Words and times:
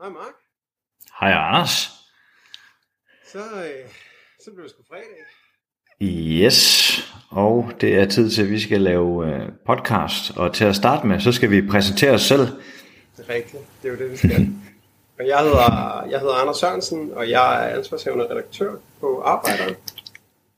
Hej 0.00 0.10
Mark. 0.10 0.34
Hej 1.20 1.32
Anders. 1.32 1.90
Så, 3.32 3.38
øh, 3.38 3.88
så 4.44 4.50
blev 4.54 4.62
det 4.64 4.70
sgu 4.70 4.82
fredag. 4.88 5.04
Yes, 6.02 7.14
og 7.30 7.72
det 7.80 7.94
er 7.94 8.04
tid 8.04 8.30
til, 8.30 8.42
at 8.42 8.50
vi 8.50 8.60
skal 8.60 8.80
lave 8.80 9.26
øh, 9.26 9.48
podcast. 9.66 10.30
Og 10.36 10.54
til 10.54 10.64
at 10.64 10.76
starte 10.76 11.06
med, 11.06 11.20
så 11.20 11.32
skal 11.32 11.50
vi 11.50 11.68
præsentere 11.68 12.10
os 12.10 12.22
selv. 12.22 12.40
Det 13.16 13.24
er 13.28 13.34
rigtigt. 13.34 13.62
Det 13.82 13.88
er 13.88 13.92
jo 13.92 13.98
det, 13.98 14.10
vi 14.10 14.16
skal. 14.16 14.48
Og 15.18 15.26
jeg 15.28 15.38
hedder, 15.38 16.04
jeg 16.10 16.20
hedder 16.20 16.34
Anders 16.34 16.56
Sørensen, 16.56 17.10
og 17.16 17.30
jeg 17.30 17.70
er 17.70 17.76
ansvarshævende 17.76 18.26
redaktør 18.30 18.72
på 19.00 19.22
Arbejderen. 19.24 19.74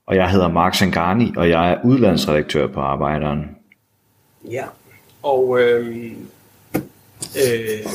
Og 0.06 0.16
jeg 0.16 0.30
hedder 0.30 0.48
Mark 0.48 0.74
Sangani, 0.74 1.32
og 1.36 1.48
jeg 1.48 1.72
er 1.72 1.78
udlandsredaktør 1.84 2.66
på 2.66 2.80
Arbejderen. 2.80 3.56
Ja. 4.50 4.64
Og 5.22 5.60
øh, 5.60 6.12
øh, 7.36 7.86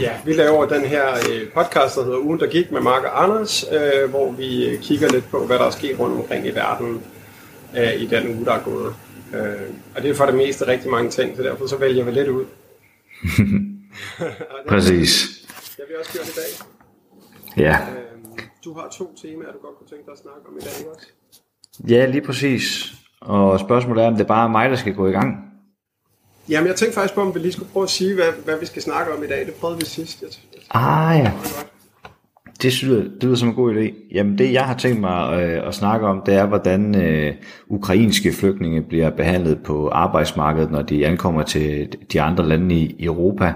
ja, 0.00 0.12
vi 0.24 0.32
laver 0.32 0.66
den 0.66 0.84
her 0.84 1.06
øh, 1.14 1.48
podcast, 1.54 1.96
der 1.96 2.04
hedder 2.04 2.18
Ugen, 2.18 2.40
der 2.40 2.46
gik 2.46 2.72
med 2.72 2.80
Mark 2.80 3.04
og 3.04 3.22
Anders, 3.22 3.64
øh, 3.72 4.10
hvor 4.10 4.30
vi 4.30 4.68
øh, 4.68 4.80
kigger 4.80 5.08
lidt 5.08 5.30
på, 5.30 5.46
hvad 5.46 5.58
der 5.58 5.64
er 5.64 5.70
sket 5.70 5.98
rundt 5.98 6.16
omkring 6.16 6.46
i 6.46 6.54
verden 6.54 7.02
øh, 7.76 7.94
i 8.00 8.06
den 8.06 8.36
uge, 8.36 8.44
der 8.44 8.52
er 8.52 8.62
gået. 8.62 8.94
Øh, 9.34 9.70
og 9.96 10.02
det 10.02 10.10
er 10.10 10.14
for 10.14 10.26
det 10.26 10.34
meste 10.34 10.66
rigtig 10.66 10.90
mange 10.90 11.10
ting, 11.10 11.36
så 11.36 11.42
derfor 11.42 11.66
så 11.66 11.76
vælger 11.76 12.04
vi 12.04 12.10
lidt 12.10 12.28
ud. 12.28 12.44
Præcis. 14.68 15.37
Det 15.78 15.86
har 15.86 15.94
vi 15.94 15.98
også 16.00 16.12
gjort 16.12 16.28
i 16.28 16.36
dag. 16.40 16.50
Ja, 17.64 17.76
Øh, 17.80 18.38
du 18.64 18.74
har 18.74 18.88
to 18.98 19.14
temaer, 19.22 19.52
du 19.52 19.58
godt 19.62 19.76
kunne 19.78 19.88
tænke 19.88 20.04
dig 20.04 20.12
at 20.12 20.18
snakke 20.18 20.40
om 20.48 20.56
i 20.56 20.60
dag, 20.60 20.72
ikke 20.78 20.90
også? 20.90 21.06
ja 21.88 22.06
lige 22.06 22.22
præcis. 22.22 22.92
Og 23.20 23.60
spørgsmålet 23.60 24.04
er, 24.04 24.08
om 24.08 24.16
det 24.16 24.26
bare 24.26 24.44
er 24.44 24.48
mig, 24.50 24.70
der 24.70 24.76
skal 24.76 24.94
gå 24.94 25.06
i 25.06 25.12
gang. 25.12 25.36
Jamen, 26.48 26.66
jeg 26.68 26.76
tænkte 26.76 26.94
faktisk 26.94 27.14
på, 27.14 27.20
om 27.20 27.34
vi 27.34 27.38
lige 27.40 27.52
skulle 27.52 27.72
prøve 27.72 27.84
at 27.84 27.90
sige, 27.90 28.14
hvad, 28.14 28.32
hvad 28.44 28.58
vi 28.60 28.66
skal 28.66 28.82
snakke 28.82 29.12
om 29.12 29.24
i 29.24 29.26
dag. 29.26 29.46
Det 29.46 29.54
prøvede 29.54 29.78
vi 29.78 29.84
sidst. 29.84 30.22
Jeg, 30.22 30.28
jeg, 30.54 30.62
Ah 30.70 31.18
ja, 31.18 31.32
det 32.62 32.82
lyder, 32.82 33.02
det 33.02 33.22
lyder 33.22 33.36
som 33.36 33.48
en 33.48 33.54
god 33.54 33.74
idé. 33.74 33.94
Jamen 34.14 34.38
det, 34.38 34.52
jeg 34.52 34.64
har 34.64 34.74
tænkt 34.74 35.00
mig 35.00 35.42
øh, 35.42 35.68
at 35.68 35.74
snakke 35.74 36.06
om, 36.06 36.22
det 36.26 36.34
er, 36.34 36.46
hvordan 36.46 37.02
øh, 37.02 37.34
ukrainske 37.68 38.32
flygtninge 38.32 38.82
bliver 38.82 39.10
behandlet 39.10 39.62
på 39.62 39.88
arbejdsmarkedet, 39.88 40.70
når 40.70 40.82
de 40.82 41.06
ankommer 41.06 41.42
til 41.42 41.96
de 42.12 42.20
andre 42.20 42.48
lande 42.48 42.74
i 42.74 43.04
Europa. 43.04 43.52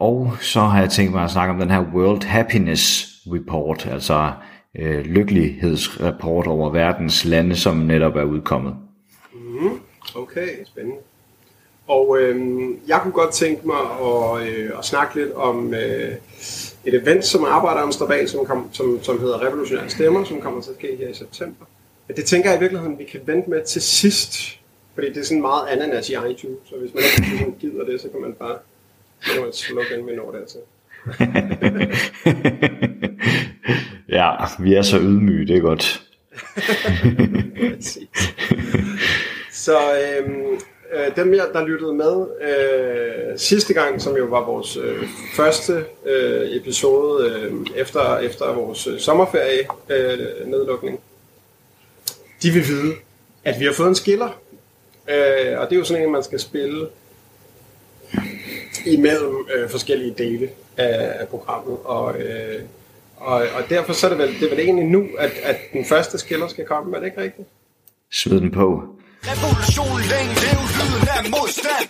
Og 0.00 0.32
så 0.40 0.60
har 0.60 0.80
jeg 0.80 0.90
tænkt 0.90 1.12
mig 1.12 1.24
at 1.24 1.30
snakke 1.30 1.52
om 1.52 1.60
den 1.60 1.70
her 1.70 1.84
World 1.94 2.24
Happiness 2.24 3.08
Report, 3.26 3.86
altså 3.86 4.32
øh, 4.78 5.00
lykkelighedsrapport 5.00 6.46
over 6.46 6.70
verdens 6.70 7.24
lande, 7.24 7.56
som 7.56 7.76
netop 7.76 8.16
er 8.16 8.24
udkommet. 8.24 8.76
Mm-hmm. 9.32 9.80
Okay, 10.14 10.48
spændende. 10.66 10.96
Og 11.88 12.18
øh, 12.20 12.68
jeg 12.88 13.00
kunne 13.02 13.12
godt 13.12 13.32
tænke 13.32 13.66
mig 13.66 13.76
at, 14.02 14.48
øh, 14.48 14.70
at 14.78 14.84
snakke 14.84 15.14
lidt 15.14 15.32
om 15.32 15.74
øh, 15.74 16.14
et 16.84 16.94
event, 16.94 17.24
som 17.24 17.44
arbejderen 17.44 17.92
står 17.92 18.06
bag, 18.06 18.28
som, 18.28 18.46
kom, 18.46 18.68
som, 18.72 18.98
som 19.02 19.20
hedder 19.20 19.46
Revolutionære 19.46 19.88
Stemmer, 19.88 20.24
som 20.24 20.40
kommer 20.40 20.60
til 20.60 20.70
at 20.70 20.76
ske 20.76 20.96
her 20.96 21.08
i 21.08 21.14
september. 21.14 21.64
Men 22.08 22.16
det 22.16 22.24
tænker 22.24 22.50
jeg 22.50 22.58
i 22.58 22.60
virkeligheden, 22.60 22.98
vi 22.98 23.04
kan 23.04 23.20
vente 23.26 23.50
med 23.50 23.64
til 23.64 23.82
sidst, 23.82 24.58
fordi 24.94 25.08
det 25.08 25.16
er 25.16 25.24
sådan 25.24 25.40
meget 25.40 25.68
ananas 25.68 26.10
i 26.10 26.12
iTunes, 26.12 26.58
så 26.64 26.74
hvis 26.80 26.90
man 26.94 27.02
ikke 27.32 27.58
gider 27.60 27.84
det, 27.84 28.00
så 28.00 28.08
kan 28.08 28.20
man 28.20 28.32
bare 28.32 28.56
kan 29.22 29.42
man 29.42 29.52
slukke 29.52 29.94
den, 29.94 30.06
vi 30.06 30.16
når 30.16 30.30
dertil. 30.30 30.60
ja, 34.18 34.30
vi 34.58 34.74
er 34.74 34.82
så 34.82 34.98
ydmyge, 34.98 35.46
det 35.46 35.56
er 35.56 35.60
godt. 35.60 36.02
Så 39.52 39.78
øhm, 39.78 40.60
øh, 40.92 41.16
dem, 41.16 41.34
jeg, 41.34 41.46
der 41.52 41.66
lyttede 41.66 41.94
med 41.94 42.26
øh, 42.42 43.38
sidste 43.38 43.74
gang, 43.74 44.02
som 44.02 44.16
jo 44.16 44.24
var 44.24 44.44
vores 44.44 44.76
øh, 44.76 45.08
første 45.36 45.84
øh, 46.06 46.56
episode 46.56 47.30
øh, 47.30 47.52
efter, 47.76 48.18
efter 48.18 48.52
vores 48.52 48.86
øh, 48.86 48.98
sommerferie 48.98 49.66
øh, 49.88 50.18
nedlukning, 50.46 51.00
de 52.42 52.50
vil 52.50 52.68
vide, 52.68 52.94
at 53.44 53.60
vi 53.60 53.64
har 53.64 53.72
fået 53.72 53.88
en 53.88 53.94
skiller. 53.94 54.40
Øh, 55.08 55.58
og 55.58 55.70
det 55.70 55.72
er 55.72 55.78
jo 55.78 55.84
sådan 55.84 56.02
en, 56.02 56.12
man 56.12 56.22
skal 56.22 56.40
spille 56.40 56.86
imellem 58.86 59.46
øh, 59.54 59.70
forskellige 59.70 60.14
dele 60.18 60.48
af, 60.76 61.20
af 61.20 61.28
programmet. 61.28 61.78
Og, 61.84 62.20
øh, 62.20 62.60
og, 63.16 63.34
og 63.34 63.62
derfor 63.68 63.92
så 63.92 64.06
er 64.06 64.10
det 64.10 64.18
vel, 64.18 64.40
det 64.40 64.42
er 64.42 64.50
vel 64.50 64.64
egentlig 64.64 64.84
nu, 64.84 65.06
at, 65.18 65.32
at 65.42 65.56
den 65.72 65.84
første 65.84 66.18
skiller 66.18 66.48
skal 66.48 66.64
komme, 66.64 66.96
er 66.96 67.00
det 67.00 67.06
ikke 67.06 67.20
rigtigt? 67.20 67.48
Smid 68.12 68.40
den 68.40 68.50
på. 68.50 68.84
Revolution 69.22 70.00
længe 70.12 70.34
lev 70.44 70.60
lyden 70.76 71.08
af 71.16 71.30
modstand 71.30 71.88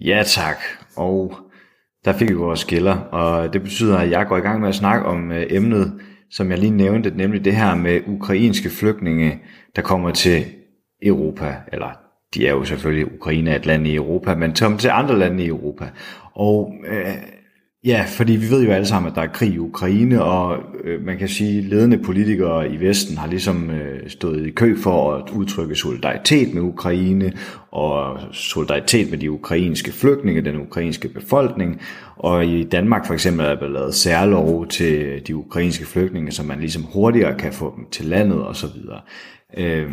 Ja 0.00 0.22
tak, 0.26 0.56
og 0.96 1.36
der 2.04 2.12
fik 2.12 2.28
vi 2.28 2.34
vores 2.34 2.60
skiller, 2.60 2.96
og 2.96 3.52
det 3.52 3.62
betyder, 3.62 3.98
at 3.98 4.10
jeg 4.10 4.26
går 4.26 4.36
i 4.36 4.40
gang 4.40 4.60
med 4.60 4.68
at 4.68 4.74
snakke 4.74 5.06
om 5.06 5.32
øh, 5.32 5.46
emnet, 5.50 6.00
som 6.30 6.50
jeg 6.50 6.58
lige 6.58 6.70
nævnte, 6.70 7.10
nemlig 7.10 7.44
det 7.44 7.56
her 7.56 7.74
med 7.74 8.00
ukrainske 8.06 8.70
flygtninge, 8.70 9.40
der 9.76 9.82
kommer 9.82 10.10
til 10.10 10.44
Europa, 11.02 11.56
eller 11.72 12.05
de 12.36 12.46
er 12.46 12.52
jo 12.52 12.64
selvfølgelig, 12.64 13.14
Ukraine 13.14 13.50
er 13.50 13.56
et 13.56 13.66
land 13.66 13.86
i 13.86 13.94
Europa, 13.94 14.34
men 14.34 14.54
kommer 14.54 14.78
til 14.78 14.88
andre 14.88 15.18
lande 15.18 15.44
i 15.44 15.48
Europa. 15.48 15.84
Og 16.34 16.72
øh, 16.88 17.14
ja, 17.84 18.04
fordi 18.08 18.32
vi 18.32 18.50
ved 18.50 18.64
jo 18.64 18.70
alle 18.70 18.86
sammen, 18.86 19.10
at 19.10 19.16
der 19.16 19.22
er 19.22 19.32
krig 19.32 19.54
i 19.54 19.58
Ukraine, 19.58 20.22
og 20.22 20.58
øh, 20.84 21.04
man 21.04 21.18
kan 21.18 21.28
sige, 21.28 21.58
at 21.58 21.64
ledende 21.64 21.98
politikere 21.98 22.70
i 22.70 22.80
Vesten 22.80 23.16
har 23.16 23.28
ligesom 23.28 23.70
øh, 23.70 24.10
stået 24.10 24.46
i 24.46 24.50
kø 24.50 24.76
for 24.76 25.14
at 25.14 25.30
udtrykke 25.30 25.74
solidaritet 25.74 26.54
med 26.54 26.62
Ukraine, 26.62 27.32
og 27.70 28.18
solidaritet 28.32 29.10
med 29.10 29.18
de 29.18 29.30
ukrainske 29.30 29.92
flygtninge, 29.92 30.40
den 30.40 30.60
ukrainske 30.60 31.08
befolkning. 31.08 31.80
Og 32.16 32.46
i 32.46 32.62
Danmark 32.62 33.06
for 33.06 33.14
eksempel 33.14 33.46
er 33.46 33.54
der 33.54 33.68
lavet 33.68 33.94
særlov 33.94 34.66
til 34.66 35.22
de 35.26 35.36
ukrainske 35.36 35.86
flygtninge, 35.86 36.32
så 36.32 36.42
man 36.42 36.60
ligesom 36.60 36.82
hurtigere 36.82 37.38
kan 37.38 37.52
få 37.52 37.74
dem 37.76 37.86
til 37.90 38.04
landet 38.06 38.46
osv. 38.46 38.78
Øh, 39.58 39.90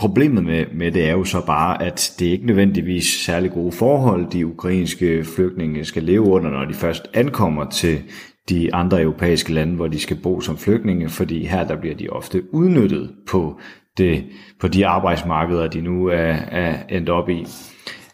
Problemet 0.00 0.44
med, 0.44 0.64
med 0.72 0.92
det 0.92 1.08
er 1.08 1.12
jo 1.12 1.24
så 1.24 1.46
bare, 1.46 1.82
at 1.82 2.14
det 2.18 2.28
er 2.28 2.32
ikke 2.32 2.46
nødvendigvis 2.46 3.04
særlig 3.04 3.50
gode 3.50 3.72
forhold, 3.72 4.30
de 4.30 4.46
ukrainske 4.46 5.24
flygtninge 5.24 5.84
skal 5.84 6.02
leve 6.02 6.20
under, 6.20 6.50
når 6.50 6.64
de 6.64 6.74
først 6.74 7.10
ankommer 7.14 7.64
til 7.64 8.02
de 8.48 8.74
andre 8.74 9.02
europæiske 9.02 9.52
lande, 9.52 9.74
hvor 9.76 9.86
de 9.86 9.98
skal 9.98 10.16
bo 10.22 10.40
som 10.40 10.58
flygtninge, 10.58 11.08
fordi 11.08 11.46
her 11.46 11.64
der 11.64 11.76
bliver 11.76 11.94
de 11.94 12.08
ofte 12.08 12.54
udnyttet 12.54 13.10
på, 13.28 13.60
det, 13.98 14.24
på 14.60 14.68
de 14.68 14.86
arbejdsmarkeder, 14.86 15.68
de 15.68 15.80
nu 15.80 16.06
er, 16.06 16.34
er 16.50 16.76
endt 16.88 17.08
op 17.08 17.28
i. 17.28 17.46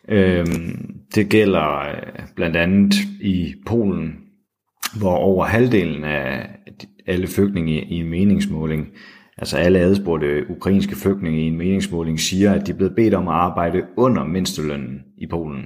Øhm, 0.08 0.94
det 1.14 1.28
gælder 1.28 1.78
øh, 1.78 2.26
blandt 2.36 2.56
andet 2.56 2.94
i 3.20 3.54
Polen, 3.66 4.14
hvor 4.98 5.16
over 5.16 5.44
halvdelen 5.44 6.04
af 6.04 6.48
alle 7.06 7.26
flygtninge 7.26 7.84
i 7.84 7.94
en 7.94 8.10
meningsmåling 8.10 8.86
Altså 9.38 9.56
alle 9.56 9.78
adspurgte 9.78 10.50
ukrainske 10.50 10.97
flygtninge 10.97 11.41
i 11.41 11.47
en 11.47 11.56
meningsmåling 11.56 12.20
siger, 12.20 12.52
at 12.52 12.66
de 12.66 12.72
er 12.72 12.76
blevet 12.76 12.94
bedt 12.97 13.14
om 13.14 13.28
at 13.28 13.34
arbejde 13.34 13.82
under 13.97 14.24
mindstelønnen 14.24 15.00
i 15.19 15.26
Polen. 15.26 15.62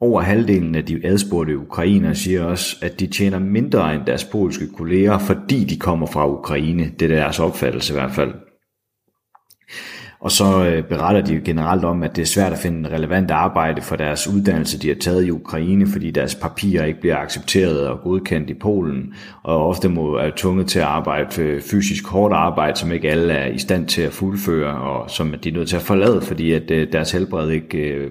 Over 0.00 0.20
halvdelen 0.20 0.74
af 0.74 0.84
de 0.84 1.00
adspurgte 1.04 1.58
ukrainere 1.58 2.14
siger 2.14 2.44
også, 2.44 2.76
at 2.82 3.00
de 3.00 3.06
tjener 3.06 3.38
mindre 3.38 3.94
end 3.94 4.06
deres 4.06 4.24
polske 4.24 4.68
kolleger, 4.68 5.18
fordi 5.18 5.64
de 5.64 5.78
kommer 5.78 6.06
fra 6.06 6.28
Ukraine. 6.28 6.90
Det 6.98 7.10
er 7.10 7.16
deres 7.16 7.40
opfattelse 7.40 7.92
i 7.92 7.96
hvert 7.96 8.12
fald. 8.12 8.34
Og 10.24 10.32
så 10.32 10.64
øh, 10.66 10.84
beretter 10.84 11.20
de 11.20 11.40
generelt 11.44 11.84
om, 11.84 12.02
at 12.02 12.16
det 12.16 12.22
er 12.22 12.26
svært 12.26 12.52
at 12.52 12.58
finde 12.58 12.90
relevant 12.90 13.30
arbejde 13.30 13.82
for 13.82 13.96
deres 13.96 14.28
uddannelse, 14.28 14.78
de 14.78 14.88
har 14.88 14.94
taget 14.94 15.24
i 15.24 15.30
Ukraine, 15.30 15.86
fordi 15.86 16.10
deres 16.10 16.34
papirer 16.34 16.84
ikke 16.84 17.00
bliver 17.00 17.16
accepteret 17.16 17.88
og 17.88 18.00
godkendt 18.00 18.50
i 18.50 18.54
Polen, 18.54 19.14
og 19.42 19.66
ofte 19.66 19.88
må 19.88 20.16
er 20.16 20.30
tvunget 20.36 20.66
til 20.66 20.78
at 20.78 20.84
arbejde 20.84 21.42
øh, 21.42 21.62
fysisk 21.62 22.06
hårdt 22.06 22.34
arbejde, 22.34 22.78
som 22.78 22.92
ikke 22.92 23.10
alle 23.10 23.32
er 23.32 23.46
i 23.46 23.58
stand 23.58 23.86
til 23.86 24.02
at 24.02 24.12
fuldføre, 24.12 24.80
og 24.80 25.10
som 25.10 25.34
de 25.42 25.48
er 25.48 25.52
nødt 25.52 25.68
til 25.68 25.76
at 25.76 25.82
forlade, 25.82 26.20
fordi 26.20 26.52
at 26.52 26.70
øh, 26.70 26.92
deres 26.92 27.12
helbred 27.12 27.50
ikke 27.50 27.78
øh, 27.78 28.10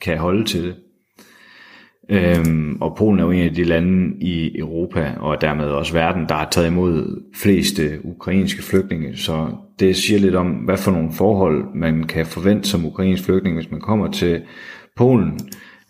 kan 0.00 0.18
holde 0.18 0.44
til 0.44 0.62
det. 0.62 0.74
Øhm, 2.08 2.78
og 2.80 2.96
Polen 2.96 3.20
er 3.20 3.24
jo 3.24 3.30
en 3.30 3.44
af 3.44 3.54
de 3.54 3.64
lande 3.64 4.14
i 4.20 4.58
Europa, 4.58 5.12
og 5.20 5.40
dermed 5.40 5.64
også 5.64 5.92
verden, 5.92 6.28
der 6.28 6.34
har 6.34 6.48
taget 6.50 6.66
imod 6.66 7.22
flest 7.34 7.80
ukrainske 8.02 8.62
flygtninge. 8.62 9.16
Så 9.16 9.48
det 9.78 9.96
siger 9.96 10.20
lidt 10.20 10.34
om, 10.34 10.50
hvad 10.50 10.76
for 10.76 10.90
nogle 10.90 11.12
forhold 11.12 11.64
man 11.74 12.04
kan 12.04 12.26
forvente 12.26 12.68
som 12.68 12.86
ukrainsk 12.86 13.24
flygtning, 13.24 13.56
hvis 13.56 13.70
man 13.70 13.80
kommer 13.80 14.10
til 14.10 14.42
Polen. 14.96 15.40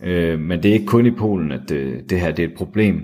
Øh, 0.03 0.41
men 0.41 0.63
det 0.63 0.69
er 0.69 0.73
ikke 0.73 0.87
kun 0.87 1.07
i 1.07 1.11
Polen, 1.11 1.53
at 1.53 1.61
det, 1.69 2.11
det 2.11 2.21
her 2.21 2.33
det 2.33 2.45
er 2.45 2.49
et 2.49 2.55
problem. 2.57 3.01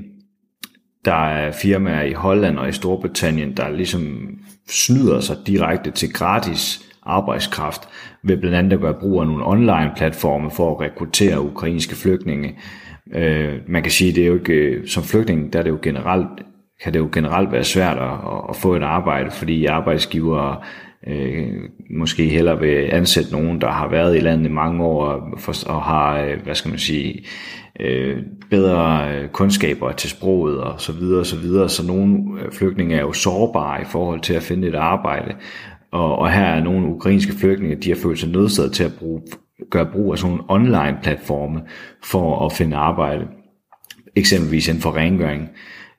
Der 1.04 1.28
er 1.28 1.52
firmaer 1.52 2.02
i 2.02 2.12
Holland 2.12 2.58
og 2.58 2.68
i 2.68 2.72
Storbritannien, 2.72 3.56
der 3.56 3.70
ligesom 3.70 4.28
snyder 4.68 5.20
sig 5.20 5.36
direkte 5.46 5.90
til 5.90 6.12
gratis 6.12 6.89
arbejdskraft, 7.10 7.88
ved 8.22 8.36
blandt 8.36 8.56
andet 8.56 8.72
at 8.72 8.80
gøre 8.80 8.94
brug 9.00 9.20
af 9.20 9.26
nogle 9.26 9.46
online 9.46 9.90
platforme 9.96 10.50
for 10.50 10.74
at 10.74 10.80
rekruttere 10.80 11.40
ukrainske 11.40 11.96
flygtninge. 11.96 12.58
Øh, 13.14 13.52
man 13.68 13.82
kan 13.82 13.92
sige, 13.92 14.12
det 14.12 14.22
er 14.22 14.26
jo 14.26 14.34
ikke, 14.34 14.52
øh, 14.52 14.86
som 14.88 15.02
flygtning, 15.02 15.52
der 15.52 15.58
er 15.58 15.62
det 15.62 15.70
jo 15.70 15.78
generelt 15.82 16.28
kan 16.82 16.92
det 16.92 16.98
jo 16.98 17.08
generelt 17.12 17.52
være 17.52 17.64
svært 17.64 17.98
at, 17.98 18.12
at 18.48 18.56
få 18.56 18.74
et 18.74 18.82
arbejde, 18.82 19.30
fordi 19.30 19.66
arbejdsgivere 19.66 20.56
øh, 21.06 21.48
måske 21.90 22.28
hellere 22.28 22.60
vil 22.60 22.88
ansætte 22.92 23.32
nogen, 23.32 23.60
der 23.60 23.68
har 23.68 23.88
været 23.88 24.16
i 24.16 24.20
landet 24.20 24.46
i 24.46 24.52
mange 24.52 24.84
år 24.84 25.04
og, 25.04 25.38
for, 25.38 25.54
og 25.66 25.82
har, 25.82 26.20
øh, 26.20 26.42
hvad 26.44 26.54
skal 26.54 26.68
man 26.68 26.78
sige, 26.78 27.24
øh, 27.80 28.16
bedre 28.50 29.14
øh, 29.14 29.28
kundskaber 29.28 29.92
til 29.92 30.10
sproget 30.10 30.60
og 30.60 30.80
så 30.80 30.92
videre 30.92 31.20
og 31.20 31.26
så 31.26 31.36
videre. 31.36 31.68
Så 31.68 31.86
nogle 31.86 32.18
flygtninge 32.52 32.96
er 32.96 33.00
jo 33.00 33.12
sårbare 33.12 33.82
i 33.82 33.84
forhold 33.84 34.20
til 34.20 34.34
at 34.34 34.42
finde 34.42 34.68
et 34.68 34.74
arbejde. 34.74 35.34
Og, 35.92 36.18
og 36.18 36.32
her 36.32 36.44
er 36.44 36.62
nogle 36.62 36.86
ukrainske 36.86 37.32
flygtninge, 37.32 37.76
de 37.76 37.88
har 37.88 37.96
følt 38.02 38.18
sig 38.18 38.28
nødsaget 38.28 38.72
til 38.72 38.84
at 38.84 38.94
bruge, 38.98 39.22
gøre 39.70 39.86
brug 39.92 40.12
af 40.12 40.18
sådan 40.18 40.36
nogle 40.36 40.44
online 40.48 40.98
platforme 41.02 41.60
for 42.04 42.46
at 42.46 42.52
finde 42.52 42.76
arbejde. 42.76 43.26
Eksempelvis 44.16 44.68
inden 44.68 44.82
for 44.82 44.96
rengøring. 44.96 45.48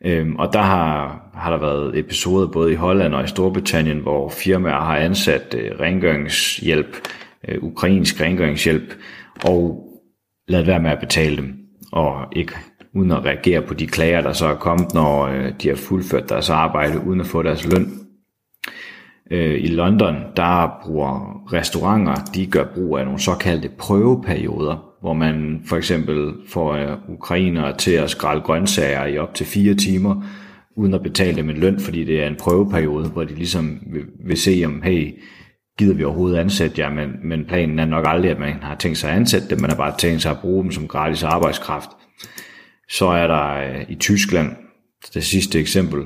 Øhm, 0.06 0.36
og 0.36 0.54
der 0.54 0.62
har, 0.62 1.22
har 1.34 1.52
der 1.52 1.58
været 1.60 2.00
episoder 2.00 2.48
både 2.48 2.72
i 2.72 2.76
Holland 2.76 3.14
og 3.14 3.24
i 3.24 3.28
Storbritannien, 3.28 4.00
hvor 4.00 4.30
firmaer 4.30 4.82
har 4.82 4.98
ansat 4.98 5.56
øh, 5.58 5.80
rengøringshjælp, 5.80 6.98
øh, 7.48 7.64
ukrainsk 7.64 8.22
rengøringshjælp, 8.22 8.94
og 9.46 9.88
ladet 10.48 10.68
være 10.68 10.80
med 10.80 10.92
at 10.92 11.00
betale 11.00 11.38
dem, 11.38 11.54
og 11.92 12.26
ikke 12.32 12.54
uden 12.96 13.12
at 13.12 13.26
reagere 13.26 13.62
på 13.62 13.74
de 13.74 13.88
klager, 13.88 14.22
der 14.22 14.34
så 14.34 14.46
er 14.46 14.56
kommet, 14.56 14.94
når 14.94 15.26
øh, 15.26 15.54
de 15.62 15.68
har 15.68 15.76
fuldført 15.76 16.30
deres 16.30 16.50
arbejde, 16.50 17.02
uden 17.08 17.20
at 17.20 17.28
få 17.28 17.44
deres 17.44 17.68
løn. 17.68 18.01
Øh, 19.32 19.64
I 19.64 19.68
London, 19.68 20.16
der 20.36 20.80
bruger 20.84 21.44
restauranter, 21.54 22.16
de 22.36 22.46
gør 22.46 22.66
brug 22.76 22.98
af 22.98 23.06
nogle 23.06 23.20
såkaldte 23.20 23.70
prøveperioder, 23.78 24.92
hvor 25.02 25.14
man 25.14 25.62
for 25.66 25.78
eksempel 25.78 26.34
får 26.48 26.74
øh, 26.74 26.98
ukrainere 27.10 27.78
til 27.78 27.92
at 27.92 28.10
skrælle 28.10 28.44
grøntsager 28.44 29.06
i 29.06 29.18
op 29.18 29.34
til 29.34 29.46
fire 29.46 29.74
timer, 29.74 30.24
uden 30.76 30.94
at 30.94 31.04
betale 31.04 31.38
dem 31.38 31.50
en 31.50 31.58
løn, 31.58 31.80
fordi 31.80 32.04
det 32.04 32.24
er 32.24 32.28
en 32.28 32.36
prøveperiode, 32.36 33.10
hvor 33.10 33.24
de 33.24 33.36
ligesom 33.36 33.80
vil, 33.94 34.04
vil 34.26 34.38
se 34.38 34.64
om, 34.66 34.82
hey, 34.82 35.20
gider 35.78 35.96
vi 35.96 36.04
overhovedet 36.04 36.38
ansætte 36.38 36.82
jer, 36.82 36.90
men, 36.90 37.10
men 37.24 37.46
planen 37.46 37.80
er 37.80 37.86
nok 37.86 38.06
aldrig, 38.08 38.32
at 38.32 38.40
man 38.40 38.54
har 38.62 38.76
tænkt 38.76 38.98
sig 38.98 39.10
at 39.10 39.16
ansætte 39.16 39.50
dem, 39.50 39.62
man 39.62 39.70
har 39.70 39.78
bare 39.78 39.98
tænkt 39.98 40.22
sig 40.22 40.32
at 40.32 40.40
bruge 40.42 40.64
dem 40.64 40.72
som 40.72 40.88
gratis 40.88 41.24
arbejdskraft. 41.24 41.90
Så 42.90 43.06
er 43.06 43.28
der 43.28 43.54
øh, 43.54 43.86
i 43.90 43.96
Tyskland, 43.96 44.50
det 45.14 45.24
sidste 45.24 45.60
eksempel, 45.60 46.02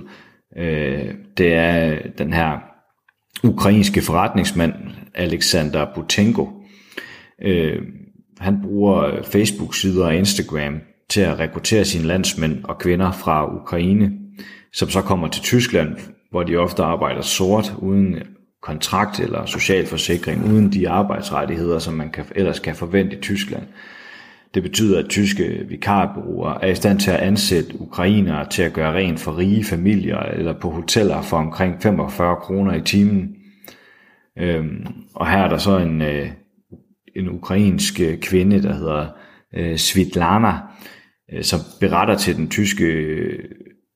øh, 0.57 1.13
det 1.37 1.53
er 1.53 1.97
den 2.17 2.33
her 2.33 2.74
ukrainske 3.43 4.01
forretningsmand, 4.01 4.73
Alexander 5.15 5.85
Butenko. 5.95 6.49
Øh, 7.41 7.81
han 8.39 8.61
bruger 8.63 9.23
Facebook-sider 9.23 10.05
og 10.05 10.15
Instagram 10.15 10.79
til 11.09 11.21
at 11.21 11.39
rekruttere 11.39 11.85
sine 11.85 12.05
landsmænd 12.05 12.63
og 12.63 12.77
kvinder 12.77 13.11
fra 13.11 13.55
Ukraine, 13.61 14.11
som 14.73 14.89
så 14.89 15.01
kommer 15.01 15.27
til 15.27 15.41
Tyskland, 15.41 15.95
hvor 16.31 16.43
de 16.43 16.57
ofte 16.57 16.83
arbejder 16.83 17.21
sort, 17.21 17.73
uden 17.77 18.15
kontrakt 18.61 19.19
eller 19.19 19.45
social 19.45 19.87
forsikring, 19.87 20.51
uden 20.51 20.73
de 20.73 20.89
arbejdsrettigheder, 20.89 21.79
som 21.79 21.93
man 21.93 22.09
kan, 22.09 22.25
ellers 22.35 22.59
kan 22.59 22.75
forvente 22.75 23.17
i 23.17 23.21
Tyskland. 23.21 23.63
Det 24.55 24.63
betyder, 24.63 24.99
at 24.99 25.09
tyske 25.09 25.65
vikarbureauer 25.67 26.53
er 26.61 26.67
i 26.67 26.75
stand 26.75 26.99
til 26.99 27.11
at 27.11 27.19
ansætte 27.19 27.81
ukrainere 27.81 28.49
til 28.49 28.63
at 28.63 28.73
gøre 28.73 28.93
rent 28.93 29.19
for 29.19 29.37
rige 29.37 29.63
familier 29.63 30.19
eller 30.19 30.53
på 30.59 30.69
hoteller 30.69 31.21
for 31.21 31.37
omkring 31.37 31.81
45 31.81 32.35
kroner 32.35 32.73
i 32.73 32.81
timen. 32.81 33.35
Øhm, 34.39 34.85
og 35.15 35.29
her 35.29 35.37
er 35.37 35.49
der 35.49 35.57
så 35.57 35.77
en, 35.77 36.01
øh, 36.01 36.29
en 37.15 37.29
ukrainsk 37.29 38.01
kvinde, 38.21 38.63
der 38.63 38.73
hedder 38.73 39.07
øh, 39.55 39.77
Svitlana, 39.77 40.53
øh, 41.33 41.43
som 41.43 41.59
beretter 41.79 42.15
til 42.15 42.35
den 42.35 42.49
tyske 42.49 42.85
øh, 42.85 43.39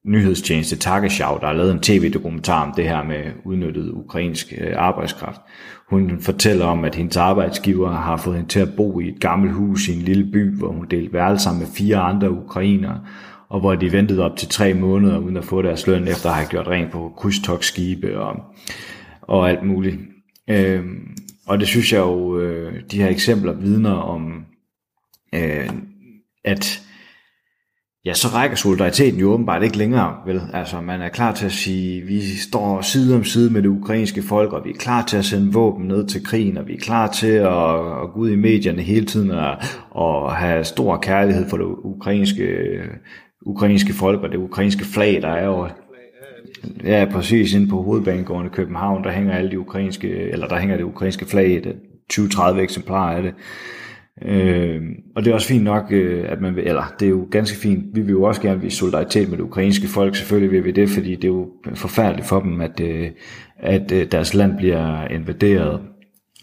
nyhedstjeneste 0.06 0.76
Tagesschau, 0.76 1.38
der 1.42 1.48
har 1.48 1.54
lavet 1.54 1.72
en 1.72 1.82
tv-dokumentar 1.82 2.68
om 2.68 2.74
det 2.76 2.86
her 2.86 3.04
med 3.04 3.24
udnyttet 3.46 3.92
ukrainsk 3.92 4.54
øh, 4.58 4.74
arbejdskraft. 4.76 5.42
Hun 5.90 6.22
fortæller 6.22 6.66
om, 6.66 6.86
at 6.86 6.96
hendes 6.96 7.18
arbejdsgiver 7.18 7.92
har 7.92 8.18
fået 8.18 8.36
hende 8.36 8.50
til 8.50 8.60
at 8.60 8.76
bo 8.78 9.00
i 9.00 9.08
et 9.08 9.20
gammelt 9.20 9.54
hus 9.54 9.88
i 9.88 9.96
en 9.96 10.02
lille 10.02 10.32
by, 10.32 10.58
hvor 10.58 10.72
hun 10.72 10.88
delte 10.92 11.14
værelse 11.14 11.50
med 11.60 11.68
fire 11.68 11.98
andre 11.98 12.32
ukrainere, 12.32 13.02
og 13.50 13.60
hvor 13.60 13.76
de 13.76 13.92
ventede 13.92 14.24
op 14.24 14.38
til 14.38 14.48
tre 14.48 14.74
måneder 14.74 15.18
uden 15.18 15.38
at 15.38 15.46
få 15.46 15.62
deres 15.62 15.88
løn, 15.88 16.08
efter 16.08 16.30
at 16.30 16.36
have 16.36 16.48
gjort 16.48 16.68
rent 16.68 16.92
på 16.92 17.14
krydstogsskibe 17.18 18.20
og, 18.20 18.44
og 19.22 19.50
alt 19.50 19.64
muligt. 19.64 19.98
Øhm, 20.50 21.18
og 21.48 21.60
det 21.60 21.68
synes 21.68 21.94
jeg 21.94 22.00
jo, 22.00 22.40
øh, 22.40 22.82
de 22.92 23.02
her 23.02 23.10
eksempler 23.10 23.54
vidner 23.54 23.94
om, 23.94 24.46
øh, 25.36 25.70
at 26.46 26.89
ja, 28.10 28.14
så 28.14 28.28
rækker 28.28 28.58
solidariteten 28.58 29.20
jo 29.20 29.32
åbenbart 29.32 29.64
ikke 29.64 29.78
længere, 29.78 30.16
vel? 30.26 30.42
Altså, 30.54 30.82
man 30.82 31.02
er 31.02 31.10
klar 31.10 31.34
til 31.34 31.46
at 31.46 31.52
sige, 31.52 32.02
vi 32.02 32.22
står 32.22 32.82
side 32.82 33.16
om 33.16 33.24
side 33.24 33.54
med 33.54 33.62
det 33.62 33.70
ukrainske 33.70 34.22
folk, 34.22 34.54
og 34.54 34.66
vi 34.66 34.70
er 34.70 34.78
klar 34.78 35.06
til 35.06 35.18
at 35.18 35.26
sende 35.26 35.54
våben 35.54 35.88
ned 35.88 36.08
til 36.08 36.24
krigen, 36.24 36.58
og 36.58 36.68
vi 36.68 36.74
er 36.74 36.80
klar 36.80 37.08
til 37.08 37.32
at, 37.32 37.74
at 38.04 38.10
gå 38.14 38.20
ud 38.20 38.30
i 38.30 38.36
medierne 38.36 38.82
hele 38.82 39.06
tiden 39.06 39.32
og, 39.32 39.56
og 39.92 40.36
have 40.36 40.64
stor 40.64 40.98
kærlighed 40.98 41.50
for 41.50 41.58
det 41.58 41.66
ukrainske, 41.84 42.46
ukrainske 43.42 43.94
folk 43.94 44.22
og 44.22 44.30
det 44.30 44.38
ukrainske 44.38 44.86
flag, 44.86 45.22
der 45.22 45.30
er 45.30 45.48
over 45.48 45.70
Ja, 46.84 47.06
præcis. 47.12 47.54
Inde 47.54 47.68
på 47.68 47.82
hovedbanegården 47.82 48.46
i 48.46 48.50
København, 48.50 49.04
der 49.04 49.12
hænger 49.12 49.34
alle 49.34 49.52
de 49.52 49.60
ukrainske, 49.60 50.08
eller 50.08 50.48
der 50.48 50.60
hænger 50.60 50.78
det 50.78 50.84
ukrainske 50.84 51.26
flag, 51.26 51.62
det 51.64 51.76
20-30 52.14 52.58
eksemplarer 52.58 53.18
af 53.18 53.24
det. 53.24 53.34
Øh, 54.26 54.82
og 55.16 55.26
det 55.26 55.32
er 55.32 55.34
også 55.34 55.48
fint 55.48 55.64
nok, 55.64 55.92
øh, 55.92 56.26
at 56.32 56.42
man 56.42 56.56
vil, 56.56 56.68
eller 56.68 56.94
det 57.00 57.06
er 57.06 57.10
jo 57.10 57.28
ganske 57.32 57.58
fint, 57.58 57.96
vi 57.96 58.02
vil 58.02 58.12
jo 58.12 58.24
også 58.24 58.42
gerne 58.42 58.62
vise 58.62 58.78
solidaritet 58.78 59.30
med 59.30 59.38
det 59.38 59.44
ukrainske 59.44 59.88
folk, 59.88 60.16
selvfølgelig 60.16 60.52
vil 60.52 60.66
vi 60.66 60.72
det, 60.72 60.90
fordi 60.90 61.16
det 61.16 61.24
er 61.24 61.28
jo 61.28 61.50
forfærdeligt 61.74 62.28
for 62.28 62.40
dem, 62.40 62.62
at, 62.62 62.80
øh, 62.80 63.10
at 63.60 63.92
øh, 63.92 64.12
deres 64.12 64.34
land 64.34 64.58
bliver 64.58 65.08
invaderet. 65.08 65.82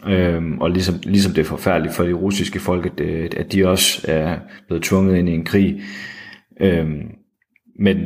Øhm, 0.07 0.61
og 0.61 0.71
ligesom, 0.71 0.95
ligesom 1.03 1.33
det 1.33 1.41
er 1.41 1.45
forfærdeligt 1.45 1.95
for 1.95 2.03
de 2.03 2.13
russiske 2.13 2.59
folk, 2.59 2.85
at, 2.85 3.01
at 3.33 3.53
de 3.53 3.67
også 3.67 4.05
er 4.07 4.37
blevet 4.67 4.83
tvunget 4.83 5.17
ind 5.17 5.29
i 5.29 5.33
en 5.33 5.45
krig. 5.45 5.81
Øhm, 6.61 7.01
men 7.79 7.97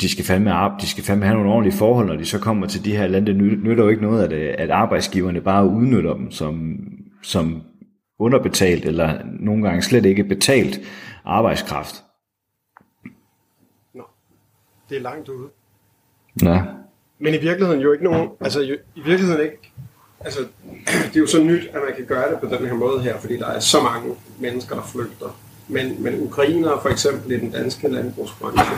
de 0.00 0.08
skal 0.08 0.24
fandme, 0.24 0.50
de 0.80 0.86
skal 0.86 1.04
fandme 1.04 1.24
have 1.24 1.36
nogle 1.36 1.50
ordentlige 1.50 1.78
forhold, 1.78 2.06
når 2.06 2.16
de 2.16 2.24
så 2.24 2.38
kommer 2.38 2.66
til 2.66 2.84
de 2.84 2.96
her 2.96 3.06
lande. 3.06 3.26
Det 3.26 3.62
nytter 3.64 3.84
jo 3.84 3.88
ikke 3.88 4.02
noget, 4.02 4.24
at, 4.24 4.32
at 4.32 4.70
arbejdsgiverne 4.70 5.40
bare 5.40 5.68
udnytter 5.68 6.14
dem 6.14 6.30
som, 6.30 6.76
som 7.22 7.62
underbetalt, 8.22 8.84
eller 8.84 9.18
nogle 9.24 9.62
gange 9.62 9.82
slet 9.82 10.06
ikke 10.06 10.24
betalt 10.24 10.80
arbejdskraft. 11.24 12.04
Nå, 13.94 14.02
det 14.90 14.96
er 14.96 15.00
langt 15.00 15.28
ude. 15.28 15.48
Ja. 16.42 16.62
Men 17.18 17.34
i 17.34 17.38
virkeligheden 17.38 17.80
jo 17.80 17.92
ikke 17.92 18.04
nogen, 18.04 18.30
altså 18.40 18.60
jo, 18.60 18.76
i 18.94 19.02
virkeligheden 19.04 19.42
ikke, 19.42 19.72
altså 20.20 20.40
det 21.08 21.16
er 21.16 21.20
jo 21.20 21.26
så 21.26 21.42
nyt, 21.42 21.66
at 21.66 21.80
man 21.86 21.96
kan 21.96 22.04
gøre 22.06 22.30
det 22.30 22.40
på 22.40 22.56
den 22.56 22.66
her 22.66 22.74
måde 22.74 23.02
her, 23.02 23.18
fordi 23.18 23.38
der 23.38 23.46
er 23.46 23.60
så 23.60 23.82
mange 23.82 24.14
mennesker, 24.38 24.74
der 24.74 24.82
flygter. 24.82 25.38
Men, 25.68 26.02
men 26.02 26.20
ukrainere 26.20 26.78
for 26.82 26.88
eksempel 26.88 27.32
i 27.32 27.40
den 27.40 27.50
danske 27.50 27.88
landbrugsbranche 27.88 28.76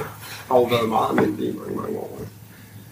har 0.49 0.57
jo 0.57 0.63
været 0.63 0.89
meget 0.89 1.11
almindelige 1.11 1.51
i 1.51 1.57
mange, 1.57 1.77
mange 1.77 1.99
år. 1.99 2.21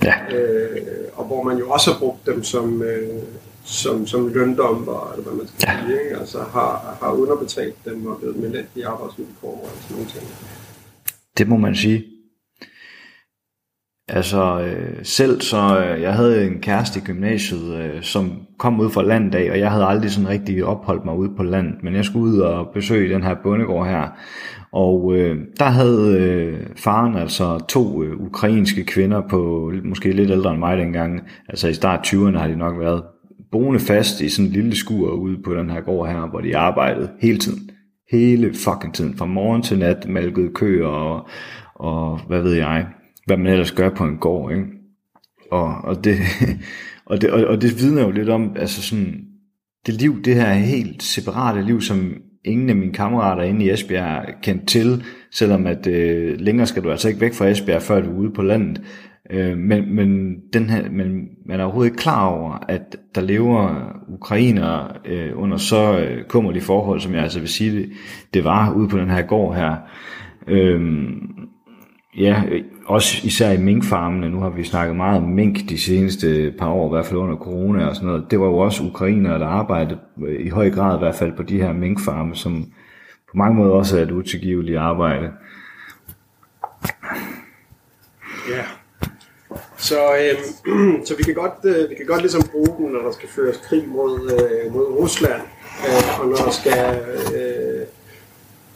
Ja. 0.04 0.36
Øh, 0.36 0.86
og 1.14 1.24
hvor 1.24 1.42
man 1.42 1.58
jo 1.58 1.70
også 1.70 1.92
har 1.92 1.98
brugt 1.98 2.26
dem 2.26 2.44
som, 2.44 2.82
øh, 2.82 3.22
som, 3.64 4.06
som 4.06 4.28
løndommer, 4.28 5.12
eller 5.12 5.24
hvad 5.28 5.36
man 5.38 5.46
skal 5.46 5.68
Ja. 5.68 5.86
sige, 5.86 6.04
ikke? 6.04 6.16
altså 6.20 6.38
har, 6.38 6.98
har 7.02 7.12
underbetalt 7.12 7.84
dem 7.84 8.06
og 8.06 8.18
blevet 8.18 8.36
med 8.36 8.64
i 8.74 8.82
arbejdsvilkår 8.82 9.60
og 9.64 9.70
sådan 9.80 9.96
nogle 9.96 10.10
ting. 10.10 10.24
Det 11.38 11.48
må 11.48 11.56
man 11.56 11.74
sige. 11.74 12.04
Altså 14.08 14.60
øh, 14.60 14.98
selv 15.02 15.40
så, 15.40 15.84
øh, 15.84 16.02
jeg 16.02 16.14
havde 16.14 16.46
en 16.46 16.60
kæreste 16.60 17.00
i 17.00 17.02
gymnasiet, 17.02 17.74
øh, 17.74 18.02
som 18.02 18.32
kom 18.58 18.80
ud 18.80 18.90
fra 18.90 19.02
landet 19.02 19.34
af, 19.34 19.50
og 19.50 19.58
jeg 19.58 19.70
havde 19.70 19.84
aldrig 19.84 20.10
sådan 20.10 20.28
rigtig 20.28 20.64
opholdt 20.64 21.04
mig 21.04 21.14
ude 21.16 21.30
på 21.36 21.42
landet, 21.42 21.82
men 21.82 21.94
jeg 21.94 22.04
skulle 22.04 22.32
ud 22.32 22.38
og 22.40 22.68
besøge 22.74 23.14
den 23.14 23.22
her 23.22 23.34
bondegård 23.42 23.86
her, 23.88 24.08
og 24.72 25.14
øh, 25.16 25.36
der 25.58 25.64
havde 25.64 26.18
øh, 26.20 26.66
faren 26.76 27.16
altså 27.16 27.64
to 27.68 28.02
øh, 28.02 28.16
ukrainske 28.20 28.84
kvinder 28.84 29.22
på 29.30 29.72
måske 29.84 30.12
lidt 30.12 30.30
ældre 30.30 30.50
end 30.50 30.58
mig 30.58 30.78
dengang, 30.78 31.20
altså 31.48 31.68
i 31.68 31.74
start 31.74 32.06
20'erne 32.06 32.38
har 32.38 32.46
de 32.48 32.56
nok 32.56 32.80
været, 32.80 33.02
boende 33.52 33.80
fast 33.80 34.20
i 34.20 34.28
sådan 34.28 34.46
en 34.46 34.52
lille 34.52 34.76
skur 34.76 35.10
ude 35.10 35.42
på 35.44 35.54
den 35.54 35.70
her 35.70 35.80
gård 35.80 36.08
her, 36.08 36.30
hvor 36.30 36.40
de 36.40 36.56
arbejdede 36.56 37.10
hele 37.20 37.38
tiden. 37.38 37.70
Hele 38.10 38.54
fucking 38.54 38.94
tiden, 38.94 39.16
fra 39.16 39.26
morgen 39.26 39.62
til 39.62 39.78
nat, 39.78 40.08
malkede 40.08 40.50
køer 40.54 40.86
og, 40.86 41.28
og 41.74 42.20
hvad 42.28 42.42
ved 42.42 42.52
jeg, 42.52 42.86
hvad 43.26 43.36
man 43.36 43.52
ellers 43.52 43.72
gør 43.72 43.90
på 43.90 44.04
en 44.04 44.18
gård, 44.18 44.52
ikke? 44.52 44.64
Og, 45.50 45.74
og, 45.84 46.04
det, 46.04 46.16
og, 47.10 47.20
det, 47.20 47.30
og, 47.30 47.44
og 47.44 47.62
det 47.62 47.82
vidner 47.82 48.02
jo 48.02 48.10
lidt 48.10 48.28
om, 48.28 48.56
altså 48.56 48.82
sådan, 48.82 49.24
det 49.86 49.94
liv, 49.94 50.22
det 50.22 50.34
her 50.34 50.52
helt 50.52 51.02
separate 51.02 51.62
liv, 51.62 51.80
som 51.80 52.14
ingen 52.44 52.70
af 52.70 52.76
mine 52.76 52.92
kammerater 52.92 53.42
inde 53.42 53.64
i 53.64 53.70
Esbjerg 53.70 54.24
kendt 54.42 54.68
til, 54.68 55.04
selvom 55.30 55.66
at 55.66 55.86
øh, 55.86 56.40
længere 56.40 56.66
skal 56.66 56.84
du 56.84 56.90
altså 56.90 57.08
ikke 57.08 57.20
væk 57.20 57.34
fra 57.34 57.48
Esbjerg, 57.48 57.82
før 57.82 58.00
du 58.00 58.10
er 58.10 58.18
ude 58.18 58.30
på 58.30 58.42
landet. 58.42 58.82
Øh, 59.32 59.58
men, 59.58 59.94
men, 59.94 60.40
den 60.52 60.70
her, 60.70 60.90
men 60.90 61.28
man 61.46 61.60
er 61.60 61.64
overhovedet 61.64 61.90
ikke 61.90 62.02
klar 62.02 62.26
over, 62.26 62.58
at 62.68 62.96
der 63.14 63.20
lever 63.20 63.92
ukrainere 64.08 64.88
øh, 65.04 65.30
under 65.34 65.56
så 65.56 65.98
øh, 65.98 66.24
kummerlige 66.24 66.62
forhold, 66.62 67.00
som 67.00 67.14
jeg 67.14 67.22
altså 67.22 67.40
vil 67.40 67.48
sige, 67.48 67.72
det, 67.72 67.92
det 68.34 68.44
var 68.44 68.72
ude 68.72 68.88
på 68.88 68.98
den 68.98 69.10
her 69.10 69.22
gård 69.22 69.56
her. 69.56 69.76
Øh, 70.46 71.06
ja, 72.16 72.42
også 72.86 73.26
især 73.26 73.50
i 73.50 73.62
minkfarmene, 73.62 74.30
nu 74.30 74.40
har 74.40 74.50
vi 74.50 74.64
snakket 74.64 74.96
meget 74.96 75.22
om 75.22 75.28
mink 75.28 75.68
de 75.68 75.78
seneste 75.78 76.54
par 76.58 76.68
år, 76.68 76.86
i 76.86 76.94
hvert 76.94 77.06
fald 77.06 77.20
under 77.20 77.36
corona 77.36 77.86
og 77.86 77.96
sådan 77.96 78.08
noget, 78.08 78.30
det 78.30 78.40
var 78.40 78.46
jo 78.46 78.58
også 78.58 78.84
ukrainere, 78.84 79.38
der 79.38 79.46
arbejdede 79.46 79.98
øh, 80.26 80.46
i 80.46 80.48
høj 80.48 80.70
grad 80.70 80.96
i 80.96 80.98
hvert 80.98 81.14
fald 81.14 81.36
på 81.36 81.42
de 81.42 81.56
her 81.56 81.72
minkfarme, 81.72 82.34
som 82.34 82.64
på 83.30 83.36
mange 83.36 83.56
måder 83.56 83.72
også 83.72 83.98
er 83.98 84.02
et 84.02 84.10
utilgiveligt 84.10 84.78
arbejde. 84.78 85.30
Ja. 88.50 88.81
Så, 89.82 89.98
øhm, 90.16 91.04
så 91.06 91.16
vi 91.16 91.22
kan 91.22 91.34
godt, 91.34 91.52
øh, 91.64 91.90
vi 91.90 91.94
kan 91.94 92.06
godt 92.06 92.20
ligesom 92.20 92.42
bruge 92.52 92.74
den, 92.78 92.86
når 92.86 93.00
der 93.02 93.12
skal 93.12 93.28
føres 93.28 93.56
krig 93.56 93.88
mod, 93.88 94.30
øh, 94.32 94.72
mod 94.72 94.86
Rusland, 94.86 95.42
øh, 95.88 96.20
og 96.20 96.26
når 96.28 96.36
der 96.36 96.50
skal 96.50 97.00
øh, 97.34 97.80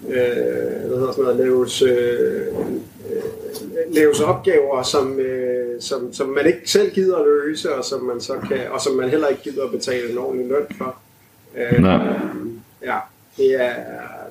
øh, 0.09 0.87
hvad 0.89 0.99
hedder 0.99 1.13
sådan 1.13 1.25
noget, 1.25 1.37
laves, 1.37 1.83
øh, 1.83 2.47
øh, 3.11 3.95
laves 3.95 4.21
opgaver, 4.21 4.83
som, 4.83 5.21
øh, 5.21 5.81
som, 5.83 6.13
som 6.13 6.29
man 6.29 6.47
ikke 6.47 6.71
selv 6.71 6.91
gider 6.95 7.17
at 7.17 7.27
løse, 7.27 7.75
og 7.75 7.85
som 7.85 8.03
man 8.03 8.21
så 8.21 8.39
kan, 8.49 8.71
og 8.71 8.81
som 8.81 8.95
man 8.95 9.09
heller 9.11 9.29
ikke 9.29 9.43
gider 9.43 9.65
at 9.65 9.71
betale 9.71 10.11
en 10.11 10.19
ordentlig 10.19 10.49
løn 10.49 10.67
for. 10.79 10.97
Øh, 11.57 11.83
Nej. 11.83 12.07
ja, 12.83 12.99
det 13.37 13.63
er, 13.63 13.75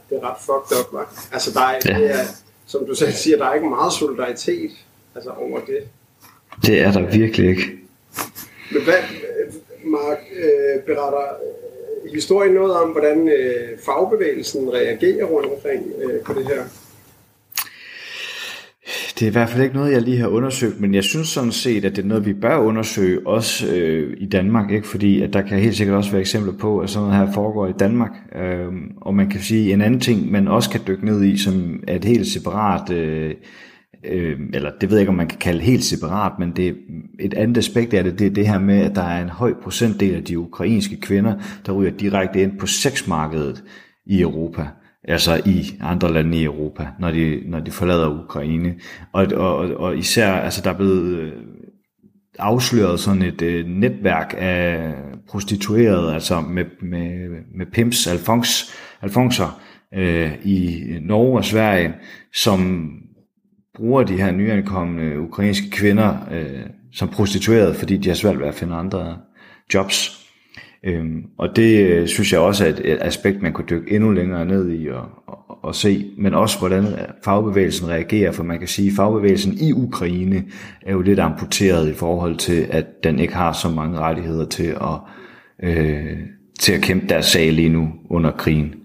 det 0.09 0.17
er 0.17 0.29
ret 0.29 0.37
fucked 0.39 0.79
up, 0.79 0.99
hva'? 1.01 1.33
Altså, 1.33 1.51
der 1.53 1.61
er, 1.61 1.79
Ja. 1.85 1.99
det 1.99 2.11
er, 2.11 2.25
som 2.67 2.85
du 2.85 2.95
selv 2.95 3.11
siger, 3.11 3.37
der 3.37 3.45
er 3.45 3.53
ikke 3.53 3.69
meget 3.69 3.93
solidaritet 3.93 4.71
altså, 5.15 5.29
over 5.29 5.59
det. 5.59 5.83
Det 6.61 6.81
er 6.81 6.91
der 6.91 7.11
virkelig 7.11 7.49
ikke. 7.49 7.71
Men 8.71 8.83
hvad, 8.83 9.01
Mark, 9.83 10.19
øh, 10.35 10.83
beretter 10.85 11.23
øh, 12.03 12.11
historien 12.13 12.53
noget 12.53 12.73
om, 12.73 12.89
hvordan 12.89 13.27
øh, 13.27 13.77
fagbevægelsen 13.85 14.73
reagerer 14.73 15.25
rundt 15.25 15.49
omkring 15.53 15.83
øh, 16.03 16.21
på 16.21 16.33
det 16.33 16.45
her? 16.45 16.63
Det 19.19 19.25
er 19.25 19.29
i 19.29 19.31
hvert 19.31 19.49
fald 19.49 19.63
ikke 19.63 19.75
noget, 19.75 19.91
jeg 19.91 20.01
lige 20.01 20.17
har 20.17 20.27
undersøgt, 20.27 20.79
men 20.79 20.93
jeg 20.93 21.03
synes 21.03 21.27
sådan 21.27 21.51
set, 21.51 21.85
at 21.85 21.95
det 21.95 22.03
er 22.03 22.07
noget, 22.07 22.25
vi 22.25 22.33
bør 22.33 22.57
undersøge, 22.57 23.27
også 23.27 23.75
øh, 23.75 24.17
i 24.17 24.25
Danmark, 24.25 24.71
ikke? 24.71 24.87
fordi 24.87 25.21
at 25.21 25.33
der 25.33 25.41
kan 25.41 25.59
helt 25.59 25.75
sikkert 25.75 25.97
også 25.97 26.11
være 26.11 26.21
eksempler 26.21 26.53
på, 26.53 26.79
at 26.79 26.89
sådan 26.89 27.07
noget 27.07 27.27
her 27.27 27.33
foregår 27.33 27.67
i 27.67 27.73
Danmark. 27.79 28.11
Øh, 28.35 28.67
og 29.01 29.13
man 29.13 29.29
kan 29.29 29.41
sige, 29.41 29.73
en 29.73 29.81
anden 29.81 29.99
ting, 29.99 30.31
man 30.31 30.47
også 30.47 30.69
kan 30.69 30.81
dykke 30.87 31.05
ned 31.05 31.23
i, 31.23 31.37
som 31.37 31.83
er 31.87 31.95
et 31.95 32.05
helt 32.05 32.27
separat, 32.27 32.91
øh, 32.91 33.33
øh, 34.09 34.39
eller 34.53 34.71
det 34.81 34.89
ved 34.89 34.97
jeg 34.97 35.01
ikke, 35.01 35.09
om 35.09 35.15
man 35.15 35.27
kan 35.27 35.39
kalde 35.39 35.61
helt 35.61 35.83
separat, 35.83 36.31
men 36.39 36.51
det 36.55 36.75
et 37.19 37.33
andet 37.33 37.57
aspekt 37.57 37.93
af 37.93 38.03
det, 38.03 38.19
det 38.19 38.27
er 38.27 38.31
det 38.31 38.47
her 38.47 38.59
med, 38.59 38.79
at 38.79 38.95
der 38.95 39.03
er 39.03 39.21
en 39.21 39.29
høj 39.29 39.53
procentdel 39.63 40.15
af 40.15 40.23
de 40.23 40.39
ukrainske 40.39 41.01
kvinder, 41.01 41.35
der 41.65 41.71
ryger 41.71 41.91
direkte 41.91 42.41
ind 42.41 42.59
på 42.59 42.67
sexmarkedet 42.67 43.63
i 44.05 44.21
Europa 44.21 44.67
altså 45.07 45.41
i 45.45 45.77
andre 45.81 46.13
lande 46.13 46.37
i 46.37 46.43
Europa, 46.43 46.87
når 46.99 47.11
de, 47.11 47.41
når 47.45 47.59
de 47.59 47.71
forlader 47.71 48.23
Ukraine. 48.23 48.75
Og, 49.11 49.27
og, 49.35 49.57
og 49.57 49.97
især, 49.97 50.31
altså 50.31 50.61
der 50.61 50.69
er 50.69 50.77
blevet 50.77 51.17
øh, 51.17 51.33
afsløret 52.39 52.99
sådan 52.99 53.21
et 53.21 53.41
øh, 53.41 53.65
netværk 53.65 54.35
af 54.37 54.93
prostituerede, 55.29 56.13
altså 56.13 56.41
med, 56.41 56.65
med, 56.81 57.29
med 57.55 57.65
pimps, 57.65 58.07
alfons, 58.07 58.75
alfonser 59.01 59.61
øh, 59.93 60.31
i 60.43 60.83
Norge 61.01 61.37
og 61.37 61.45
Sverige, 61.45 61.93
som 62.33 62.89
bruger 63.75 64.03
de 64.03 64.17
her 64.17 64.31
nyankomne 64.31 65.19
ukrainske 65.19 65.69
kvinder 65.69 66.17
øh, 66.31 66.61
som 66.93 67.09
prostituerede, 67.09 67.73
fordi 67.73 67.97
de 67.97 68.09
har 68.09 68.15
svært 68.15 68.39
ved 68.39 68.47
at 68.47 68.55
finde 68.55 68.75
andre 68.75 69.17
jobs. 69.73 70.25
Øhm, 70.83 71.25
og 71.37 71.55
det 71.55 71.89
øh, 71.89 72.07
synes 72.07 72.33
jeg 72.33 72.39
også 72.39 72.65
er 72.65 72.69
et, 72.69 72.81
et 72.83 72.97
aspekt, 73.01 73.41
man 73.41 73.53
kunne 73.53 73.67
dykke 73.69 73.95
endnu 73.95 74.11
længere 74.11 74.45
ned 74.45 74.71
i 74.79 74.87
og, 74.87 75.09
og, 75.27 75.63
og 75.63 75.75
se, 75.75 76.11
men 76.17 76.33
også 76.33 76.59
hvordan 76.59 76.85
fagbevægelsen 77.23 77.89
reagerer, 77.89 78.31
for 78.31 78.43
man 78.43 78.59
kan 78.59 78.67
sige, 78.67 78.87
at 78.87 78.95
fagbevægelsen 78.95 79.53
i 79.53 79.71
Ukraine 79.71 80.43
er 80.81 80.91
jo 80.91 81.01
lidt 81.01 81.19
amputeret 81.19 81.89
i 81.89 81.93
forhold 81.93 82.37
til, 82.37 82.67
at 82.69 83.03
den 83.03 83.19
ikke 83.19 83.33
har 83.33 83.53
så 83.53 83.69
mange 83.69 83.99
rettigheder 83.99 84.45
til 84.45 84.67
at, 84.81 84.99
øh, 85.63 86.17
til 86.59 86.73
at 86.73 86.81
kæmpe 86.81 87.07
deres 87.07 87.25
sag 87.25 87.53
lige 87.53 87.69
nu 87.69 87.89
under 88.09 88.31
krigen. 88.31 88.75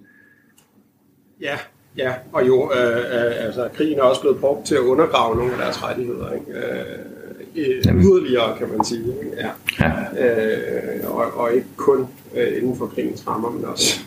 Ja, 1.40 1.56
ja, 1.96 2.14
og 2.32 2.46
jo, 2.46 2.72
øh, 2.72 2.96
øh, 2.96 3.44
altså 3.44 3.68
krigen 3.74 3.98
er 3.98 4.02
også 4.02 4.20
blevet 4.20 4.40
brugt 4.40 4.66
til 4.66 4.74
at 4.74 4.80
undergrave 4.80 5.36
nogle 5.36 5.52
af 5.52 5.58
deres 5.58 5.82
rettigheder, 5.82 6.32
ikke? 6.32 6.52
Øh, 6.52 7.84
Jamen. 7.86 8.02
yderligere, 8.04 8.58
kan 8.58 8.68
man 8.68 8.84
sige. 8.84 9.06
Ikke? 9.24 9.36
Ja. 9.36 9.50
Ja. 9.80 10.26
Øh, 10.26 11.10
og, 11.10 11.34
og 11.34 11.54
ikke 11.54 11.66
kun 11.76 12.08
øh, 12.34 12.56
inden 12.56 12.76
for 12.76 12.86
krigens 12.86 13.26
rammer, 13.26 13.50
men 13.50 13.64
også 13.64 14.00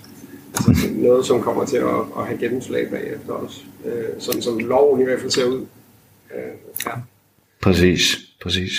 altså, 0.70 0.88
noget, 0.92 1.26
som 1.26 1.42
kommer 1.42 1.66
til 1.66 1.78
at, 1.78 1.96
at 2.18 2.26
have 2.28 2.40
gennemslag 2.40 2.90
bagefter 2.90 3.34
også. 3.34 3.62
Øh, 3.86 4.06
sådan 4.20 4.42
som 4.42 4.60
loven 4.60 5.02
i 5.02 5.04
hvert 5.04 5.20
fald 5.20 5.32
ser 5.32 5.46
ud. 5.46 5.66
Øh, 6.36 6.42
ja. 6.86 6.92
Præcis, 7.62 8.18
præcis. 8.42 8.72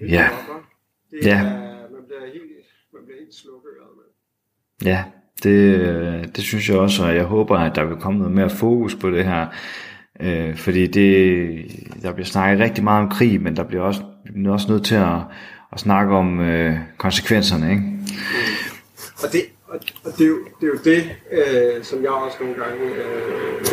Ja. 0.00 0.28
Det 1.10 1.26
Ja. 1.26 1.36
er, 1.38 1.90
man 1.90 2.02
bliver 2.06 2.26
helt, 2.32 2.52
man 2.92 3.02
bliver 3.04 3.18
helt 3.20 3.34
slukøret 3.34 3.90
med. 3.96 4.04
Ja, 4.92 5.04
det, 5.42 6.36
det 6.36 6.44
synes 6.44 6.68
jeg 6.68 6.78
også, 6.78 7.04
og 7.04 7.14
jeg 7.14 7.24
håber, 7.24 7.58
at 7.58 7.76
der 7.76 7.84
vil 7.84 7.96
komme 7.96 8.18
noget 8.18 8.34
mere 8.34 8.50
fokus 8.50 8.94
på 8.94 9.10
det 9.10 9.24
her. 9.24 9.46
Øh, 10.20 10.56
fordi 10.56 10.86
det, 10.86 12.02
der 12.02 12.12
bliver 12.12 12.26
snakket 12.26 12.60
rigtig 12.60 12.84
meget 12.84 13.02
om 13.02 13.10
krig, 13.10 13.42
men 13.42 13.56
der 13.56 13.62
bliver 13.62 13.82
også, 13.82 14.00
bliver 14.32 14.52
også 14.52 14.72
nødt 14.72 14.84
til 14.84 14.94
at, 14.94 15.18
at 15.72 15.80
snakke 15.80 16.14
om 16.14 16.40
øh, 16.40 16.78
konsekvenserne. 16.98 17.70
Ikke? 17.70 17.82
Og 19.22 19.32
det, 19.32 19.42
og, 19.68 19.78
og 20.04 20.12
det, 20.18 20.24
er 20.24 20.28
jo, 20.28 20.38
det 20.60 20.66
er 20.68 20.72
jo 20.74 20.80
det, 20.84 21.02
øh, 21.32 21.84
som 21.84 22.02
jeg 22.02 22.10
også 22.10 22.36
nogle 22.40 22.56
gange 22.62 22.84
øh, 22.84 23.64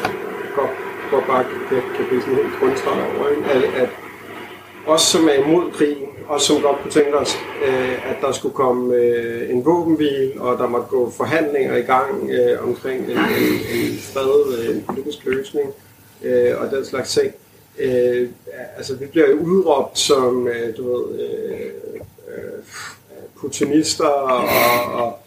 går, 0.55 0.69
går 1.11 1.23
bare 1.27 1.43
kan, 1.43 1.81
kan 1.95 2.05
blive 2.09 2.21
sådan 2.21 2.35
helt 2.35 2.59
grundtræt 2.59 2.99
over. 3.07 3.29
Ikke? 3.29 3.51
At, 3.51 3.63
at 3.83 3.89
os, 4.87 5.01
som 5.01 5.23
er 5.27 5.45
imod 5.45 5.71
krigen, 5.71 6.09
og 6.29 6.41
som 6.41 6.61
godt 6.61 6.77
kunne 6.81 6.91
tænke 6.91 7.17
os, 7.17 7.35
øh, 7.67 8.09
at 8.11 8.15
der 8.21 8.31
skulle 8.31 8.55
komme 8.55 8.95
øh, 8.95 9.49
en 9.49 9.65
våbenhvil, 9.65 10.31
og 10.39 10.57
der 10.57 10.67
måtte 10.67 10.87
gå 10.87 11.11
forhandlinger 11.17 11.75
i 11.75 11.81
gang 11.81 12.29
øh, 12.29 12.67
omkring 12.67 13.03
en, 13.03 13.11
en, 13.11 13.17
en 13.73 13.97
fred, 14.13 14.69
en 14.69 14.75
øh, 14.75 14.85
politisk 14.85 15.25
løsning 15.25 15.73
øh, 16.23 16.61
og 16.61 16.71
den 16.71 16.85
slags 16.85 17.13
ting. 17.13 17.33
Øh, 17.79 18.29
altså, 18.77 18.95
vi 18.95 19.05
bliver 19.05 19.29
jo 19.29 19.35
udråbt 19.35 19.99
som, 19.99 20.47
øh, 20.47 20.77
du 20.77 20.97
ved, 20.97 21.19
øh, 21.19 21.59
øh, 22.27 22.59
putinister 23.39 24.07
og, 24.07 24.43
og 25.03 25.19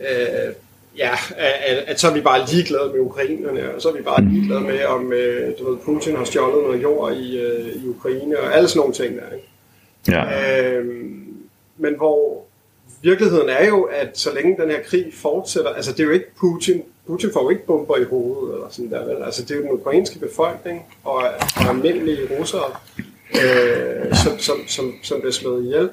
øh, 0.00 0.54
ja, 0.96 1.10
at, 1.36 1.76
at 1.86 2.00
så 2.00 2.08
er 2.08 2.14
vi 2.14 2.20
bare 2.20 2.46
ligeglade 2.52 2.90
med 2.92 3.00
ukrainerne, 3.00 3.74
og 3.74 3.82
så 3.82 3.88
er 3.88 3.92
vi 3.92 4.02
bare 4.02 4.24
ligeglade 4.24 4.60
med, 4.60 4.84
om 4.84 5.12
øh, 5.12 5.58
du 5.58 5.70
ved, 5.70 5.78
Putin 5.78 6.16
har 6.16 6.24
stjålet 6.24 6.64
noget 6.64 6.82
jord 6.82 7.12
i, 7.12 7.38
øh, 7.38 7.66
i 7.84 7.88
Ukraine, 7.88 8.38
og 8.38 8.56
alle 8.56 8.68
sådan 8.68 8.80
nogle 8.80 8.94
ting 8.94 9.16
der. 9.16 9.34
Ikke? 9.34 9.49
Ja. 10.08 10.24
Øhm, 10.72 11.36
men 11.76 11.96
hvor 11.96 12.44
virkeligheden 13.02 13.48
er 13.48 13.66
jo, 13.66 13.82
at 13.82 14.18
så 14.18 14.34
længe 14.34 14.62
den 14.62 14.70
her 14.70 14.82
krig 14.82 15.12
fortsætter, 15.14 15.70
altså 15.70 15.92
det 15.92 16.00
er 16.00 16.04
jo 16.04 16.10
ikke 16.10 16.34
Putin, 16.40 16.82
Putin 17.06 17.30
får 17.32 17.42
jo 17.42 17.50
ikke 17.50 17.66
bomber 17.66 17.96
i 17.96 18.04
hovedet, 18.04 18.54
eller 18.54 18.66
sådan 18.70 18.90
der, 18.90 19.04
vel? 19.04 19.22
Altså 19.22 19.42
det 19.42 19.50
er 19.50 19.56
jo 19.56 19.62
den 19.62 19.70
ukrainske 19.70 20.18
befolkning, 20.18 20.86
og, 21.04 21.14
og 21.56 21.68
almindelige 21.68 22.38
russere, 22.38 22.70
øh, 23.34 24.14
som, 24.14 24.38
som, 24.38 24.56
som, 24.66 24.94
som 25.02 25.20
bliver 25.20 25.32
slået 25.32 25.64
ihjel. 25.64 25.90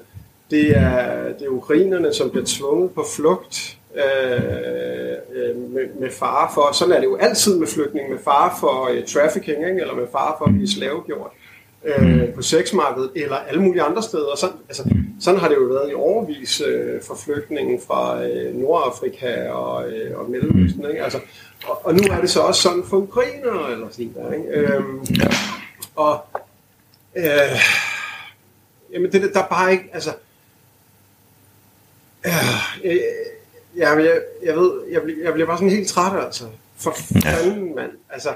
Det 0.52 0.78
er, 0.78 1.24
det 1.34 1.46
er 1.46 1.50
ukrainerne, 1.50 2.14
som 2.14 2.30
bliver 2.30 2.46
tvunget 2.48 2.92
på 2.92 3.06
flugt 3.16 3.78
øh, 3.96 4.42
øh, 5.34 5.56
med, 5.56 5.88
med 6.00 6.12
fare 6.12 6.50
for, 6.54 6.74
sådan 6.74 6.94
er 6.94 7.00
det 7.00 7.06
jo 7.06 7.16
altid 7.16 7.60
med 7.60 7.68
flygtning, 7.68 8.10
med 8.10 8.20
fare 8.24 8.52
for 8.60 8.90
øh, 8.92 9.06
trafficking, 9.06 9.68
ikke? 9.70 9.82
eller 9.82 9.96
med 9.96 10.08
fare 10.12 10.36
for 10.38 10.46
at 10.46 10.54
blive 10.54 10.68
slavegjort 10.68 11.32
øh, 11.34 11.47
på 12.36 12.42
sexmarkedet, 12.42 13.12
eller 13.16 13.36
alle 13.36 13.62
mulige 13.62 13.82
andre 13.82 14.04
steder. 14.04 14.36
Sådan, 14.36 14.56
altså, 14.70 14.84
sådan 15.22 15.40
har 15.40 15.48
det 15.48 15.56
jo 15.56 15.64
været 15.64 15.92
i 15.92 15.94
overvis 15.94 16.62
øh, 16.62 17.02
for 17.02 17.16
flygtningen 17.16 17.82
fra 17.88 18.24
øh, 18.24 18.56
Nordafrika 18.56 19.50
og, 19.50 19.92
øh, 19.92 20.20
og 20.20 20.30
Mellemøsten. 20.30 20.86
Ikke? 20.90 21.04
Altså, 21.04 21.20
og, 21.68 21.86
og 21.86 21.94
nu 21.94 22.00
er 22.12 22.22
det 22.22 22.30
så 22.30 22.42
også 22.42 22.62
sådan 22.62 22.84
for 22.84 22.98
ukrainere, 22.98 23.72
eller 23.72 23.90
sådan 23.90 24.14
der. 24.14 24.32
Ikke? 24.32 24.50
Øhm, 24.50 25.06
og 25.96 26.26
øh, 27.16 27.26
jamen 28.94 29.12
det 29.12 29.34
der 29.34 29.44
er 29.44 29.48
bare 29.48 29.72
ikke, 29.72 29.90
altså 29.94 30.12
øh, 32.26 32.34
øh, 32.84 33.00
ja, 33.78 33.96
men 33.96 34.06
jeg, 34.06 34.22
jeg 34.44 34.56
ved, 34.56 34.72
jeg 34.92 35.02
bliver, 35.02 35.24
jeg 35.24 35.34
bliver 35.34 35.48
bare 35.48 35.58
sådan 35.58 35.70
helt 35.70 35.88
træt, 35.88 36.26
altså. 36.26 36.44
For 36.78 36.94
fanden, 37.24 37.76
mand. 37.76 37.92
Altså, 38.10 38.30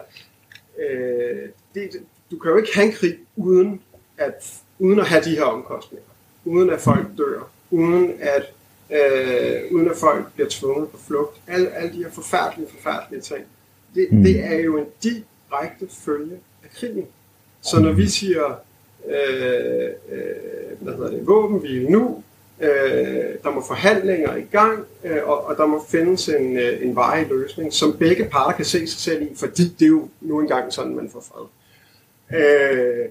øh, 0.79 1.50
det, 1.74 1.89
du 2.31 2.38
kan 2.38 2.51
jo 2.51 2.57
ikke 2.57 2.75
have 2.75 2.88
en 2.88 2.93
krig 2.93 3.17
uden 3.35 3.81
at, 4.17 4.53
uden 4.79 5.00
at 5.00 5.05
have 5.05 5.23
de 5.23 5.29
her 5.29 5.43
omkostninger. 5.43 6.07
Uden 6.45 6.69
at 6.69 6.81
folk 6.81 7.07
dør. 7.17 7.50
Uden 7.71 8.11
at, 8.19 8.53
øh, 8.91 9.73
uden 9.73 9.89
at 9.89 9.97
folk 9.97 10.33
bliver 10.33 10.50
tvunget 10.50 10.89
på 10.89 10.97
flugt. 11.07 11.41
Alle, 11.47 11.69
alle 11.69 11.93
de 11.93 12.03
her 12.03 12.11
forfærdelige, 12.11 12.69
forfærdelige 12.69 13.21
ting. 13.21 13.45
Det, 13.95 14.07
mm. 14.11 14.23
det 14.23 14.45
er 14.45 14.55
jo 14.55 14.77
en 14.77 14.85
direkte 15.03 15.88
følge 16.05 16.39
af 16.63 16.69
krigen. 16.75 17.05
Så 17.61 17.79
når 17.79 17.91
vi 17.91 18.07
siger, 18.07 18.61
øh, 19.07 19.89
øh, 20.11 20.81
hvad 20.81 20.93
hedder 20.93 21.09
det, 21.09 21.27
våbenhvile 21.27 21.89
nu, 21.89 22.23
øh, 22.61 22.69
der 23.43 23.51
må 23.51 23.63
forhandlinger 23.67 24.35
i 24.35 24.45
gang, 24.51 24.85
øh, 25.03 25.19
og, 25.23 25.45
og 25.45 25.57
der 25.57 25.65
må 25.65 25.85
findes 25.89 26.29
en, 26.29 26.57
øh, 26.57 26.85
en 26.85 26.95
varig 26.95 27.27
løsning, 27.27 27.73
som 27.73 27.97
begge 27.97 28.25
parter 28.25 28.55
kan 28.55 28.65
se 28.65 28.88
sig 28.88 29.00
selv 29.00 29.21
i, 29.21 29.35
fordi 29.35 29.63
det 29.79 29.85
er 29.85 29.89
jo 29.89 30.09
nu 30.21 30.39
engang 30.39 30.73
sådan, 30.73 30.95
man 30.95 31.09
får 31.13 31.21
fred. 31.31 31.45
Øh, 32.35 33.05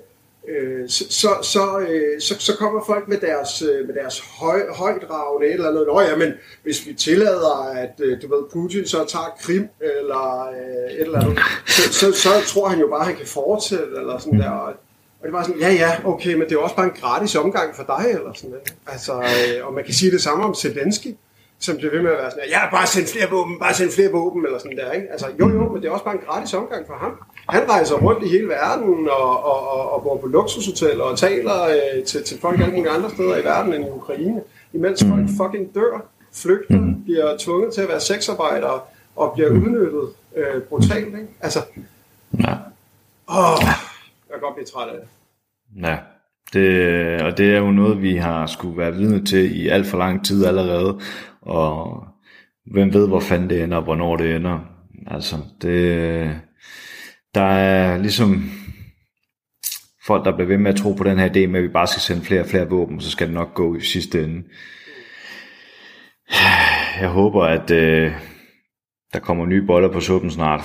øh, 0.49 0.89
så, 0.89 1.05
så, 1.11 1.29
så, 1.43 1.79
øh, 1.79 2.21
så, 2.21 2.35
så 2.39 2.57
kommer 2.57 2.85
folk 2.87 3.09
med 3.09 3.17
deres, 3.17 3.63
øh, 3.63 3.87
med 3.87 3.95
deres 3.95 4.21
høj, 4.21 4.61
højdragende 4.71 5.47
et 5.47 5.53
eller 5.55 5.69
andet. 5.69 5.87
Nå 5.87 6.01
ja, 6.01 6.17
men 6.17 6.33
hvis 6.63 6.87
vi 6.87 6.93
tillader, 6.95 7.73
at 7.77 8.01
øh, 8.01 8.23
du 8.23 8.29
ved, 8.35 8.43
Putin 8.53 8.87
så 8.87 9.05
tager 9.09 9.37
Krim 9.41 9.69
eller 9.81 10.49
øh, 10.49 10.93
et 10.93 11.01
eller 11.01 11.21
andet, 11.21 11.39
så, 11.67 11.93
så, 11.93 12.13
så 12.13 12.31
tror 12.47 12.69
han 12.69 12.79
jo 12.79 12.87
bare, 12.87 13.01
at 13.01 13.07
han 13.07 13.17
kan 13.17 13.27
fortsætte 13.27 13.97
eller 13.97 14.19
sådan 14.19 14.41
der. 14.41 14.51
Og, 14.51 14.73
og 15.21 15.25
det 15.25 15.33
var 15.33 15.43
sådan, 15.43 15.61
ja 15.61 15.73
ja, 15.73 15.91
okay, 16.05 16.35
men 16.35 16.49
det 16.49 16.53
er 16.53 16.59
også 16.59 16.77
bare 16.77 16.87
en 16.87 17.01
gratis 17.01 17.37
omgang 17.37 17.77
for 17.77 17.85
dig, 17.85 18.11
eller 18.11 18.33
sådan 18.33 18.51
noget. 18.51 18.75
Altså, 18.87 19.13
øh, 19.13 19.67
og 19.67 19.75
man 19.75 19.85
kan 19.85 19.95
sige 19.95 20.11
det 20.11 20.23
samme 20.23 20.45
om 20.45 20.55
Zelensky, 20.55 21.15
som 21.59 21.77
bliver 21.77 21.93
ved 21.93 22.03
med 22.03 22.11
at 22.11 22.19
være 22.19 22.31
sådan, 22.31 22.49
ja, 22.49 22.71
bare 22.71 22.87
send 22.87 23.07
flere 23.07 23.31
våben, 23.31 23.59
bare 23.59 23.75
send 23.75 23.91
flere 23.91 24.11
våben, 24.11 24.47
eller 24.47 24.59
sådan 24.59 24.77
der, 24.77 24.93
ikke? 24.93 25.07
Altså, 25.11 25.27
jo 25.41 25.49
jo, 25.49 25.73
men 25.73 25.83
det 25.83 25.89
er 25.89 25.93
også 25.93 26.05
bare 26.05 26.15
en 26.15 26.21
gratis 26.27 26.55
omgang 26.55 26.87
for 26.87 26.95
ham. 26.95 27.13
Han 27.49 27.71
rejser 27.71 27.95
rundt 27.95 28.25
i 28.25 28.29
hele 28.29 28.49
verden 28.49 29.09
og, 29.09 29.45
og, 29.45 29.69
og, 29.73 29.93
og 29.93 30.03
bor 30.03 30.17
på 30.17 30.27
luksushoteller 30.27 31.05
og 31.05 31.19
taler 31.19 31.65
øh, 31.65 32.05
til, 32.05 32.25
til 32.25 32.41
folk 32.41 32.61
alle 32.61 32.75
mulige 32.75 32.91
andre 32.91 33.11
steder 33.11 33.37
i 33.37 33.45
verden 33.45 33.75
end 33.75 33.85
i 33.87 33.89
Ukraine, 33.91 34.41
imens 34.73 35.05
folk 35.09 35.27
fucking 35.41 35.75
dør, 35.75 36.07
flygter, 36.35 36.95
bliver 37.05 37.37
tvunget 37.39 37.75
til 37.75 37.81
at 37.81 37.89
være 37.89 38.01
sexarbejdere 38.01 38.81
og 39.17 39.33
bliver 39.35 39.51
udnyttet 39.51 40.09
øh, 40.37 40.63
brutalt, 40.63 41.07
ikke? 41.07 41.29
Altså, 41.41 41.59
Ja. 42.39 42.53
åh, 43.29 43.59
jeg 43.63 44.33
kan 44.33 44.41
godt 44.41 44.55
blive 44.55 44.67
træt 44.67 44.89
af 44.89 44.95
det. 45.01 45.09
Ja, 45.87 45.97
det, 46.53 47.23
og 47.23 47.39
det 47.39 47.55
er 47.55 47.59
jo 47.59 47.71
noget, 47.71 48.03
vi 48.03 48.17
har 48.17 48.47
skulle 48.47 48.79
være 48.79 48.95
vidne 48.95 49.25
til 49.25 49.61
i 49.61 49.69
alt 49.69 49.87
for 49.87 49.99
lang 49.99 50.25
tid 50.27 50.45
allerede, 50.47 51.01
og 51.43 52.05
hvem 52.73 52.95
ved, 52.95 53.09
hvor 53.09 53.21
fanden 53.21 53.51
det 53.51 53.63
ender, 53.63 53.77
og 53.77 53.83
hvornår 53.83 54.17
det 54.17 54.37
ender. 54.37 54.59
Altså, 55.07 55.37
det, 55.63 56.41
der 57.35 57.43
er 57.43 57.99
ligesom 57.99 58.51
folk, 60.07 60.25
der 60.25 60.37
bliver 60.37 60.49
ved 60.49 60.59
med 60.59 60.73
at 60.73 60.77
tro 60.81 60.93
på 60.93 61.05
den 61.05 61.19
her 61.19 61.29
idé 61.29 61.47
med, 61.47 61.61
at 61.61 61.63
vi 61.63 61.69
bare 61.69 61.87
skal 61.87 62.01
sende 62.01 62.25
flere 62.25 62.41
og 62.41 62.47
flere 62.47 62.69
våben, 62.69 63.01
så 63.01 63.11
skal 63.11 63.27
det 63.27 63.35
nok 63.35 63.55
gå 63.55 63.77
i 63.77 63.81
sidste 63.81 64.25
ende. 64.25 64.43
Jeg 67.01 67.09
håber, 67.09 67.45
at 67.45 67.71
øh, 67.71 68.13
der 69.13 69.19
kommer 69.19 69.47
nye 69.47 69.63
boller 69.67 69.93
på 69.93 70.01
suppen 70.01 70.31
snart. 70.31 70.61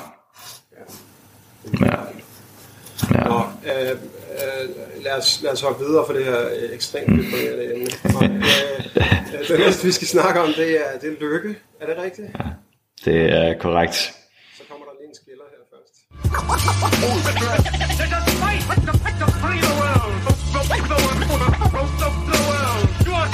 Ja. 1.81 1.95
Ja. 3.13 3.23
Nå, 3.23 3.39
øh, 3.65 3.91
øh, 3.91 5.03
lad, 5.03 5.17
os, 5.17 5.41
lad 5.43 5.51
os 5.51 5.61
hoppe 5.61 5.85
videre 5.85 6.05
for 6.07 6.13
det 6.13 6.25
her 6.25 6.39
øh, 6.39 6.73
ekstremt 6.73 7.07
deprimerende 7.07 7.73
emne. 7.73 7.87
Og, 8.15 8.23
øh, 8.23 8.35
øh, 9.41 9.47
det 9.47 9.59
næste, 9.59 9.85
vi 9.85 9.91
skal 9.91 10.07
snakke 10.07 10.39
om, 10.41 10.47
det 10.57 10.71
er, 10.71 10.99
det 11.01 11.09
er 11.09 11.15
lykke. 11.19 11.55
Er 11.81 11.85
det 11.85 12.03
rigtigt? 12.03 12.27
Det 13.05 13.33
er 13.33 13.57
korrekt 13.59 14.13
først. 17.41 17.65
There's 17.99 18.13
a 18.17 18.35
fight 18.41 18.61
to, 18.87 19.27
free 19.43 19.59
the 19.67 19.73
world. 19.81 20.13
The, 20.25 20.61
the, 20.71 20.77
the, 20.91 20.97
the, 22.01 22.09
the 22.31 22.39
world. 22.49 22.83
You 23.07 23.13
are, 23.19 23.29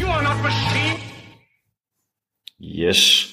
you 0.00 0.08
are 0.14 0.22
not 0.22 0.38
machine. 0.42 0.98
Yes. 2.60 3.30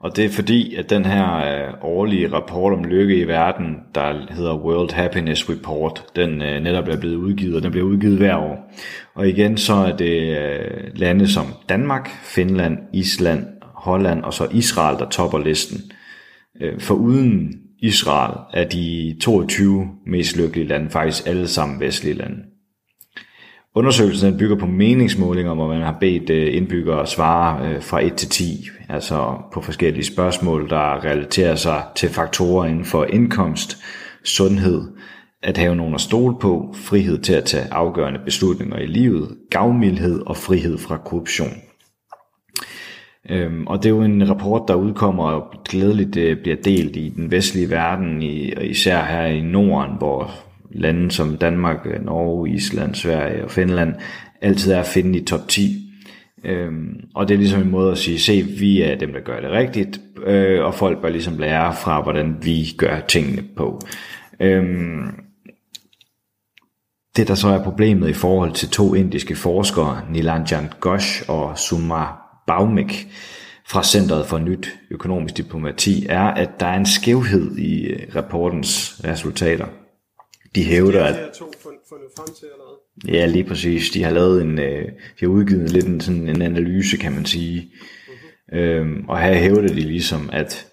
Og 0.00 0.16
det 0.16 0.24
er 0.24 0.28
fordi, 0.28 0.74
at 0.74 0.90
den 0.90 1.04
her 1.04 1.36
øh, 1.36 1.74
årlige 1.82 2.32
rapport 2.32 2.72
om 2.72 2.84
lykke 2.84 3.16
i 3.16 3.24
verden, 3.24 3.76
der 3.94 4.32
hedder 4.34 4.56
World 4.56 4.92
Happiness 4.92 5.50
Report, 5.50 6.04
den 6.16 6.42
øh, 6.42 6.62
netop 6.62 6.88
er 6.88 6.96
blevet 6.96 7.16
udgivet, 7.16 7.56
og 7.56 7.62
den 7.62 7.70
bliver 7.70 7.86
udgivet 7.86 8.18
hver 8.18 8.36
år. 8.36 8.72
Og 9.14 9.28
igen 9.28 9.56
så 9.56 9.74
er 9.74 9.96
det 9.96 10.38
øh, 10.38 10.90
lande 10.94 11.28
som 11.28 11.46
Danmark, 11.68 12.10
Finland, 12.22 12.78
Island, 12.92 13.46
Holland 13.62 14.22
og 14.22 14.34
så 14.34 14.48
Israel, 14.52 14.98
der 14.98 15.08
topper 15.08 15.38
listen. 15.38 15.80
Øh, 16.60 16.80
for 16.80 16.94
uden 16.94 17.52
Israel 17.82 18.38
er 18.52 18.64
de 18.64 19.16
22 19.20 19.88
mest 20.06 20.36
lykkelige 20.36 20.68
lande 20.68 20.90
faktisk 20.90 21.26
alle 21.26 21.48
sammen 21.48 21.80
vestlige 21.80 22.14
lande. 22.14 22.36
Undersøgelsen 23.74 24.38
bygger 24.38 24.56
på 24.56 24.66
meningsmålinger, 24.66 25.54
hvor 25.54 25.68
man 25.68 25.82
har 25.82 25.96
bedt 26.00 26.30
øh, 26.30 26.56
indbyggere 26.56 27.00
at 27.00 27.08
svare 27.08 27.68
øh, 27.68 27.82
fra 27.82 28.04
1 28.04 28.14
til 28.14 28.28
10, 28.28 28.68
altså 28.88 29.34
på 29.52 29.60
forskellige 29.60 30.04
spørgsmål, 30.04 30.70
der 30.70 31.04
relaterer 31.04 31.54
sig 31.54 31.82
til 31.96 32.08
faktorer 32.08 32.66
inden 32.66 32.84
for 32.84 33.04
indkomst, 33.04 33.78
sundhed, 34.24 34.82
at 35.42 35.56
have 35.58 35.74
nogen 35.74 35.94
at 35.94 36.00
stole 36.00 36.38
på, 36.40 36.74
frihed 36.74 37.18
til 37.18 37.32
at 37.32 37.44
tage 37.44 37.72
afgørende 37.72 38.20
beslutninger 38.24 38.78
i 38.78 38.86
livet, 38.86 39.36
gavmildhed 39.50 40.22
og 40.26 40.36
frihed 40.36 40.78
fra 40.78 40.96
korruption. 40.96 41.52
Øhm, 43.30 43.66
og 43.66 43.82
det 43.82 43.86
er 43.86 43.94
jo 43.94 44.02
en 44.02 44.30
rapport, 44.30 44.62
der 44.68 44.74
udkommer 44.74 45.24
og 45.24 45.54
glædeligt 45.68 46.16
øh, 46.16 46.36
bliver 46.42 46.56
delt 46.64 46.96
i 46.96 47.08
den 47.08 47.30
vestlige 47.30 47.70
verden, 47.70 48.22
i, 48.22 48.52
og 48.56 48.66
især 48.66 49.04
her 49.04 49.26
i 49.26 49.40
Norden, 49.40 49.96
hvor 49.98 50.30
lande 50.70 51.10
som 51.10 51.36
Danmark, 51.36 51.86
øh, 51.86 52.04
Norge, 52.04 52.50
Island, 52.50 52.94
Sverige 52.94 53.44
og 53.44 53.50
Finland 53.50 53.94
altid 54.40 54.72
er 54.72 54.80
at 54.80 54.86
finde 54.86 55.18
i 55.18 55.24
top 55.24 55.48
10. 55.48 55.78
Øhm, 56.44 57.00
og 57.14 57.28
det 57.28 57.34
er 57.34 57.38
ligesom 57.38 57.62
en 57.62 57.70
måde 57.70 57.92
at 57.92 57.98
sige, 57.98 58.18
se, 58.18 58.42
vi 58.42 58.82
er 58.82 58.98
dem, 58.98 59.12
der 59.12 59.20
gør 59.20 59.40
det 59.40 59.50
rigtigt, 59.50 60.00
øh, 60.26 60.64
og 60.64 60.74
folk 60.74 61.02
bør 61.02 61.08
ligesom 61.08 61.38
lære 61.38 61.74
fra, 61.74 62.02
hvordan 62.02 62.36
vi 62.42 62.66
gør 62.78 63.00
tingene 63.00 63.42
på. 63.56 63.80
Øhm, 64.40 65.02
det, 67.16 67.28
der 67.28 67.34
så 67.34 67.48
er 67.48 67.64
problemet 67.64 68.08
i 68.08 68.12
forhold 68.12 68.52
til 68.52 68.68
to 68.68 68.94
indiske 68.94 69.36
forskere, 69.36 70.00
Nilanjan 70.10 70.68
Ghosh 70.80 71.22
og 71.28 71.58
Suma 71.58 72.04
Baumik 72.46 73.08
fra 73.68 73.84
Centeret 73.84 74.26
for 74.26 74.38
Nyt 74.38 74.78
Økonomisk 74.90 75.36
Diplomati, 75.36 76.06
er, 76.08 76.22
at 76.22 76.50
der 76.60 76.66
er 76.66 76.76
en 76.76 76.86
skævhed 76.86 77.56
i 77.56 77.84
øh, 77.84 78.16
rapportens 78.16 79.00
resultater. 79.04 79.66
De 80.54 80.64
hævder, 80.64 81.04
at. 81.04 81.14
Ja, 83.08 83.26
lige 83.26 83.44
præcis. 83.44 83.90
De 83.90 84.02
har 84.02 84.10
lavet 84.10 84.42
en, 84.42 84.58
øh, 84.58 84.84
de 84.84 85.20
har 85.20 85.26
udgivet 85.26 85.72
lidt 85.72 85.86
en, 85.86 86.00
sådan 86.00 86.28
en 86.28 86.42
analyse, 86.42 86.96
kan 86.96 87.12
man 87.12 87.26
sige. 87.26 87.72
Mm-hmm. 88.08 88.58
Øhm, 88.58 89.08
og 89.08 89.20
her 89.20 89.34
hævder 89.34 89.68
de 89.68 89.80
ligesom, 89.80 90.30
at 90.32 90.66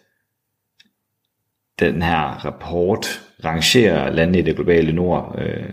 den 1.80 2.02
her 2.02 2.46
rapport 2.46 3.22
rangerer 3.46 4.12
lande 4.12 4.40
i 4.40 4.42
det 4.42 4.56
globale 4.56 4.94
nord. 4.94 5.40
Øh, 5.42 5.70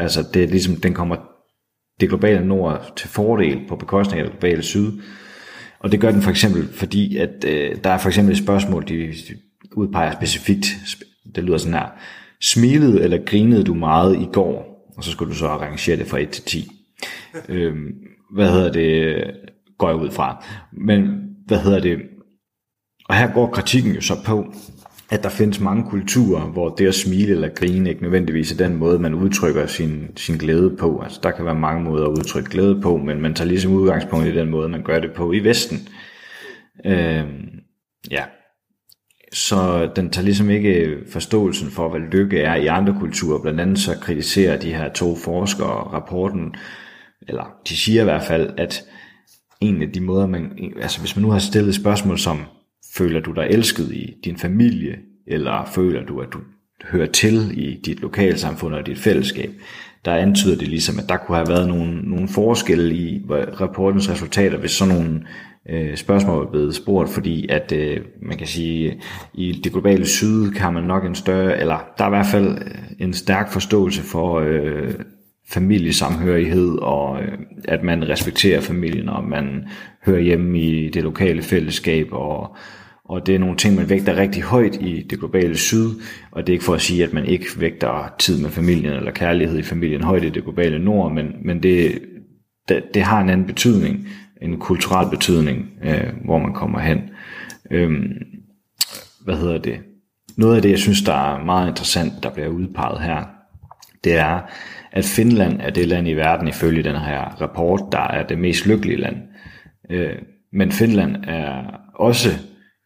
altså, 0.00 0.24
det 0.34 0.44
er 0.44 0.48
ligesom, 0.48 0.76
den 0.76 0.94
kommer 0.94 1.16
det 2.00 2.08
globale 2.08 2.46
nord 2.46 2.92
til 2.96 3.08
fordel 3.08 3.60
på 3.68 3.76
bekostning 3.76 4.20
af 4.20 4.24
det 4.24 4.32
globale 4.32 4.62
syd. 4.62 4.92
Og 5.78 5.92
det 5.92 6.00
gør 6.00 6.10
den 6.10 6.22
for 6.22 6.30
eksempel, 6.30 6.68
fordi 6.72 7.16
at 7.16 7.44
øh, 7.46 7.76
der 7.84 7.90
er 7.90 7.98
for 7.98 8.08
eksempel 8.08 8.32
et 8.32 8.38
spørgsmål, 8.38 8.88
de 8.88 9.14
udpeger 9.72 10.12
specifikt. 10.12 10.66
Det 11.34 11.44
lyder 11.44 11.58
sådan 11.58 11.74
her. 11.74 11.88
Smilede 12.40 13.02
eller 13.02 13.18
grinede 13.26 13.64
du 13.64 13.74
meget 13.74 14.16
i 14.16 14.28
går? 14.32 14.76
Og 14.96 15.04
så 15.04 15.10
skulle 15.10 15.32
du 15.32 15.38
så 15.38 15.46
arrangere 15.46 15.96
det 15.96 16.06
fra 16.06 16.18
1 16.18 16.28
til 16.28 16.44
10. 16.44 16.68
øhm, 17.48 17.92
hvad 18.34 18.50
hedder 18.52 18.72
det? 18.72 19.24
Går 19.78 19.88
jeg 19.88 19.96
ud 19.96 20.10
fra. 20.10 20.44
Men 20.72 21.20
hvad 21.46 21.58
hedder 21.58 21.80
det? 21.80 21.98
Og 23.08 23.14
her 23.14 23.32
går 23.32 23.46
kritikken 23.46 23.94
jo 23.94 24.00
så 24.00 24.14
på, 24.24 24.54
at 25.10 25.22
der 25.22 25.28
findes 25.28 25.60
mange 25.60 25.84
kulturer, 25.90 26.40
hvor 26.40 26.68
det 26.68 26.86
at 26.86 26.94
smile 26.94 27.32
eller 27.32 27.48
grine 27.48 27.90
ikke 27.90 28.02
nødvendigvis 28.02 28.52
er 28.52 28.56
den 28.56 28.76
måde, 28.76 28.98
man 28.98 29.14
udtrykker 29.14 29.66
sin, 29.66 30.16
sin 30.16 30.38
glæde 30.38 30.76
på. 30.78 31.00
Altså, 31.00 31.20
der 31.22 31.30
kan 31.30 31.44
være 31.44 31.54
mange 31.54 31.84
måder 31.84 32.04
at 32.06 32.10
udtrykke 32.10 32.50
glæde 32.50 32.80
på, 32.80 32.96
men 32.96 33.20
man 33.20 33.34
tager 33.34 33.48
ligesom 33.48 33.72
udgangspunkt 33.72 34.26
i 34.26 34.34
den 34.34 34.50
måde, 34.50 34.68
man 34.68 34.82
gør 34.82 35.00
det 35.00 35.12
på 35.12 35.32
i 35.32 35.38
Vesten. 35.38 35.88
Øh, 36.84 37.24
ja. 38.10 38.24
Så 39.32 39.90
den 39.96 40.10
tager 40.10 40.24
ligesom 40.24 40.50
ikke 40.50 40.98
forståelsen 41.12 41.70
for, 41.70 41.88
hvad 41.88 42.00
lykke 42.00 42.38
er 42.38 42.54
i 42.54 42.66
andre 42.66 42.96
kulturer. 43.00 43.42
Blandt 43.42 43.60
andet 43.60 43.78
så 43.78 43.98
kritiserer 44.00 44.58
de 44.58 44.74
her 44.74 44.92
to 44.92 45.16
forskere 45.16 45.92
rapporten, 45.92 46.54
eller 47.28 47.44
de 47.68 47.76
siger 47.76 48.00
i 48.00 48.04
hvert 48.04 48.22
fald, 48.22 48.50
at 48.56 48.84
en 49.60 49.82
af 49.82 49.92
de 49.92 50.00
måder, 50.00 50.26
man, 50.26 50.72
altså 50.82 51.00
hvis 51.00 51.16
man 51.16 51.22
nu 51.22 51.30
har 51.30 51.38
stillet 51.38 51.74
spørgsmål 51.74 52.18
som, 52.18 52.40
føler 52.98 53.20
du 53.20 53.32
dig 53.32 53.46
elsket 53.50 53.92
i 53.92 54.14
din 54.24 54.36
familie, 54.36 54.96
eller 55.26 55.70
føler 55.74 56.06
du, 56.06 56.20
at 56.20 56.28
du 56.32 56.38
hører 56.84 57.06
til 57.06 57.58
i 57.58 57.80
dit 57.84 58.00
lokalsamfund 58.00 58.74
og 58.74 58.86
dit 58.86 58.98
fællesskab, 58.98 59.50
der 60.04 60.14
antyder 60.14 60.56
det 60.56 60.68
ligesom, 60.68 60.98
at 60.98 61.08
der 61.08 61.16
kunne 61.16 61.36
have 61.36 61.48
været 61.48 61.68
nogle, 61.68 62.00
nogle 62.02 62.28
forskelle 62.28 62.94
i 62.94 63.22
rapportens 63.60 64.10
resultater, 64.10 64.58
hvis 64.58 64.70
sådan 64.70 64.94
nogle 64.94 65.22
øh, 65.70 65.96
spørgsmål 65.96 66.46
er 66.46 66.50
blevet 66.50 66.74
spurgt, 66.74 67.10
fordi 67.10 67.48
at 67.48 67.72
øh, 67.72 68.00
man 68.22 68.38
kan 68.38 68.46
sige, 68.46 69.00
i 69.34 69.60
det 69.64 69.72
globale 69.72 70.06
syd 70.06 70.50
kan 70.50 70.72
man 70.72 70.82
nok 70.84 71.04
en 71.04 71.14
større, 71.14 71.60
eller 71.60 71.84
der 71.98 72.04
er 72.04 72.08
i 72.08 72.10
hvert 72.10 72.26
fald 72.26 72.58
øh, 72.58 73.06
en 73.06 73.12
stærk 73.12 73.52
forståelse 73.52 74.02
for 74.02 74.40
øh, 74.40 74.94
familiesamhørighed, 75.48 76.78
og 76.78 77.22
øh, 77.22 77.38
at 77.64 77.82
man 77.82 78.08
respekterer 78.08 78.60
familien, 78.60 79.08
og 79.08 79.24
man 79.24 79.64
hører 80.04 80.20
hjemme 80.20 80.60
i 80.60 80.90
det 80.90 81.02
lokale 81.02 81.42
fællesskab, 81.42 82.08
og, 82.12 82.56
og 83.08 83.26
det 83.26 83.34
er 83.34 83.38
nogle 83.38 83.56
ting, 83.56 83.74
man 83.74 83.88
vægter 83.88 84.16
rigtig 84.16 84.42
højt 84.42 84.74
i 84.80 85.06
det 85.10 85.18
globale 85.18 85.56
syd, 85.56 85.90
og 86.30 86.46
det 86.46 86.52
er 86.52 86.54
ikke 86.54 86.64
for 86.64 86.74
at 86.74 86.80
sige, 86.80 87.04
at 87.04 87.12
man 87.12 87.24
ikke 87.24 87.46
vægter 87.58 88.14
tid 88.18 88.42
med 88.42 88.50
familien, 88.50 88.92
eller 88.92 89.10
kærlighed 89.10 89.58
i 89.58 89.62
familien 89.62 90.02
højt 90.02 90.24
i 90.24 90.30
det 90.30 90.42
globale 90.42 90.78
nord, 90.78 91.12
men, 91.12 91.26
men 91.44 91.62
det, 91.62 92.02
det, 92.68 92.84
det 92.94 93.02
har 93.02 93.20
en 93.20 93.28
anden 93.28 93.46
betydning, 93.46 94.08
en 94.42 94.58
kulturel 94.58 95.10
betydning, 95.10 95.68
øh, 95.84 96.12
hvor 96.24 96.38
man 96.38 96.54
kommer 96.54 96.78
hen. 96.78 96.98
Øhm, 97.70 98.12
hvad 99.24 99.36
hedder 99.36 99.58
det? 99.58 99.78
noget 100.36 100.56
af 100.56 100.62
det, 100.62 100.70
jeg 100.70 100.78
synes, 100.78 101.02
der 101.02 101.34
er 101.34 101.44
meget 101.44 101.68
interessant, 101.68 102.12
der 102.22 102.30
bliver 102.30 102.48
udpeget 102.48 103.02
her, 103.02 103.24
det 104.04 104.16
er, 104.16 104.40
at 104.92 105.04
Finland 105.04 105.60
er 105.60 105.70
det 105.70 105.88
land 105.88 106.08
i 106.08 106.12
verden, 106.12 106.48
ifølge 106.48 106.82
den 106.82 106.96
her 106.96 107.40
rapport, 107.40 107.80
der 107.92 108.08
er 108.08 108.26
det 108.26 108.38
mest 108.38 108.66
lykkelige 108.66 109.00
land. 109.00 109.16
Øh, 109.90 110.18
men 110.52 110.72
Finland 110.72 111.16
er 111.24 111.62
også 111.94 112.28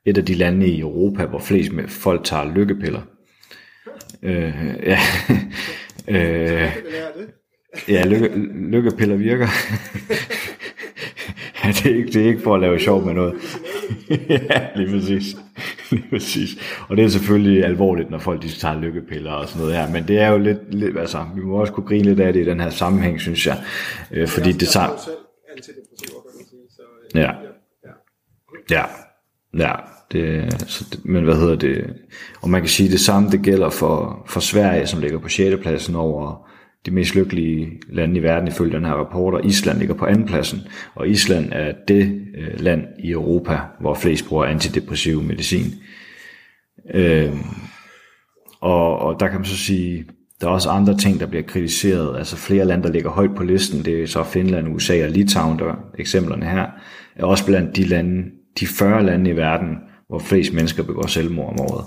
et 0.06 0.18
af 0.18 0.24
de 0.24 0.34
lande 0.34 0.66
i 0.66 0.80
Europa, 0.80 1.24
hvor 1.24 1.38
flest 1.38 1.72
med 1.72 1.88
folk 1.88 2.24
tager 2.24 2.54
lykkepiller. 2.54 3.00
Øh, 4.22 4.54
ja, 4.82 4.98
øh, 6.08 6.72
ja 7.88 8.06
lykke, 8.06 8.28
lykkepiller 8.70 9.16
virker. 9.16 9.46
ja, 11.64 11.68
det, 11.68 11.86
er 11.86 11.96
ikke, 11.96 12.12
det 12.12 12.22
er 12.22 12.26
ikke 12.26 12.40
for 12.40 12.54
at 12.54 12.60
lave 12.60 12.78
sjov 12.80 13.04
med 13.06 13.14
noget. 13.14 13.34
ja, 14.50 14.68
lige 14.76 14.90
præcis. 14.90 15.36
lige 15.90 16.04
præcis. 16.10 16.50
Og 16.88 16.96
det 16.96 17.04
er 17.04 17.08
selvfølgelig 17.08 17.64
alvorligt, 17.64 18.10
når 18.10 18.18
folk 18.18 18.42
de 18.42 18.48
tager 18.48 18.80
lykkepiller 18.80 19.32
og 19.32 19.48
sådan 19.48 19.60
noget 19.60 19.76
her, 19.76 19.92
men 19.92 20.08
det 20.08 20.18
er 20.18 20.28
jo 20.28 20.38
lidt, 20.38 20.74
lidt 20.74 20.98
altså, 20.98 21.26
vi 21.34 21.40
må 21.40 21.60
også 21.60 21.72
kunne 21.72 21.86
grine 21.86 22.04
lidt 22.04 22.20
af 22.20 22.32
det 22.32 22.40
i 22.40 22.50
den 22.50 22.60
her 22.60 22.70
sammenhæng, 22.70 23.20
synes 23.20 23.46
jeg. 23.46 23.62
Øh, 24.10 24.28
fordi 24.28 24.52
det 24.52 24.68
tager... 24.68 24.88
øh, 24.90 25.14
Ja. 27.14 27.30
ja. 28.70 28.84
Ja. 29.58 29.72
Det, 30.12 30.52
så 30.66 30.84
det, 30.92 31.04
men 31.04 31.24
hvad 31.24 31.34
hedder 31.34 31.56
det? 31.56 31.94
Og 32.42 32.50
man 32.50 32.60
kan 32.60 32.68
sige 32.68 32.90
det 32.90 33.00
samme, 33.00 33.30
det 33.30 33.42
gælder 33.42 33.70
for, 33.70 34.24
for 34.28 34.40
Sverige, 34.40 34.86
som 34.86 35.00
ligger 35.00 35.18
på 35.18 35.28
6. 35.28 35.62
pladsen 35.62 35.94
over 35.94 36.50
de 36.86 36.90
mest 36.90 37.14
lykkelige 37.14 37.80
lande 37.88 38.16
i 38.16 38.22
verden 38.22 38.48
ifølge 38.48 38.76
den 38.76 38.84
her 38.84 38.92
rapport, 38.92 39.34
og 39.34 39.46
Island 39.46 39.78
ligger 39.78 39.94
på 39.94 40.06
anden 40.06 40.26
pladsen. 40.26 40.60
Og 40.94 41.08
Island 41.08 41.52
er 41.52 41.72
det 41.88 42.22
øh, 42.38 42.60
land 42.60 42.84
i 42.98 43.10
Europa, 43.10 43.60
hvor 43.80 43.94
flest 43.94 44.28
bruger 44.28 44.44
antidepressiv 44.44 45.22
medicin. 45.22 45.74
Øh, 46.94 47.32
og, 48.60 48.98
og 48.98 49.20
der 49.20 49.28
kan 49.28 49.36
man 49.36 49.44
så 49.44 49.56
sige, 49.56 50.06
der 50.40 50.46
er 50.46 50.50
også 50.50 50.70
andre 50.70 50.96
ting, 50.96 51.20
der 51.20 51.26
bliver 51.26 51.42
kritiseret. 51.42 52.18
Altså 52.18 52.36
flere 52.36 52.64
lande, 52.64 52.84
der 52.84 52.92
ligger 52.92 53.10
højt 53.10 53.34
på 53.36 53.42
listen, 53.42 53.84
det 53.84 54.02
er 54.02 54.06
så 54.06 54.24
Finland, 54.24 54.74
USA 54.74 55.04
og 55.04 55.10
Litauen, 55.10 55.58
der 55.58 55.64
er 55.64 55.76
eksemplerne 55.98 56.46
her, 56.46 56.66
er 57.16 57.24
også 57.24 57.46
blandt 57.46 57.76
de 57.76 57.84
lande, 57.84 58.24
de 58.60 58.66
40 58.66 59.04
lande 59.04 59.30
i 59.30 59.36
verden, 59.36 59.78
hvor 60.08 60.18
flest 60.18 60.52
mennesker 60.52 60.82
begår 60.82 61.06
selvmord 61.06 61.52
om 61.52 61.60
året. 61.60 61.84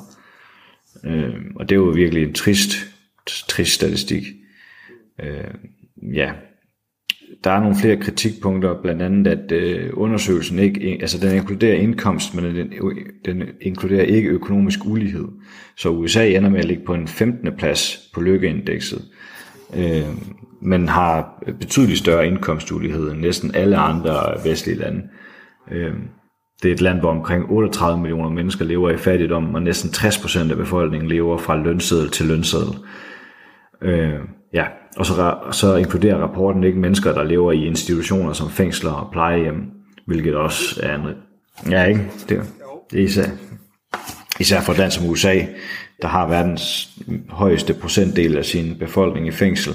Øh, 1.06 1.36
og 1.56 1.70
det 1.70 1.76
er 1.76 1.80
jo 1.80 1.84
virkelig 1.84 2.24
en 2.24 2.34
trist, 2.34 2.72
trist 3.50 3.72
statistik. 3.72 4.24
Øh, 5.24 5.54
ja, 6.14 6.32
der 7.44 7.52
er 7.52 7.60
nogle 7.60 7.76
flere 7.76 7.98
kritikpunkter, 7.98 8.82
blandt 8.82 9.02
andet 9.02 9.28
at 9.28 9.52
øh, 9.52 9.90
undersøgelsen 9.94 10.60
ikke, 10.60 10.98
altså 11.02 11.18
den 11.18 11.36
inkluderer 11.36 11.76
indkomst, 11.76 12.36
men 12.36 12.56
den, 12.56 12.74
den 13.26 13.44
inkluderer 13.62 14.04
ikke 14.04 14.30
økonomisk 14.30 14.86
ulighed. 14.86 15.28
Så 15.78 15.90
USA 15.90 16.28
ender 16.28 16.50
med 16.50 16.60
at 16.60 16.66
ligge 16.66 16.86
på 16.86 16.94
en 16.94 17.08
15. 17.08 17.56
plads 17.58 18.10
på 18.14 18.22
lykkeindekset, 18.22 19.06
øh, 19.78 20.08
men 20.62 20.88
har 20.88 21.44
betydeligt 21.60 22.00
større 22.00 22.28
indkomstulighed 22.28 23.12
end 23.12 23.20
næsten 23.20 23.56
alle 23.56 23.78
andre 23.78 24.36
vestlige 24.44 24.78
lande. 24.78 25.02
Øh, 25.72 25.94
det 26.64 26.70
er 26.70 26.74
et 26.74 26.82
land, 26.82 27.00
hvor 27.00 27.10
omkring 27.10 27.46
38 27.50 28.02
millioner 28.02 28.30
mennesker 28.30 28.66
lever 28.66 28.90
i 28.90 28.98
fattigdom, 28.98 29.56
og 29.56 29.62
næsten 29.62 29.90
60% 29.90 30.52
af 30.52 30.58
befolkningen 30.58 31.10
lever 31.10 31.38
fra 31.38 31.58
lønseddel 31.58 32.10
til 32.10 32.26
lønseddel. 32.26 32.78
Øh, 33.82 34.14
ja, 34.54 34.66
og 34.98 35.06
så, 35.06 35.36
så 35.52 35.76
inkluderer 35.76 36.18
rapporten 36.18 36.64
ikke 36.64 36.80
mennesker, 36.80 37.14
der 37.14 37.24
lever 37.24 37.52
i 37.52 37.66
institutioner 37.66 38.34
som 38.34 38.50
fængsler 38.50 38.92
og 38.92 39.12
plejehjem, 39.12 39.72
hvilket 40.08 40.36
også 40.36 40.80
er 40.84 40.96
en... 40.96 41.02
Ja, 41.72 41.84
ikke? 41.84 42.12
Det, 42.30 42.42
det 42.92 43.00
er 43.00 43.04
især, 43.04 43.26
især 44.40 44.62
for 44.62 44.72
et 44.72 44.78
land 44.78 44.92
som 44.92 45.10
USA, 45.10 45.40
der 46.02 46.08
har 46.08 46.28
verdens 46.28 46.90
højeste 47.30 47.74
procentdel 47.74 48.38
af 48.38 48.46
sin 48.46 48.76
befolkning 48.80 49.28
i 49.28 49.32
fængsel. 49.32 49.74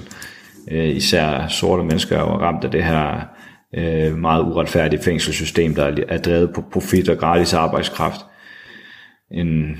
Øh, 0.70 0.88
især 0.96 1.48
sorte 1.48 1.85
mennesker 1.85 2.16
er 2.16 2.20
jo 2.20 2.37
ramt 2.37 2.64
af 2.64 2.70
det 2.70 2.85
her 2.85 3.20
øh, 3.75 4.19
meget 4.19 4.43
uretfærdigt 4.43 5.05
fængselssystem, 5.05 5.75
der 5.75 6.05
er 6.09 6.19
drevet 6.19 6.51
på 6.55 6.65
profit 6.73 7.09
og 7.09 7.19
gratis 7.19 7.55
arbejdskraft. 7.55 8.21
En, 9.33 9.77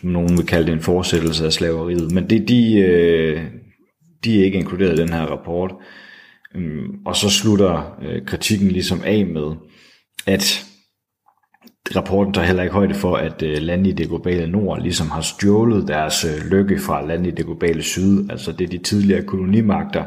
som 0.00 0.10
nogen 0.10 0.36
vil 0.36 0.46
kalde 0.46 0.66
det 0.66 0.72
en 0.72 0.80
fortsættelse 0.80 1.46
af 1.46 1.52
slaveriet. 1.52 2.12
Men 2.12 2.30
det, 2.30 2.48
de, 2.48 2.78
øh, 2.78 3.42
de 4.24 4.40
er 4.40 4.44
ikke 4.44 4.58
inkluderet 4.58 4.98
i 4.98 5.02
den 5.02 5.12
her 5.12 5.22
rapport. 5.22 5.74
Mm, 6.54 7.06
og 7.06 7.16
så 7.16 7.30
slutter 7.30 7.98
øh, 8.02 8.26
kritikken 8.26 8.68
ligesom 8.68 9.02
af 9.04 9.26
med, 9.26 9.54
at 10.26 10.64
rapporten 11.96 12.34
tager 12.34 12.46
heller 12.46 12.62
ikke 12.62 12.74
højde 12.74 12.94
for, 12.94 13.16
at 13.16 13.42
øh, 13.42 13.56
lande 13.58 13.90
i 13.90 13.92
det 13.92 14.08
globale 14.08 14.46
nord 14.46 14.82
ligesom 14.82 15.10
har 15.10 15.20
stjålet 15.20 15.88
deres 15.88 16.24
øh, 16.24 16.50
lykke 16.50 16.78
fra 16.78 17.06
lande 17.06 17.28
i 17.28 17.32
det 17.32 17.44
globale 17.44 17.82
syd. 17.82 18.30
Altså 18.30 18.52
det 18.52 18.64
er 18.64 18.68
de 18.68 18.78
tidligere 18.78 19.22
kolonimagter, 19.22 20.04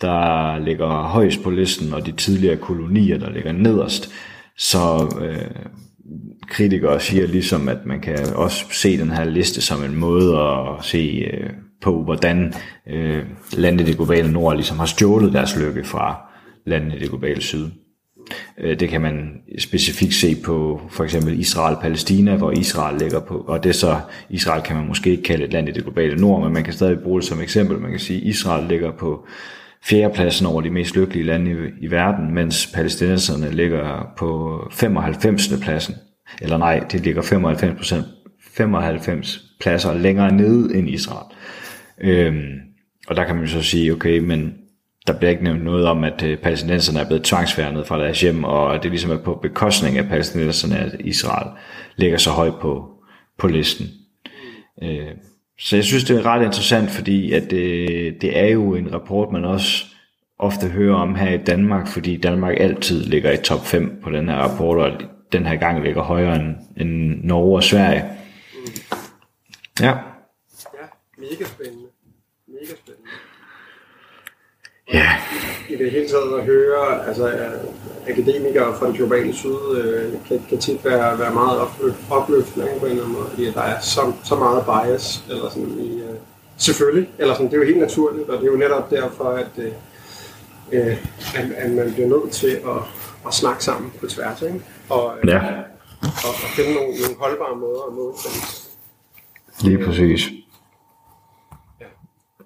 der 0.00 0.58
ligger 0.58 0.86
højst 0.88 1.42
på 1.42 1.50
listen, 1.50 1.94
og 1.94 2.06
de 2.06 2.12
tidligere 2.12 2.56
kolonier, 2.56 3.18
der 3.18 3.30
ligger 3.30 3.52
nederst. 3.52 4.12
Så 4.56 5.14
øh, 5.20 5.64
kritikere 6.48 7.00
siger 7.00 7.26
ligesom, 7.26 7.68
at 7.68 7.86
man 7.86 8.00
kan 8.00 8.18
også 8.34 8.64
se 8.70 8.98
den 8.98 9.10
her 9.10 9.24
liste 9.24 9.60
som 9.62 9.84
en 9.84 9.96
måde 9.96 10.38
at 10.38 10.84
se 10.84 11.30
øh, 11.32 11.50
på, 11.82 12.02
hvordan 12.02 12.54
øh, 12.86 13.24
landet 13.52 13.84
i 13.84 13.90
det 13.90 13.96
globale 13.96 14.32
nord 14.32 14.54
ligesom 14.54 14.78
har 14.78 14.86
stjålet 14.86 15.32
deres 15.32 15.56
lykke 15.56 15.84
fra 15.84 16.16
landene 16.66 16.96
i 16.96 16.98
det 16.98 17.08
globale 17.08 17.40
syd. 17.40 17.66
Øh, 18.58 18.80
det 18.80 18.88
kan 18.88 19.00
man 19.00 19.30
specifikt 19.58 20.14
se 20.14 20.36
på 20.44 20.80
for 20.90 21.04
eksempel 21.04 21.40
Israel-Palæstina, 21.40 22.36
hvor 22.36 22.50
Israel 22.50 22.98
ligger 22.98 23.20
på, 23.20 23.44
og 23.48 23.62
det 23.62 23.68
er 23.68 23.74
så, 23.74 24.00
Israel 24.30 24.62
kan 24.62 24.76
man 24.76 24.86
måske 24.86 25.10
ikke 25.10 25.22
kalde 25.22 25.44
et 25.44 25.52
land 25.52 25.68
i 25.68 25.72
det 25.72 25.82
globale 25.82 26.16
nord, 26.16 26.42
men 26.42 26.52
man 26.52 26.64
kan 26.64 26.72
stadig 26.72 26.98
bruge 26.98 27.20
det 27.20 27.28
som 27.28 27.40
eksempel. 27.40 27.78
Man 27.78 27.90
kan 27.90 28.00
sige, 28.00 28.20
at 28.20 28.26
Israel 28.26 28.68
ligger 28.68 28.90
på 28.92 29.26
fjerdepladsen 29.82 30.46
over 30.46 30.60
de 30.60 30.70
mest 30.70 30.96
lykkelige 30.96 31.26
lande 31.26 31.50
i, 31.50 31.84
i 31.86 31.90
verden, 31.90 32.34
mens 32.34 32.66
palæstinenserne 32.74 33.50
ligger 33.50 34.12
på 34.18 34.60
95. 34.70 35.52
pladsen. 35.62 35.94
Eller 36.42 36.58
nej, 36.58 36.84
det 36.92 37.00
ligger 37.00 37.22
95%, 37.22 37.96
95 38.52 39.44
pladser 39.60 39.94
længere 39.94 40.32
nede 40.32 40.78
end 40.78 40.88
Israel. 40.88 41.26
Øhm, 42.00 42.52
og 43.08 43.16
der 43.16 43.24
kan 43.24 43.34
man 43.34 43.44
jo 43.44 43.50
så 43.50 43.62
sige, 43.62 43.92
okay, 43.92 44.18
men 44.18 44.54
der 45.08 45.18
bliver 45.18 45.30
ikke 45.30 45.44
nævnt 45.44 45.64
noget 45.64 45.86
om, 45.86 46.04
at 46.04 46.22
øh, 46.22 46.38
palæstinenserne 46.38 47.00
er 47.00 47.06
blevet 47.06 47.24
tvangsfjernet 47.24 47.86
fra 47.86 47.98
deres 47.98 48.20
hjem, 48.20 48.44
og 48.44 48.74
at 48.74 48.82
det 48.82 48.90
ligesom 48.90 49.10
er 49.10 49.18
på 49.18 49.34
bekostning 49.34 49.98
af 49.98 50.08
palæstinenserne, 50.08 50.78
at 50.78 50.96
Israel 51.00 51.48
ligger 51.96 52.18
så 52.18 52.30
højt 52.30 52.54
på, 52.60 52.90
på 53.38 53.46
listen. 53.46 53.86
Øh, 54.82 55.08
så 55.58 55.76
jeg 55.76 55.84
synes, 55.84 56.04
det 56.04 56.16
er 56.16 56.26
ret 56.26 56.44
interessant, 56.44 56.90
fordi 56.90 57.32
at 57.32 57.50
det, 57.50 58.22
det 58.22 58.38
er 58.38 58.46
jo 58.46 58.74
en 58.74 58.92
rapport, 58.92 59.32
man 59.32 59.44
også 59.44 59.84
ofte 60.38 60.68
hører 60.68 60.96
om 60.96 61.14
her 61.14 61.34
i 61.34 61.44
Danmark, 61.44 61.88
fordi 61.88 62.16
Danmark 62.16 62.60
altid 62.60 63.04
ligger 63.04 63.32
i 63.32 63.36
top 63.36 63.66
5 63.66 64.00
på 64.02 64.10
den 64.10 64.28
her 64.28 64.36
rapport, 64.36 64.78
og 64.78 65.00
den 65.32 65.46
her 65.46 65.56
gang 65.56 65.84
ligger 65.84 66.02
højere 66.02 66.36
end, 66.36 66.54
end 66.76 67.24
Norge 67.24 67.56
og 67.56 67.64
Sverige. 67.64 68.04
Ja, 69.80 69.94
Ja, 70.74 70.86
mega 71.18 71.44
spændende. 71.44 71.88
Mega 72.46 72.74
spændende 72.76 73.08
ja, 74.92 75.08
I 75.68 75.76
det 75.76 75.90
hele 75.90 76.08
taget 76.08 76.38
at 76.38 76.44
høre, 76.44 77.06
altså 77.08 77.28
øh, 77.32 77.50
akademikere 78.08 78.76
fra 78.78 78.86
det 78.86 78.94
globale 78.94 79.34
syd, 79.34 79.76
øh, 79.76 80.12
kan, 80.28 80.42
kan 80.48 80.58
tit 80.58 80.84
være, 80.84 81.18
være 81.18 81.34
meget 81.34 81.60
opløf- 81.60 82.12
opløftende 82.12 82.66
på 82.80 82.86
en 82.86 82.90
eller 82.92 83.04
anden 83.04 83.18
måde, 83.18 83.28
fordi 83.30 83.44
der 83.52 83.60
er 83.62 83.80
så, 83.80 84.12
så 84.24 84.36
meget 84.36 84.64
bias, 84.64 85.24
eller 85.30 85.50
sådan 85.50 85.68
i, 85.78 86.00
øh, 86.02 86.14
selvfølgelig, 86.56 87.10
eller 87.18 87.34
sådan, 87.34 87.46
det 87.46 87.52
er 87.54 87.58
jo 87.58 87.64
helt 87.66 87.78
naturligt, 87.78 88.28
og 88.28 88.38
det 88.40 88.48
er 88.48 88.52
jo 88.52 88.58
netop 88.58 88.90
derfor, 88.90 89.24
at, 89.24 89.48
øh, 89.58 89.72
øh, 90.72 90.96
at, 91.36 91.50
at 91.56 91.70
man 91.70 91.92
bliver 91.92 92.08
nødt 92.08 92.32
til 92.32 92.48
at, 92.50 92.82
at 93.26 93.34
snakke 93.34 93.64
sammen 93.64 93.92
på 94.00 94.06
tværs, 94.06 94.42
ikke? 94.42 94.62
Og, 94.90 95.16
øh, 95.22 95.28
ja, 95.28 95.38
og, 96.02 96.28
og 96.28 96.34
finde 96.56 96.74
nogle, 96.74 96.88
nogle 97.00 97.16
holdbare 97.18 97.56
måder 97.56 97.82
at 97.82 97.92
det. 98.24 98.68
lige 99.64 99.84
præcis. 99.86 100.28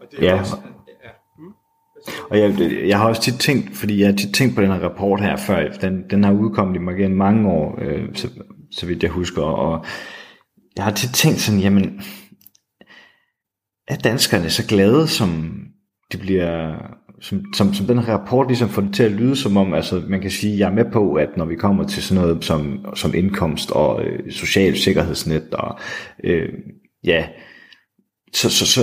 Og 0.01 0.07
det 0.11 0.19
er 0.19 0.35
Ja. 0.35 0.41
også, 0.41 0.57
ja. 1.05 1.09
Hmm? 1.39 1.47
Hvad 1.47 1.53
siger 1.53 1.92
du? 1.92 1.92
Og 2.31 2.39
jeg, 2.39 2.61
jeg 2.87 2.99
har 2.99 3.09
også 3.09 3.23
tit 3.23 3.41
tænkt, 3.41 3.77
fordi 3.77 4.01
jeg 4.01 4.09
har 4.09 4.17
tit 4.17 4.35
tænkt 4.35 4.55
på 4.55 4.63
den 4.63 4.71
her 4.71 4.79
rapport 4.79 5.21
her 5.21 5.37
før, 5.37 5.69
den, 5.69 6.03
den 6.11 6.25
har 6.25 6.33
udkommet 6.33 6.77
i 6.77 6.79
mig 6.79 6.97
gennem 6.97 7.19
mange 7.19 7.51
år, 7.51 7.79
øh, 7.83 8.09
så, 8.15 8.29
så 8.71 8.87
vidt 8.87 9.03
jeg 9.03 9.11
husker, 9.11 9.43
og 9.43 9.85
jeg 10.77 10.85
har 10.85 10.93
tit 10.93 11.15
tænkt 11.15 11.41
sådan, 11.41 11.61
jamen, 11.61 12.01
er 13.89 13.97
danskerne 13.97 14.51
så 14.51 14.67
glade, 14.67 15.09
som 15.09 15.55
de 16.13 16.19
bliver, 16.19 16.75
som, 17.21 17.45
som, 17.55 17.75
som 17.75 17.87
den 17.87 17.99
her 17.99 18.15
rapport 18.15 18.47
ligesom 18.47 18.69
får 18.69 18.83
det 18.83 18.95
til 18.95 19.03
at 19.03 19.13
lyde 19.13 19.37
som 19.37 19.57
om, 19.57 19.75
altså 19.75 20.03
man 20.09 20.21
kan 20.21 20.31
sige, 20.31 20.59
jeg 20.59 20.69
er 20.71 20.75
med 20.75 20.93
på, 20.93 21.15
at 21.15 21.29
når 21.37 21.45
vi 21.45 21.57
kommer 21.57 21.87
til 21.87 22.03
sådan 22.03 22.23
noget 22.23 22.45
som, 22.45 22.87
som 22.95 23.15
indkomst 23.15 23.71
og 23.71 24.05
øh, 24.05 24.33
social 24.33 24.77
sikkerhedsnet 24.77 25.55
og 25.55 25.79
øh, 26.25 26.49
ja, 27.05 27.27
så, 28.35 28.51
så, 28.51 28.67
så 28.67 28.81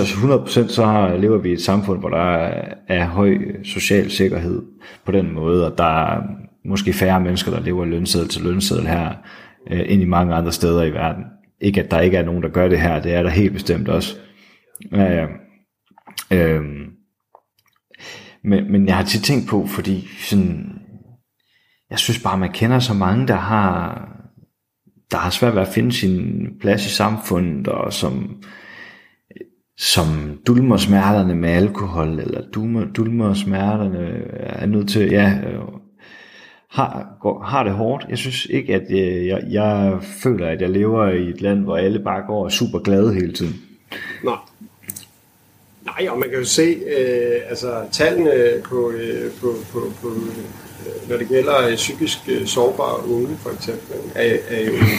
100% 0.66 0.68
så 0.68 0.84
har- 0.84 1.16
lever 1.16 1.38
vi 1.38 1.48
i 1.50 1.52
et 1.52 1.60
samfund, 1.62 2.00
hvor 2.00 2.08
der 2.08 2.18
er, 2.36 2.74
er 2.88 3.06
høj 3.06 3.36
social 3.64 4.10
sikkerhed 4.10 4.62
på 5.04 5.12
den 5.12 5.32
måde, 5.34 5.72
og 5.72 5.78
der 5.78 5.84
er 6.14 6.22
måske 6.64 6.92
færre 6.92 7.20
mennesker, 7.20 7.50
der 7.50 7.60
lever 7.60 7.84
lønseddel 7.84 8.28
til 8.28 8.42
lønseddel 8.42 8.86
her, 8.86 9.12
øh, 9.70 9.80
end 9.86 10.02
i 10.02 10.04
mange 10.04 10.34
andre 10.34 10.52
steder 10.52 10.82
i 10.84 10.92
verden. 10.92 11.24
ikke 11.60 11.82
at 11.82 11.90
der 11.90 12.00
ikke 12.00 12.16
er 12.16 12.24
nogen, 12.24 12.42
der 12.42 12.48
gør 12.48 12.68
det 12.68 12.80
her, 12.80 13.02
det 13.02 13.14
er 13.14 13.22
der 13.22 13.30
helt 13.30 13.52
bestemt 13.52 13.88
også. 13.88 14.16
Ja, 14.92 15.12
ja. 15.12 15.26
Øhm, 16.32 16.86
men, 18.44 18.72
men 18.72 18.86
jeg 18.86 18.96
har 18.96 19.04
tit 19.04 19.22
tænkt 19.24 19.48
på, 19.48 19.66
fordi 19.66 20.08
sådan, 20.18 20.72
jeg 21.90 21.98
synes 21.98 22.22
bare, 22.22 22.38
man 22.38 22.52
kender 22.52 22.78
så 22.78 22.94
mange, 22.94 23.26
der 23.28 23.34
har, 23.36 24.08
der 25.10 25.16
har 25.18 25.30
svært 25.30 25.54
ved 25.54 25.62
at 25.62 25.68
finde 25.68 25.92
sin 25.92 26.46
plads 26.60 26.86
i 26.86 26.90
samfundet, 26.94 27.68
og 27.68 27.92
som, 27.92 28.42
som 29.80 30.38
dulmer 30.46 30.76
smerterne 30.76 31.34
med 31.34 31.50
alkohol, 31.50 32.18
eller 32.18 32.42
dulmer, 32.54 32.84
dulmer 32.96 33.34
smerterne 33.34 34.22
er 34.40 34.66
nødt 34.66 34.88
til, 34.88 35.10
ja, 35.10 35.32
øh, 35.46 35.60
har, 36.68 37.06
går, 37.20 37.42
har 37.42 37.62
det 37.62 37.72
hårdt. 37.72 38.06
Jeg 38.08 38.18
synes 38.18 38.44
ikke, 38.44 38.74
at 38.74 38.90
jeg, 38.90 39.26
jeg, 39.26 39.42
jeg 39.50 39.98
føler, 40.22 40.48
at 40.48 40.60
jeg 40.60 40.70
lever 40.70 41.08
i 41.08 41.28
et 41.28 41.40
land, 41.40 41.58
hvor 41.58 41.76
alle 41.76 41.98
bare 41.98 42.22
går 42.26 42.40
og 42.40 42.46
er 42.46 42.50
super 42.50 42.78
glade 42.78 43.14
hele 43.14 43.32
tiden. 43.32 43.60
Nej. 44.24 44.36
Nej, 45.84 46.08
og 46.08 46.18
man 46.18 46.28
kan 46.28 46.38
jo 46.38 46.44
se, 46.44 46.76
øh, 46.98 47.40
altså 47.48 47.84
tallene 47.92 48.30
på, 48.64 48.90
øh, 48.90 49.32
på, 49.40 49.54
på, 49.72 49.80
på 50.02 50.08
øh, 50.08 51.08
når 51.08 51.16
det 51.16 51.28
gælder 51.28 51.66
øh, 51.68 51.74
psykisk 51.74 52.18
øh, 52.28 52.46
sårbare 52.46 53.08
unge, 53.08 53.36
for 53.36 53.50
eksempel, 53.50 53.96
er, 54.14 54.36
er 54.48 54.64
jo, 54.64 54.72
øh, 54.72 54.90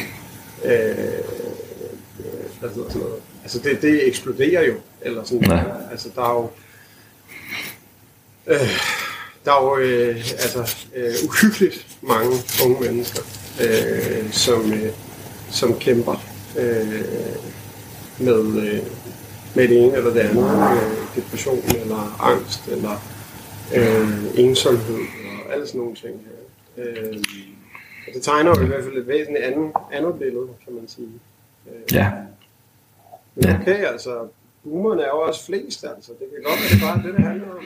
øh, 0.65 1.21
hvad 2.59 2.69
hedder 2.69 2.89
sådan 2.89 3.01
noget, 3.01 3.30
altså 3.55 3.69
det, 3.69 3.81
det 3.81 4.07
eksploderer 4.07 4.65
jo, 4.67 4.73
eller 5.01 5.23
sådan, 5.23 5.51
Ja. 5.51 5.63
altså 5.91 6.09
der 6.15 6.21
er 6.21 6.33
jo, 6.33 6.49
øh, 8.47 8.69
der 9.45 9.51
er 9.51 9.63
jo 9.63 9.77
øh, 9.77 10.15
altså, 10.17 10.75
øh, 10.95 11.13
uhyggeligt 11.27 11.87
mange 12.01 12.31
unge 12.65 12.81
mennesker, 12.81 13.21
øh, 13.61 14.31
som, 14.31 14.73
øh, 14.73 14.89
som 15.51 15.79
kæmper 15.79 16.23
øh, 16.59 17.01
med, 18.19 18.39
øh, 18.63 18.79
med 19.55 19.67
det 19.67 19.77
ene 19.83 19.97
eller 19.97 20.13
det 20.13 20.19
andet. 20.19 20.43
Øh, 20.43 21.15
depression 21.23 21.63
eller 21.81 22.21
angst 22.21 22.67
eller 22.67 23.03
øh, 23.75 24.39
ensomhed 24.39 24.99
og 25.45 25.53
alle 25.53 25.67
sådan 25.67 25.79
nogle 25.81 25.95
ting 25.95 26.15
her. 26.25 26.83
Øh, 26.85 27.17
og 28.07 28.13
det 28.13 28.21
tegner 28.23 28.49
jo 28.57 28.63
i 28.63 28.67
hvert 28.67 28.83
fald 28.83 28.97
et 28.97 29.07
væsentligt 29.07 29.43
andet, 29.45 29.71
andet 29.91 30.13
billede, 30.19 30.47
kan 30.65 30.73
man 30.73 30.87
sige. 30.87 31.07
Øh, 31.67 31.93
Ja, 31.95 32.11
Ja. 33.43 33.57
okay, 33.61 33.85
altså, 33.85 34.27
boomerne 34.63 35.01
er 35.01 35.07
jo 35.07 35.21
også 35.21 35.45
flest, 35.45 35.85
altså. 35.95 36.11
Det 36.19 36.27
kan 36.29 36.43
godt 36.43 36.59
være, 36.59 36.69
det 36.71 36.81
bare 36.81 36.97
det, 37.07 37.13
det 37.17 37.25
handler 37.25 37.47
om. 37.47 37.63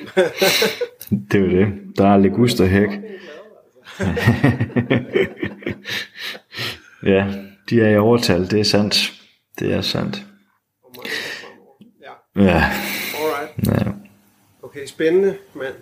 det 1.32 1.40
er 1.40 1.44
jo 1.44 1.50
det. 1.66 1.74
Der 1.98 2.08
er 2.08 2.18
Legusterhæk. 2.18 2.90
ja, 7.14 7.28
de 7.70 7.82
er 7.82 7.90
i 7.90 7.98
overtal, 7.98 8.52
det 8.52 8.60
er 8.60 8.64
sandt. 8.64 9.14
Det 9.60 9.74
er 9.74 9.82
sandt. 9.82 10.22
ja, 12.02 12.12
Ja, 12.44 12.64
alright. 13.20 13.68
ja. 13.86 13.92
Okay, 14.64 14.86
spændende, 14.86 15.36
mand. 15.54 15.74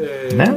Øh, 0.00 0.38
ja. 0.38 0.52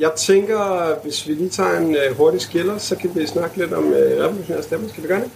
Jeg 0.00 0.12
tænker, 0.16 0.94
hvis 1.02 1.28
vi 1.28 1.34
lige 1.34 1.48
tager 1.50 1.78
en 1.78 1.94
øh, 1.94 2.16
hurtig 2.16 2.40
skiller, 2.40 2.78
så 2.78 2.96
kan 2.96 3.10
vi 3.14 3.26
snakke 3.26 3.56
lidt 3.56 3.72
om 3.72 3.84
øh, 3.92 4.24
revolutionære 4.24 4.62
stemmer. 4.62 4.88
Skal 4.88 5.02
vi 5.02 5.08
gøre 5.08 5.20
det? 5.20 5.30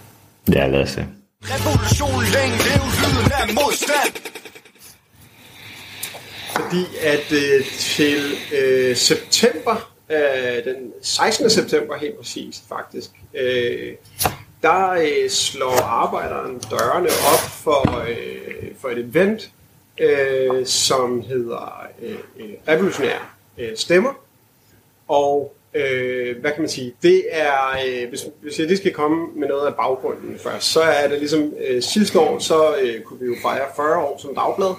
ja 0.54 0.66
lad 0.68 0.82
os 0.82 0.90
se. 0.90 1.06
Revolution 1.48 2.22
længe 2.36 2.56
lev 2.68 2.82
lyden 3.02 3.32
af 3.32 3.54
modstand 3.54 4.12
Fordi 6.56 6.84
at 7.02 7.32
øh, 7.32 7.64
til 7.78 8.22
øh, 8.54 8.96
september, 8.96 9.92
øh, 10.10 10.64
den 10.64 10.92
16. 11.02 11.50
september 11.50 11.96
helt 11.96 12.16
præcist 12.16 12.68
faktisk, 12.68 13.10
øh, 13.34 13.92
der 14.62 14.90
øh, 14.90 15.30
slår 15.30 15.82
arbejderen 15.82 16.58
dørene 16.58 17.08
op 17.08 17.40
for, 17.64 18.04
øh, 18.08 18.74
for 18.78 18.88
et 18.88 18.98
event, 18.98 19.50
øh, 19.98 20.66
som 20.66 21.22
hedder 21.22 21.86
øh, 22.02 22.18
øh 22.38 22.50
Revolutionære 22.68 23.20
øh, 23.58 23.76
Stemmer. 23.76 24.12
Og 25.08 25.55
øh, 25.76 26.40
hvad 26.40 26.50
kan 26.50 26.60
man 26.60 26.68
sige, 26.68 26.94
det 27.02 27.24
er, 27.30 27.54
øh, 27.86 28.08
hvis, 28.08 28.26
hvis 28.42 28.58
jeg 28.58 28.66
lige 28.66 28.76
skal 28.76 28.92
komme 28.92 29.26
med 29.36 29.48
noget 29.48 29.66
af 29.66 29.74
baggrunden 29.74 30.38
først, 30.38 30.72
så 30.72 30.80
er 30.80 31.08
det 31.08 31.18
ligesom 31.18 31.52
øh, 31.68 31.82
sidste 31.82 32.20
år, 32.20 32.38
så 32.38 32.74
øh, 32.82 33.02
kunne 33.02 33.20
vi 33.20 33.26
jo 33.26 33.34
fejre 33.42 33.66
40 33.76 33.96
år 33.96 34.18
som 34.18 34.34
dagblad 34.34 34.74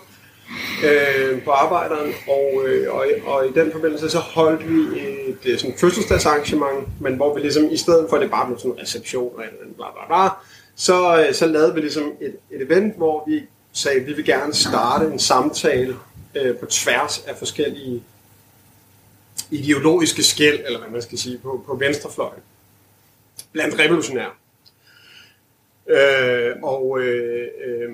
øh, 0.85 1.43
på 1.43 1.51
arbejderen, 1.51 2.13
og, 2.27 2.67
øh, 2.67 2.93
og, 2.93 3.05
og 3.25 3.47
i 3.47 3.51
den 3.51 3.71
forbindelse 3.71 4.09
så 4.09 4.19
holdt 4.19 4.69
vi 4.69 5.01
et 5.27 5.37
øh, 5.45 5.59
sådan 5.59 5.77
fødselsdagsarrangement, 5.77 7.01
men 7.01 7.15
hvor 7.15 7.35
vi 7.35 7.41
ligesom, 7.41 7.69
i 7.71 7.77
stedet 7.77 8.05
for 8.09 8.15
at 8.15 8.21
det 8.21 8.31
bare 8.31 8.45
blev 8.45 8.59
sådan 8.59 8.71
en 8.71 8.81
reception 8.81 9.33
og 9.35 9.43
eller 9.43 9.75
bla 9.75 9.85
bla 9.91 10.07
bla, 10.07 10.29
så, 10.75 11.25
øh, 11.27 11.33
så 11.33 11.45
lavede 11.45 11.73
vi 11.73 11.81
ligesom 11.81 12.11
et, 12.21 12.35
et 12.51 12.61
event, 12.61 12.97
hvor 12.97 13.23
vi 13.27 13.43
sagde, 13.73 13.99
at 13.99 14.07
vi 14.07 14.13
vil 14.13 14.25
gerne 14.25 14.53
starte 14.53 15.05
en 15.05 15.19
samtale 15.19 15.95
øh, 16.35 16.55
på 16.55 16.65
tværs 16.65 17.23
af 17.27 17.35
forskellige 17.37 18.03
ideologiske 19.51 20.23
skæld, 20.23 20.59
eller 20.65 20.79
hvad 20.79 20.89
man 20.89 21.01
skal 21.01 21.17
sige, 21.17 21.37
på, 21.37 21.63
på 21.67 21.75
venstrefløjen. 21.75 22.41
Blandt 23.51 23.79
revolutionære. 23.79 24.29
Øh, 25.89 26.55
og, 26.63 26.99
øh, 27.01 27.47
øh, 27.65 27.89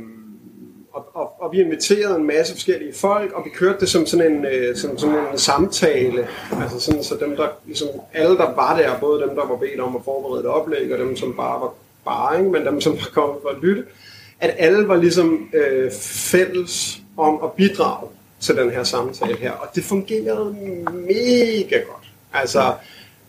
og, 0.93 1.07
og, 1.13 1.41
og 1.41 1.51
vi 1.51 1.61
inviterede 1.61 2.15
en 2.15 2.23
masse 2.23 2.53
forskellige 2.53 2.93
folk, 2.93 3.31
og 3.31 3.45
vi 3.45 3.49
kørte 3.49 3.79
det 3.79 3.89
som 3.89 4.05
sådan 4.05 4.31
en, 4.31 4.45
øh, 4.45 4.75
som 4.75 4.97
sådan 4.97 5.15
en 5.31 5.37
samtale. 5.37 6.27
Altså 6.61 6.79
sådan, 6.79 7.03
så 7.03 7.17
dem, 7.19 7.35
der, 7.35 7.47
ligesom, 7.65 7.87
alle 8.13 8.37
der 8.37 8.55
var 8.55 8.77
der, 8.77 8.99
både 8.99 9.21
dem, 9.21 9.29
der 9.29 9.47
var 9.47 9.55
bedt 9.55 9.79
om 9.79 9.95
at 9.95 10.01
forberede 10.05 10.39
et 10.39 10.45
oplæg, 10.45 10.93
og 10.93 10.99
dem, 10.99 11.15
som 11.17 11.35
bare 11.35 11.61
var 11.61 11.73
bare, 12.05 12.39
ikke? 12.39 12.51
men 12.51 12.65
dem, 12.65 12.81
som 12.81 12.93
var 12.93 13.09
kommet 13.13 13.37
for 13.41 13.49
at 13.49 13.57
lytte, 13.61 13.83
at 14.39 14.55
alle 14.57 14.87
var 14.87 14.95
ligesom 14.95 15.49
øh, 15.53 15.91
fælles 16.31 17.01
om 17.17 17.39
at 17.43 17.51
bidrage 17.51 18.07
til 18.43 18.57
den 18.57 18.71
her 18.71 18.83
samtale 18.83 19.37
her. 19.37 19.51
Og 19.51 19.67
det 19.75 19.83
fungerede 19.83 20.55
mega 20.91 21.77
godt. 21.77 22.11
Altså, 22.33 22.73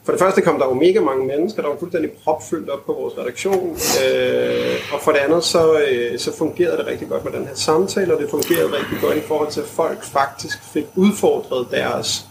for 0.05 0.13
det 0.13 0.21
første 0.21 0.43
kom 0.43 0.59
der 0.59 0.67
jo 0.67 0.75
mega 0.75 1.01
mange 1.01 1.27
mennesker, 1.27 1.63
der 1.63 1.69
var 1.69 1.77
fuldstændig 1.79 2.13
propfyldt 2.13 2.71
op 2.71 2.87
på 2.87 2.93
vores 2.93 3.19
redaktion. 3.19 3.71
Øh, 4.05 4.77
og 4.93 5.01
for 5.03 5.13
det 5.13 5.19
andet, 5.19 5.45
så, 5.45 5.79
øh, 5.79 6.19
så 6.19 6.37
fungerede 6.37 6.77
det 6.77 6.87
rigtig 6.87 7.09
godt 7.09 7.25
med 7.25 7.33
den 7.33 7.47
her 7.47 7.55
samtale, 7.55 8.15
og 8.15 8.21
det 8.21 8.31
fungerede 8.31 8.73
rigtig 8.73 8.99
godt 9.01 9.17
i 9.17 9.21
forhold 9.21 9.51
til, 9.51 9.61
at 9.61 9.67
folk 9.67 10.05
faktisk 10.05 10.63
fik 10.73 10.87
udfordret 10.97 11.69
deres, 11.71 12.27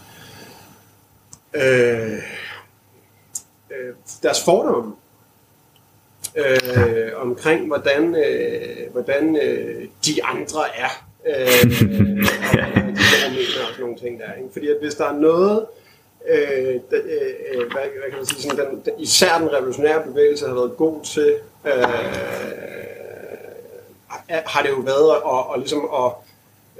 øh, 1.54 2.12
øh, 3.70 3.94
deres 4.22 4.44
fordomme 4.44 4.92
øh, 6.36 7.10
omkring, 7.16 7.66
hvordan, 7.66 8.16
øh, 8.16 8.92
hvordan 8.92 9.36
øh, 9.36 9.88
de 10.06 10.24
andre 10.24 10.76
er. 10.76 11.03
Øh, 11.30 11.34
og 11.34 11.70
de 11.70 11.86
mener 13.30 13.62
og 13.62 13.70
sådan 13.70 13.80
nogle 13.80 13.96
ting 13.98 14.20
der. 14.20 14.32
Ikke? 14.32 14.48
Fordi 14.52 14.68
at 14.68 14.76
hvis 14.82 14.94
der 14.94 15.04
er 15.04 15.12
noget, 15.12 15.66
øh, 16.28 16.74
der, 16.90 16.98
øh, 17.52 17.58
hvad, 17.72 17.82
hvad 17.82 18.10
kan 18.10 18.16
man 18.16 18.26
sige, 18.26 18.42
sådan, 18.42 18.66
den, 18.66 18.82
den, 18.84 18.92
især 18.98 19.38
den 19.38 19.52
revolutionære 19.52 20.02
bevægelse 20.06 20.46
har 20.46 20.54
været 20.54 20.76
god 20.76 21.04
til, 21.04 21.34
øh, 21.64 21.72
har 24.28 24.62
det 24.62 24.70
jo 24.70 24.76
været 24.76 25.10
at, 25.16 25.54
at, 25.54 25.60
ligesom 25.60 25.88
at, 25.94 26.12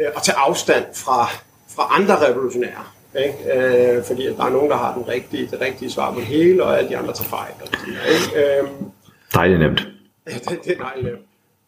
øh, 0.00 0.06
at 0.16 0.22
tage 0.22 0.38
afstand 0.38 0.84
fra, 0.94 1.28
fra 1.76 1.88
andre 1.90 2.28
revolutionære. 2.28 2.84
Ikke? 3.18 3.52
Øh, 3.54 4.04
fordi 4.04 4.26
at 4.26 4.36
der 4.36 4.44
er 4.44 4.50
nogen, 4.50 4.70
der 4.70 4.76
har 4.76 4.94
den 4.94 5.08
rigtige, 5.08 5.48
det 5.50 5.60
rigtige 5.60 5.90
svar 5.90 6.12
på 6.12 6.18
det 6.20 6.26
hele, 6.26 6.64
og 6.64 6.78
alle 6.78 6.90
de 6.90 6.96
andre 6.96 7.12
tager 7.12 7.28
fejl. 7.28 7.52
Og 7.60 7.68
ikke? 8.08 8.58
Øh, 8.60 8.68
Dejligt 9.34 9.60
nemt. 9.60 9.80
Det, 10.26 10.58
det 10.64 10.72
er 10.72 10.84
dejligt. 10.84 11.14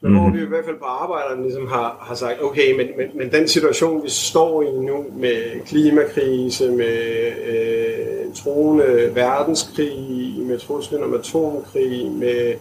Men 0.00 0.12
mm-hmm. 0.12 0.30
hvor 0.30 0.38
vi 0.38 0.42
i 0.42 0.48
hvert 0.48 0.64
fald 0.64 0.78
på 0.78 0.84
arbejderen 0.84 1.42
ligesom 1.42 1.66
har, 1.66 1.96
har 2.00 2.14
sagt, 2.14 2.42
okay, 2.42 2.76
men, 2.76 2.86
men, 2.96 3.06
men 3.14 3.32
den 3.32 3.48
situation, 3.48 4.04
vi 4.04 4.10
står 4.10 4.62
i 4.62 4.70
nu 4.70 5.04
med 5.16 5.66
klimakrise, 5.66 6.70
med 6.70 7.32
øh, 7.46 8.34
troende 8.34 9.10
verdenskrig, 9.14 10.36
med 10.38 10.58
truslen 10.58 11.02
om 11.02 11.14
atomkrig, 11.14 12.10
med 12.10 12.54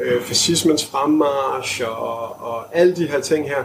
øh, 0.00 0.20
fascismens 0.20 0.86
fremmarsch 0.86 1.82
og, 1.88 2.18
og 2.40 2.76
alle 2.76 2.96
de 2.96 3.06
her 3.06 3.20
ting 3.20 3.48
her, 3.48 3.64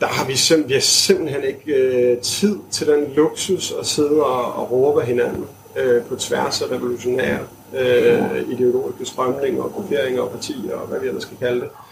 der 0.00 0.06
har 0.06 0.26
vi, 0.26 0.32
simp- 0.32 0.68
vi 0.68 0.72
har 0.72 0.80
simpelthen 0.80 1.42
ikke 1.44 1.74
øh, 1.74 2.18
tid 2.18 2.58
til 2.70 2.86
den 2.86 3.12
luksus 3.16 3.74
at 3.80 3.86
sidde 3.86 4.22
og, 4.24 4.52
og 4.52 4.72
råbe 4.72 5.00
hinanden 5.00 5.44
øh, 5.76 6.02
på 6.02 6.16
tværs 6.16 6.62
af 6.62 6.66
revolutionære 6.70 7.38
øh, 7.78 8.52
ideologiske 8.52 9.04
strømninger 9.04 9.62
og 9.62 9.72
grupperinger 9.72 10.22
og 10.22 10.30
partier 10.30 10.74
og 10.74 10.86
hvad 10.86 11.00
vi 11.00 11.06
ellers 11.06 11.22
skal 11.22 11.36
kalde 11.36 11.60
det. 11.60 11.68
Øh, 11.68 11.85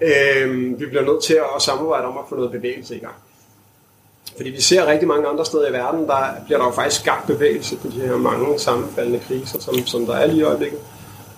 Øh, 0.00 0.80
vi 0.80 0.86
bliver 0.86 1.04
nødt 1.04 1.22
til 1.22 1.34
at 1.56 1.62
samarbejde 1.62 2.04
om 2.04 2.18
at 2.18 2.24
få 2.28 2.36
noget 2.36 2.50
bevægelse 2.50 2.96
i 2.96 2.98
gang. 2.98 3.14
Fordi 4.36 4.50
vi 4.50 4.60
ser 4.60 4.86
rigtig 4.86 5.08
mange 5.08 5.28
andre 5.28 5.44
steder 5.44 5.68
i 5.68 5.72
verden, 5.72 6.06
der 6.06 6.34
bliver 6.44 6.58
der 6.58 6.66
jo 6.66 6.72
faktisk 6.72 7.00
skabt 7.00 7.26
bevægelse 7.26 7.76
på 7.76 7.88
de 7.88 8.00
her 8.00 8.16
mange 8.16 8.58
sammenfaldende 8.58 9.20
kriser, 9.28 9.60
som, 9.60 9.86
som 9.86 10.06
der 10.06 10.14
er 10.14 10.26
lige 10.26 10.38
i 10.38 10.42
øjeblikket. 10.42 10.80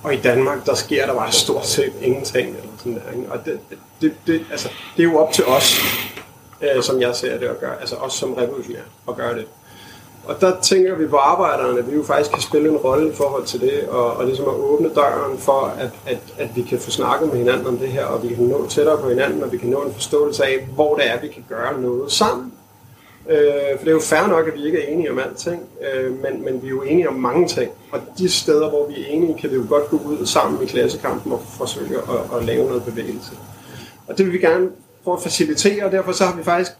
Og 0.02 0.14
i 0.14 0.16
Danmark, 0.16 0.66
der 0.66 0.74
sker 0.74 1.06
der 1.06 1.14
bare 1.14 1.32
stort 1.32 1.66
set 1.66 1.92
ingenting. 2.00 2.48
Eller 2.48 2.70
sådan 2.78 2.94
der, 2.94 3.18
ikke? 3.18 3.32
Og 3.32 3.44
det, 3.44 3.60
det, 4.00 4.14
det, 4.26 4.46
altså, 4.50 4.68
det 4.96 5.02
er 5.02 5.06
jo 5.06 5.18
op 5.18 5.32
til 5.32 5.44
os, 5.44 5.80
øh, 6.60 6.82
som 6.82 7.00
jeg 7.00 7.16
ser 7.16 7.38
det, 7.38 7.46
at 7.46 7.60
gøre, 7.60 7.80
altså 7.80 7.96
os 7.96 8.12
som 8.12 8.34
revolutionære, 8.34 8.82
at 9.08 9.16
gøre 9.16 9.34
det. 9.34 9.46
Og 10.24 10.40
der 10.40 10.60
tænker 10.60 10.94
vi 10.94 11.06
på 11.06 11.16
arbejderne, 11.16 11.78
at 11.78 11.90
vi 11.90 11.96
jo 11.96 12.02
faktisk 12.02 12.30
kan 12.32 12.42
spille 12.42 12.68
en 12.68 12.76
rolle 12.76 13.08
i 13.08 13.14
forhold 13.14 13.44
til 13.44 13.60
det, 13.60 13.88
og, 13.88 14.12
og 14.16 14.26
ligesom 14.26 14.48
at 14.48 14.54
åbne 14.54 14.90
døren 14.94 15.38
for, 15.38 15.74
at, 15.78 15.90
at, 16.06 16.18
at 16.38 16.56
vi 16.56 16.62
kan 16.62 16.78
få 16.78 16.90
snakket 16.90 17.28
med 17.28 17.38
hinanden 17.38 17.66
om 17.66 17.78
det 17.78 17.88
her, 17.88 18.04
og 18.04 18.22
vi 18.22 18.34
kan 18.34 18.44
nå 18.44 18.66
tættere 18.66 18.98
på 18.98 19.08
hinanden, 19.08 19.42
og 19.42 19.52
vi 19.52 19.58
kan 19.58 19.68
nå 19.68 19.82
en 19.82 19.94
forståelse 19.94 20.44
af, 20.44 20.68
hvor 20.74 20.94
det 20.94 21.10
er, 21.10 21.20
vi 21.20 21.28
kan 21.28 21.44
gøre 21.48 21.80
noget 21.80 22.12
sammen. 22.12 22.52
Øh, 23.28 23.78
for 23.78 23.84
det 23.84 23.88
er 23.88 23.92
jo 23.92 24.00
fair 24.00 24.26
nok, 24.26 24.48
at 24.48 24.54
vi 24.54 24.66
ikke 24.66 24.82
er 24.82 24.92
enige 24.92 25.10
om 25.10 25.18
alting, 25.18 25.62
øh, 25.94 26.22
men, 26.22 26.44
men 26.44 26.62
vi 26.62 26.66
er 26.66 26.70
jo 26.70 26.82
enige 26.82 27.08
om 27.08 27.14
mange 27.14 27.48
ting. 27.48 27.70
Og 27.92 28.00
de 28.18 28.30
steder, 28.30 28.68
hvor 28.68 28.86
vi 28.86 29.02
er 29.02 29.06
enige, 29.06 29.38
kan 29.38 29.50
vi 29.50 29.56
jo 29.56 29.64
godt 29.68 29.90
gå 29.90 29.96
ud 29.96 30.26
sammen 30.26 30.62
i 30.62 30.66
klassekampen 30.66 31.32
og 31.32 31.42
forsøge 31.58 31.98
at, 31.98 32.38
at 32.38 32.44
lave 32.44 32.66
noget 32.66 32.84
bevægelse. 32.84 33.32
Og 34.08 34.18
det 34.18 34.26
vil 34.26 34.32
vi 34.32 34.38
gerne 34.38 34.68
prøve 35.04 35.16
at 35.16 35.22
facilitere, 35.22 35.84
og 35.84 35.92
derfor 35.92 36.12
så 36.12 36.24
har 36.24 36.36
vi 36.36 36.42
faktisk 36.42 36.70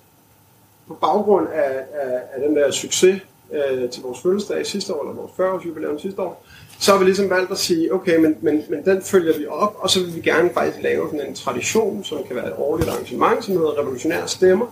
på 0.88 0.94
baggrund 0.94 1.46
af, 1.55 1.72
af, 2.02 2.20
af 2.35 2.48
den 2.48 2.57
der 2.57 2.70
succes 2.70 3.22
øh, 3.53 3.91
til 3.91 4.03
vores 4.03 4.21
fødselsdag 4.21 4.67
sidste 4.67 4.95
år, 4.95 5.03
eller 5.03 5.21
vores 5.21 5.33
40-års 5.33 5.67
jubilæum 5.67 5.99
sidste 5.99 6.23
år, 6.23 6.45
så 6.81 6.93
har 6.93 6.99
vi 6.99 7.05
ligesom 7.05 7.31
valgt 7.31 7.51
at 7.51 7.59
sige, 7.59 7.95
okay, 7.95 8.17
men, 8.17 8.37
men, 8.41 8.62
men 8.71 8.85
den 8.85 9.03
følger 9.03 9.38
vi 9.38 9.47
op, 9.47 9.77
og 9.79 9.91
så 9.91 10.01
vil 10.01 10.15
vi 10.15 10.21
gerne 10.21 10.51
faktisk 10.55 10.83
lave 10.83 11.09
sådan 11.11 11.29
en 11.29 11.35
tradition, 11.35 12.05
som 12.05 12.19
kan 12.27 12.37
være 12.37 12.47
et 12.47 12.55
årligt 12.57 12.91
arrangement, 12.91 13.45
som 13.45 13.55
hedder 13.55 13.79
Revolutionære 13.81 14.29
Stemmer, 14.29 14.67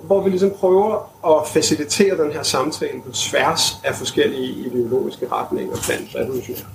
hvor 0.00 0.22
vi 0.22 0.30
ligesom 0.30 0.50
prøver 0.50 1.12
at 1.26 1.48
facilitere 1.48 2.24
den 2.24 2.32
her 2.32 2.42
samtale 2.42 3.00
på 3.06 3.12
tværs 3.12 3.60
af 3.84 3.94
forskellige 3.94 4.66
ideologiske 4.66 5.28
retninger 5.32 5.76
blandt 5.86 6.16
revolutionære. 6.16 6.66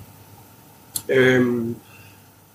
Øhm, 1.08 1.76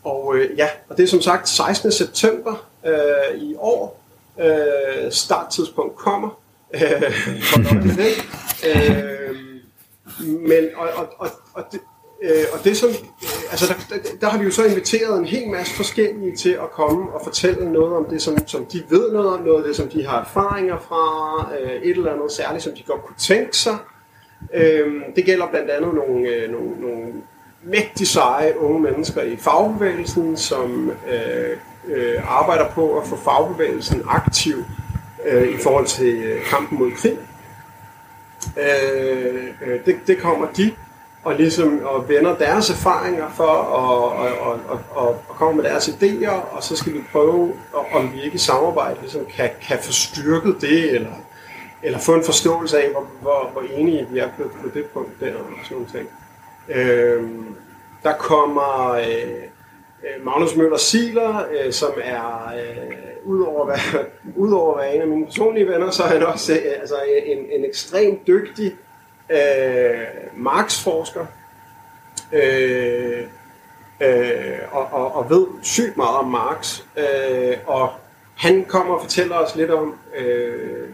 og 0.04 0.36
øh, 0.36 0.58
ja, 0.58 0.68
og 0.89 0.98
det 0.98 1.04
er 1.04 1.08
som 1.08 1.22
sagt 1.22 1.50
16. 1.50 1.91
september 1.91 2.65
øh, 2.86 3.41
i 3.41 3.56
år. 3.56 4.02
Øh, 4.39 5.12
starttidspunkt 5.12 5.96
kommer. 5.96 6.39
Øh, 6.74 6.82
hold 7.54 7.65
op 7.65 7.86
med 7.86 7.96
det. 7.96 8.44
Øh, 8.68 9.36
men, 10.20 10.63
og, 10.76 10.88
og, 10.96 11.08
og, 11.18 11.28
og, 11.54 11.63
det, 11.72 11.80
øh, 12.24 12.46
og 12.54 12.63
det 12.63 12.78
som, 12.78 12.89
øh, 12.89 13.52
altså 13.52 13.65
der, 13.68 13.96
der, 13.96 14.10
der 14.22 14.30
har 14.30 14.38
vi 14.38 14.46
jo 14.46 14.52
så 14.52 14.65
inviteret 14.65 15.20
en 15.20 15.26
hel 15.26 15.50
masse 15.50 15.76
forskellige 15.76 16.36
til 16.36 16.50
at 16.50 16.72
komme 16.72 17.12
og 17.13 17.22
fortælle 17.24 17.72
noget 17.72 17.94
om 17.94 18.06
det, 18.06 18.22
som, 18.22 18.48
som 18.48 18.65
de 18.65 18.84
ved 18.89 19.12
noget 19.12 19.34
om, 19.34 19.41
noget 19.41 19.58
af 19.58 19.68
det, 19.68 19.76
som 19.76 19.89
de 19.89 20.06
har 20.08 20.22
erfaringer 20.22 20.78
fra, 20.78 21.50
øh, 21.60 21.82
et 21.82 21.98
eller 21.98 22.13
andet 22.13 22.32
særligt, 22.32 22.63
som 22.63 22.74
de 22.74 22.84
godt 22.84 23.02
kunne 23.06 23.18
tænke 23.18 23.58
sig. 23.58 23.78
Øh, 24.54 24.94
det 25.15 25.26
gælder 25.26 25.48
blandt 25.48 25.70
andet 25.70 25.94
nogle, 25.96 26.30
øh, 26.30 26.52
nogle, 26.52 26.82
nogle 26.82 27.13
mægtig 27.63 28.08
seje 28.08 28.60
unge 28.60 28.80
mennesker 28.80 29.22
i 29.22 29.36
fagbevægelsen, 29.36 30.38
som 30.38 30.91
øh, 31.12 31.58
øh, 31.88 32.39
arbejder 32.39 32.70
på 32.70 32.98
at 32.98 33.08
få 33.08 33.15
fagbevægelsen 33.15 34.04
aktiv 34.08 34.56
øh, 35.26 35.50
i 35.50 35.58
forhold 35.58 35.86
til 35.86 36.15
øh, 36.15 36.46
kampen 36.46 36.80
mod 36.80 36.91
krig. 36.91 37.18
Øh, 38.58 39.43
øh, 39.65 39.86
det, 39.86 39.95
det 40.08 40.17
kommer 40.17 40.47
de 40.58 40.71
og 41.25 41.36
ligesom 41.36 41.81
og 41.84 42.10
vender 42.10 42.38
deres 42.38 42.69
erfaringer 42.69 43.29
for 43.31 43.43
og, 43.43 44.12
og, 44.12 44.39
og, 44.39 44.60
og, 44.69 44.79
og, 44.91 45.08
og 45.27 45.36
kommer 45.36 45.53
med 45.53 45.63
deres 45.63 45.89
idéer, 45.89 46.55
og 46.55 46.63
så 46.63 46.75
skal 46.75 46.93
vi 46.93 46.99
prøve, 47.12 47.53
om 47.93 48.13
vi 48.13 48.21
ikke 48.21 48.36
i 48.36 48.38
samarbejde 48.38 48.97
ligesom 49.01 49.25
kan, 49.25 49.49
kan 49.62 49.77
få 49.81 49.91
styrket 49.91 50.58
det, 50.62 50.95
eller, 50.95 51.13
eller 51.84 51.99
få 51.99 52.13
en 52.13 52.23
forståelse 52.23 52.77
af, 52.77 52.91
hvor, 52.91 53.08
hvor, 53.21 53.49
hvor 53.53 53.62
enige 53.62 54.08
vi 54.12 54.19
er 54.19 54.29
på, 54.38 54.43
på 54.43 54.69
det 54.73 54.86
punkt 54.86 55.19
der, 55.19 55.36
og 55.36 55.45
sådan 55.63 55.77
nogle 55.77 55.88
ting. 55.91 56.10
Øh, 56.69 57.23
der 58.03 58.13
kommer 58.13 58.91
øh, 58.91 59.43
Øh, 60.06 60.26
Magnus 60.26 60.56
Møller 60.56 60.78
Siler, 60.78 61.46
øh, 61.52 61.74
som 61.74 61.94
er, 62.04 62.54
øh, 62.58 62.94
udover 63.26 63.62
at 63.62 63.68
være, 63.68 64.06
udover 64.46 64.74
at 64.74 64.84
være 64.84 64.96
en 64.96 65.02
af 65.02 65.08
mine 65.08 65.26
personlige 65.26 65.68
venner, 65.68 65.91
så 65.91 66.04
er 66.04 66.08
han 66.08 66.24
også 66.24 66.54
øh, 66.54 66.80
altså 66.80 66.96
en, 67.26 67.38
en 67.38 67.65
ekstremt 67.65 68.28
dygtig 68.28 68.76
øh, 69.30 70.06
marksforsker. 70.38 71.26
øh, 72.34 73.24
øh, 74.02 74.58
og, 74.72 74.88
og, 74.91 75.15
og 75.15 75.30
ved 75.30 75.48
sygt 75.63 75.98
meget 75.98 76.18
om 76.18 76.28
Marx. 76.28 76.82
Øh, 76.98 77.58
og 77.65 77.89
han 78.36 78.65
kommer 78.65 78.94
og 78.94 79.02
fortæller 79.02 79.36
os 79.36 79.56
lidt 79.56 79.72
om... 79.72 79.96
Øh, 80.18 80.89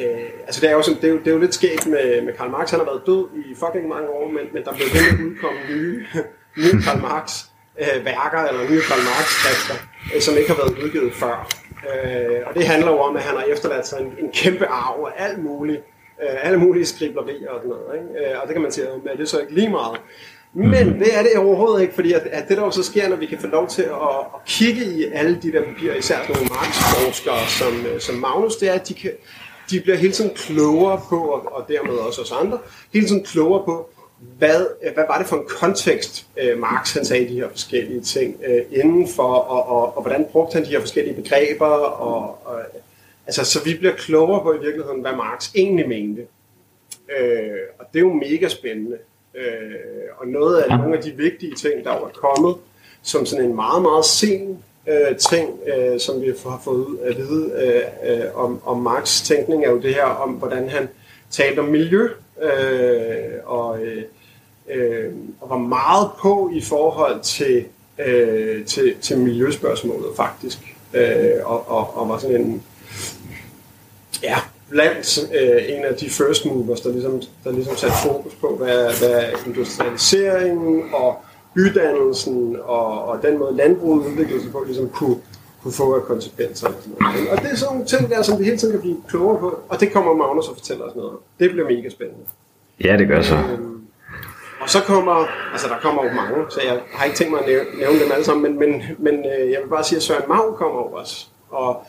Øh, 0.00 0.30
altså 0.46 0.60
det 0.60 0.70
er, 0.70 0.74
jo 0.74 0.82
sådan, 0.82 1.00
det, 1.00 1.08
er 1.08 1.12
jo, 1.12 1.18
det 1.18 1.26
er 1.26 1.30
jo 1.30 1.38
lidt 1.38 1.54
skægt 1.54 1.86
med, 1.86 2.22
med 2.22 2.32
Karl 2.32 2.50
Marx. 2.50 2.70
Han 2.70 2.80
har 2.80 2.86
været 2.86 3.02
død 3.06 3.28
i 3.36 3.54
fucking 3.54 3.88
mange 3.88 4.08
år, 4.08 4.28
men, 4.28 4.42
men 4.52 4.64
der 4.64 4.72
bliver 4.74 4.88
ved 4.92 5.18
med 5.18 5.18
at 5.18 5.32
udkomme 5.32 5.58
nye, 5.70 6.06
nye 6.62 6.82
Karl 6.82 7.00
Marx 7.00 7.44
øh, 7.80 8.04
værker 8.04 8.42
eller 8.48 8.70
nye 8.70 8.80
Karl 8.88 9.02
Marx 9.08 9.26
skrifter, 9.38 9.76
øh, 10.14 10.20
som 10.20 10.36
ikke 10.36 10.50
har 10.52 10.56
været 10.56 10.78
udgivet 10.84 11.14
før. 11.14 11.48
Øh, 11.90 12.40
og 12.46 12.54
det 12.54 12.66
handler 12.66 12.90
jo 12.90 12.98
om, 12.98 13.16
at 13.16 13.22
han 13.22 13.36
har 13.36 13.44
efterladt 13.44 13.86
sig 13.86 14.00
en, 14.00 14.06
en 14.24 14.30
kæmpe 14.32 14.66
arv 14.66 15.10
af 15.16 15.24
alt 15.24 15.44
muligt, 15.44 15.80
øh, 16.22 16.46
alle 16.46 16.58
mulige 16.58 16.86
skriblerier 16.86 17.50
og 17.50 17.60
sådan 17.62 17.68
noget. 17.68 17.88
Ikke? 17.98 18.30
Øh, 18.30 18.40
og 18.40 18.46
det 18.46 18.52
kan 18.54 18.62
man 18.62 18.72
sige, 18.72 18.86
at 18.86 19.18
det 19.18 19.22
er 19.22 19.26
så 19.26 19.40
ikke 19.40 19.54
lige 19.54 19.70
meget. 19.70 20.00
Men 20.52 20.98
det 21.00 21.18
er 21.18 21.22
det 21.22 21.36
overhovedet 21.36 21.82
ikke, 21.82 21.94
fordi 21.94 22.12
at, 22.12 22.22
at 22.22 22.48
det 22.48 22.56
der 22.56 22.64
jo 22.64 22.70
så 22.70 22.82
sker, 22.82 23.08
når 23.08 23.16
vi 23.16 23.26
kan 23.26 23.38
få 23.38 23.46
lov 23.46 23.68
til 23.68 23.82
at, 23.82 24.18
at 24.34 24.44
kigge 24.46 24.84
i 24.84 25.04
alle 25.12 25.38
de 25.42 25.52
der 25.52 25.62
papirer, 25.64 25.94
især 25.94 26.16
sådan 26.16 26.34
nogle 26.36 26.48
Marx-forskere 26.48 27.48
som, 27.48 27.86
øh, 27.86 28.00
som 28.00 28.14
Magnus, 28.14 28.56
det 28.56 28.68
er, 28.68 28.72
at 28.72 28.88
de 28.88 28.94
kan, 28.94 29.10
de 29.70 29.80
bliver 29.80 29.96
hele 29.96 30.12
tiden 30.12 30.30
klogere 30.36 31.00
på, 31.08 31.18
og, 31.18 31.52
og 31.52 31.68
dermed 31.68 31.94
også 31.94 32.20
os 32.22 32.32
andre, 32.32 32.58
hele 32.92 33.06
tiden 33.06 33.24
klogere 33.24 33.64
på, 33.64 33.90
hvad, 34.18 34.66
øh, 34.82 34.94
hvad 34.94 35.04
var 35.08 35.18
det 35.18 35.26
for 35.26 35.36
en 35.36 35.48
kontekst, 35.48 36.26
øh, 36.36 36.58
Marx 36.58 36.94
han 36.94 37.04
sagde 37.04 37.28
de 37.28 37.34
her 37.34 37.48
forskellige 37.48 38.00
ting 38.00 38.36
øh, 38.46 38.62
indenfor, 38.70 39.34
og, 39.34 39.68
og, 39.68 39.96
og 39.96 40.02
hvordan 40.02 40.26
brugte 40.32 40.54
han 40.54 40.64
de 40.64 40.68
her 40.68 40.80
forskellige 40.80 41.22
begreber, 41.22 41.66
og, 41.66 42.46
og, 42.46 42.58
øh, 42.58 42.64
altså, 43.26 43.44
så 43.44 43.64
vi 43.64 43.74
bliver 43.74 43.94
klogere 43.94 44.42
på 44.42 44.52
i 44.52 44.60
virkeligheden, 44.60 45.00
hvad 45.00 45.12
Marx 45.12 45.50
egentlig 45.54 45.88
mente. 45.88 46.22
Øh, 47.18 47.60
og 47.78 47.86
det 47.92 47.98
er 47.98 48.02
jo 48.02 48.12
mega 48.12 48.48
spændende. 48.48 48.98
Øh, 49.34 49.74
og 50.16 50.26
noget 50.26 50.56
af 50.56 50.78
nogle 50.78 50.96
af 50.96 51.02
de 51.02 51.10
vigtige 51.10 51.54
ting, 51.54 51.84
der 51.84 51.90
var 51.90 52.10
kommet, 52.14 52.56
som 53.02 53.26
sådan 53.26 53.44
en 53.44 53.54
meget, 53.54 53.82
meget 53.82 54.04
sen 54.04 54.62
øh, 54.86 55.16
ting, 55.16 55.60
øh, 55.76 56.00
som 56.00 56.22
vi 56.22 56.26
har 56.26 56.60
fået 56.64 56.98
at 57.02 57.16
vide 57.16 57.52
øh, 57.56 58.20
øh, 58.20 58.24
om, 58.34 58.60
om 58.64 58.86
Marx' 58.86 59.26
tænkning, 59.26 59.64
er 59.64 59.70
jo 59.70 59.78
det 59.78 59.94
her 59.94 60.04
om, 60.04 60.30
hvordan 60.30 60.68
han 60.68 60.88
talte 61.30 61.58
om 61.60 61.64
miljø, 61.64 62.08
øh, 62.42 63.32
og, 63.44 63.78
øh, 64.68 65.12
og 65.40 65.50
var 65.50 65.58
meget 65.58 66.10
på 66.18 66.50
i 66.54 66.60
forhold 66.60 67.20
til, 67.22 67.64
øh, 68.06 68.64
til, 68.64 68.94
til 69.00 69.18
miljøspørgsmålet 69.18 70.16
faktisk, 70.16 70.58
øh, 70.94 71.30
og, 71.44 71.70
og, 71.70 71.96
og 71.96 72.08
var 72.08 72.18
sådan 72.18 72.40
en, 72.40 72.62
ja, 74.22 74.36
blandt 74.68 75.18
øh, 75.34 75.76
en 75.76 75.84
af 75.84 75.94
de 75.94 76.10
first 76.10 76.46
movers, 76.46 76.80
der 76.80 76.92
ligesom, 76.92 77.22
der 77.44 77.52
ligesom 77.52 77.76
satte 77.76 77.96
fokus 78.02 78.34
på, 78.34 78.56
hvad, 78.56 78.98
hvad 78.98 79.24
industrialiseringen 79.46 80.82
og 80.94 81.16
bydannelsen 81.54 82.56
og, 82.64 83.04
og 83.04 83.22
den 83.22 83.38
måde 83.38 83.56
landbruget 83.56 84.06
udviklede 84.06 84.42
sig 84.42 84.52
på, 84.52 84.64
ligesom 84.66 84.88
kunne, 84.88 85.16
kunne 85.66 85.74
få 85.74 85.94
af 85.94 86.02
konsekvenser. 86.02 86.68
Og, 86.68 86.74
sådan 86.80 86.96
noget. 87.00 87.30
og 87.30 87.42
det 87.42 87.50
er 87.50 87.56
sådan 87.56 87.72
nogle 87.72 87.86
ting 87.86 88.10
der, 88.10 88.22
som 88.22 88.38
vi 88.38 88.44
hele 88.44 88.56
tiden 88.56 88.72
kan 88.72 88.80
blive 88.80 88.96
klogere 89.08 89.38
på, 89.38 89.58
og 89.68 89.80
det 89.80 89.92
kommer 89.92 90.14
Magnus 90.14 90.48
og 90.48 90.56
fortæller 90.56 90.84
os 90.84 90.94
noget 90.94 91.10
om. 91.10 91.18
Det 91.38 91.50
bliver 91.50 91.68
mega 91.68 91.88
spændende. 91.88 92.24
Ja, 92.84 92.96
det 92.96 93.08
gør 93.08 93.22
så. 93.22 93.34
Øhm, 93.34 93.80
og 94.60 94.70
så 94.70 94.78
kommer, 94.80 95.26
altså 95.52 95.68
der 95.68 95.78
kommer 95.82 96.04
jo 96.04 96.12
mange, 96.12 96.36
så 96.50 96.60
jeg 96.64 96.80
har 96.92 97.04
ikke 97.04 97.16
tænkt 97.16 97.32
mig 97.32 97.40
at 97.40 97.46
nævne, 97.46 97.78
nævne 97.78 98.04
dem 98.04 98.12
alle 98.12 98.24
sammen, 98.24 98.42
men, 98.42 98.58
men, 98.58 98.82
men 98.98 99.14
øh, 99.14 99.50
jeg 99.50 99.60
vil 99.62 99.68
bare 99.68 99.84
sige, 99.84 99.96
at 99.96 100.02
Søren 100.02 100.28
Mag 100.28 100.56
kommer 100.56 100.80
over 100.80 100.98
os. 100.98 101.30
Og 101.50 101.86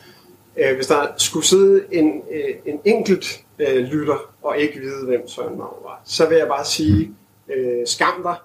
øh, 0.56 0.74
hvis 0.74 0.86
der 0.86 1.06
skulle 1.16 1.46
sidde 1.46 1.84
en, 1.92 2.22
øh, 2.32 2.54
en 2.66 2.80
enkelt 2.84 3.40
øh, 3.58 3.76
lytter 3.76 4.18
og 4.42 4.58
ikke 4.58 4.80
vide, 4.80 5.06
hvem 5.06 5.28
Søren 5.28 5.58
Mag 5.58 5.74
var, 5.82 6.00
så 6.04 6.28
vil 6.28 6.38
jeg 6.38 6.48
bare 6.48 6.64
sige, 6.64 7.14
øh, 7.54 7.86
skam 7.86 8.22
dig. 8.22 8.36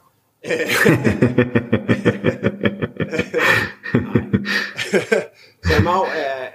Søren 5.67 5.87
er, 5.87 5.91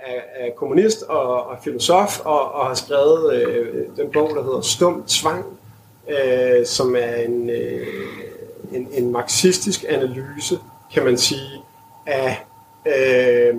er, 0.07 0.21
er 0.37 0.51
kommunist 0.57 1.03
og, 1.03 1.47
og 1.47 1.57
filosof 1.65 2.21
og, 2.21 2.53
og 2.53 2.67
har 2.67 2.75
skrevet 2.75 3.35
øh, 3.35 3.87
den 3.97 4.11
bog, 4.13 4.31
der 4.37 4.43
hedder 4.43 4.61
Stum 4.61 5.05
Tvang, 5.07 5.45
øh, 6.09 6.67
som 6.67 6.97
er 6.97 7.15
en, 7.15 7.51
øh, 7.51 7.87
en, 8.73 8.89
en 8.93 9.13
marxistisk 9.13 9.85
analyse, 9.89 10.59
kan 10.95 11.05
man 11.05 11.19
sige, 11.19 11.63
af, 12.07 12.45
øh, 12.87 13.55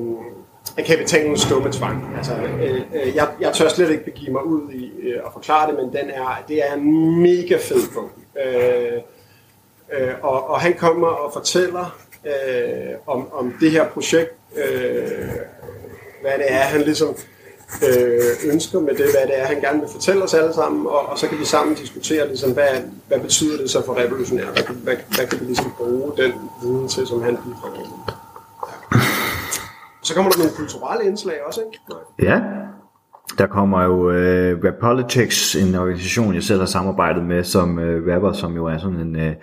af 0.78 0.86
kapitalens 0.86 1.42
stumme 1.42 1.72
tvang. 1.72 2.14
Altså, 2.18 2.34
øh, 2.34 2.82
øh, 2.94 3.16
jeg, 3.16 3.28
jeg 3.42 3.54
tør 3.54 3.68
slet 3.70 3.90
ikke 3.90 4.06
begive 4.06 4.32
mig 4.32 4.44
ud 4.46 4.72
i 4.72 4.92
øh, 5.02 5.22
at 5.26 5.34
forklare 5.34 5.72
det, 5.72 5.80
men 5.80 5.86
den 6.02 6.10
er, 6.10 6.44
det 6.48 6.70
er 6.70 6.74
en 6.74 7.22
mega 7.22 7.58
fed 7.58 7.94
bog. 7.94 8.10
Øh, 8.46 9.02
øh, 9.94 10.14
og, 10.22 10.50
og 10.50 10.62
han 10.62 10.74
kommer 10.74 11.08
og 11.08 11.34
fortæller 11.34 11.98
øh, 12.26 12.96
om, 13.08 13.34
om 13.34 13.54
det 13.60 13.72
her 13.72 13.88
projekt, 13.88 14.32
øh, 14.58 15.30
hvad 16.22 16.32
det 16.38 16.46
er, 16.48 16.60
han 16.60 16.82
ligesom 16.82 17.16
øh, 17.88 18.52
ønsker 18.54 18.80
med 18.80 18.90
det, 18.90 19.06
hvad 19.06 19.28
det 19.28 19.40
er, 19.40 19.46
han 19.46 19.62
gerne 19.62 19.80
vil 19.80 19.90
fortælle 19.92 20.24
os 20.24 20.34
alle 20.34 20.54
sammen, 20.54 20.88
og, 20.88 21.10
og 21.10 21.18
så 21.20 21.28
kan 21.28 21.40
vi 21.40 21.46
sammen 21.46 21.76
diskutere, 21.76 22.28
ligesom, 22.28 22.52
hvad, 22.52 22.68
hvad 23.08 23.20
betyder 23.20 23.58
det 23.58 23.70
så 23.70 23.86
for 23.86 23.98
revolutionære? 23.98 24.52
Hvad, 24.52 24.64
hvad, 24.84 24.96
hvad 25.16 25.28
kan 25.28 25.40
vi 25.40 25.46
ligesom 25.46 25.72
bruge 25.78 26.12
den 26.18 26.34
viden 26.64 26.88
til, 26.88 27.08
som 27.08 27.24
han 27.24 27.38
bidrager 27.38 27.80
med? 27.80 28.14
Så 30.04 30.16
kommer 30.16 30.32
der 30.32 30.38
nogle 30.38 30.54
kulturelle 30.56 31.06
indslag 31.06 31.36
også, 31.48 31.62
ikke? 31.62 32.32
Ja. 32.32 32.40
Der 33.38 33.48
kommer 33.48 33.84
jo 33.84 34.12
øh, 34.12 34.60
Rap 34.64 34.74
Politics, 34.82 35.56
en 35.56 35.76
organisation, 35.76 36.36
jeg 36.36 36.44
selv 36.44 36.60
har 36.60 36.66
samarbejdet 36.66 37.24
med 37.24 37.44
som 37.44 37.80
øh, 37.80 38.16
rapper, 38.16 38.34
som 38.34 38.56
jo 38.56 38.66
er 38.66 38.78
sådan 38.78 39.00
en 39.00 39.16
øh, 39.16 39.34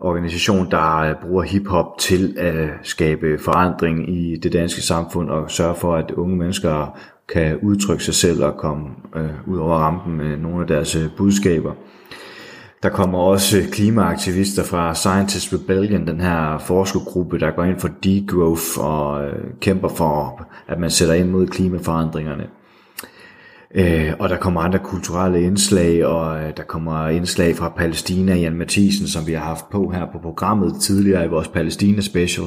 organisation, 0.00 0.70
der 0.70 0.96
øh, 0.96 1.14
bruger 1.22 1.42
hiphop 1.42 1.98
til 1.98 2.34
at 2.38 2.68
skabe 2.82 3.38
forandring 3.38 4.16
i 4.16 4.36
det 4.36 4.52
danske 4.52 4.82
samfund 4.82 5.30
og 5.30 5.50
sørge 5.50 5.74
for, 5.74 5.96
at 5.96 6.10
unge 6.10 6.36
mennesker 6.36 6.98
kan 7.32 7.58
udtrykke 7.62 8.04
sig 8.04 8.14
selv 8.14 8.44
og 8.44 8.56
komme 8.56 8.88
øh, 9.16 9.48
ud 9.48 9.58
over 9.58 9.76
rampen 9.76 10.16
med 10.16 10.36
nogle 10.36 10.60
af 10.60 10.66
deres 10.66 10.96
øh, 10.96 11.06
budskaber. 11.16 11.72
Der 12.82 12.88
kommer 12.88 13.18
også 13.18 13.56
klimaaktivister 13.72 14.64
fra 14.64 14.94
Scientist 14.94 15.52
Rebellion, 15.52 16.06
den 16.06 16.20
her 16.20 16.58
forskergruppe, 16.58 17.38
der 17.38 17.50
går 17.50 17.64
ind 17.64 17.78
for 17.78 17.90
degrowth 18.04 18.78
og 18.78 19.24
øh, 19.24 19.44
kæmper 19.60 19.88
for, 19.88 20.46
at 20.68 20.78
man 20.78 20.90
sætter 20.90 21.14
ind 21.14 21.30
mod 21.30 21.46
klimaforandringerne. 21.46 22.46
Øh, 23.74 24.12
og 24.18 24.28
der 24.28 24.36
kommer 24.36 24.60
andre 24.60 24.78
kulturelle 24.78 25.42
indslag, 25.42 26.06
og 26.06 26.42
øh, 26.42 26.56
der 26.56 26.62
kommer 26.62 27.08
indslag 27.08 27.56
fra 27.56 27.68
Palæstina, 27.68 28.34
Jan 28.34 28.56
Mathisen, 28.56 29.06
som 29.06 29.26
vi 29.26 29.32
har 29.32 29.44
haft 29.44 29.70
på 29.70 29.90
her 29.90 30.06
på 30.12 30.18
programmet 30.18 30.74
tidligere 30.80 31.24
i 31.24 31.28
vores 31.28 31.48
Palæstina 31.48 32.00
special, 32.00 32.46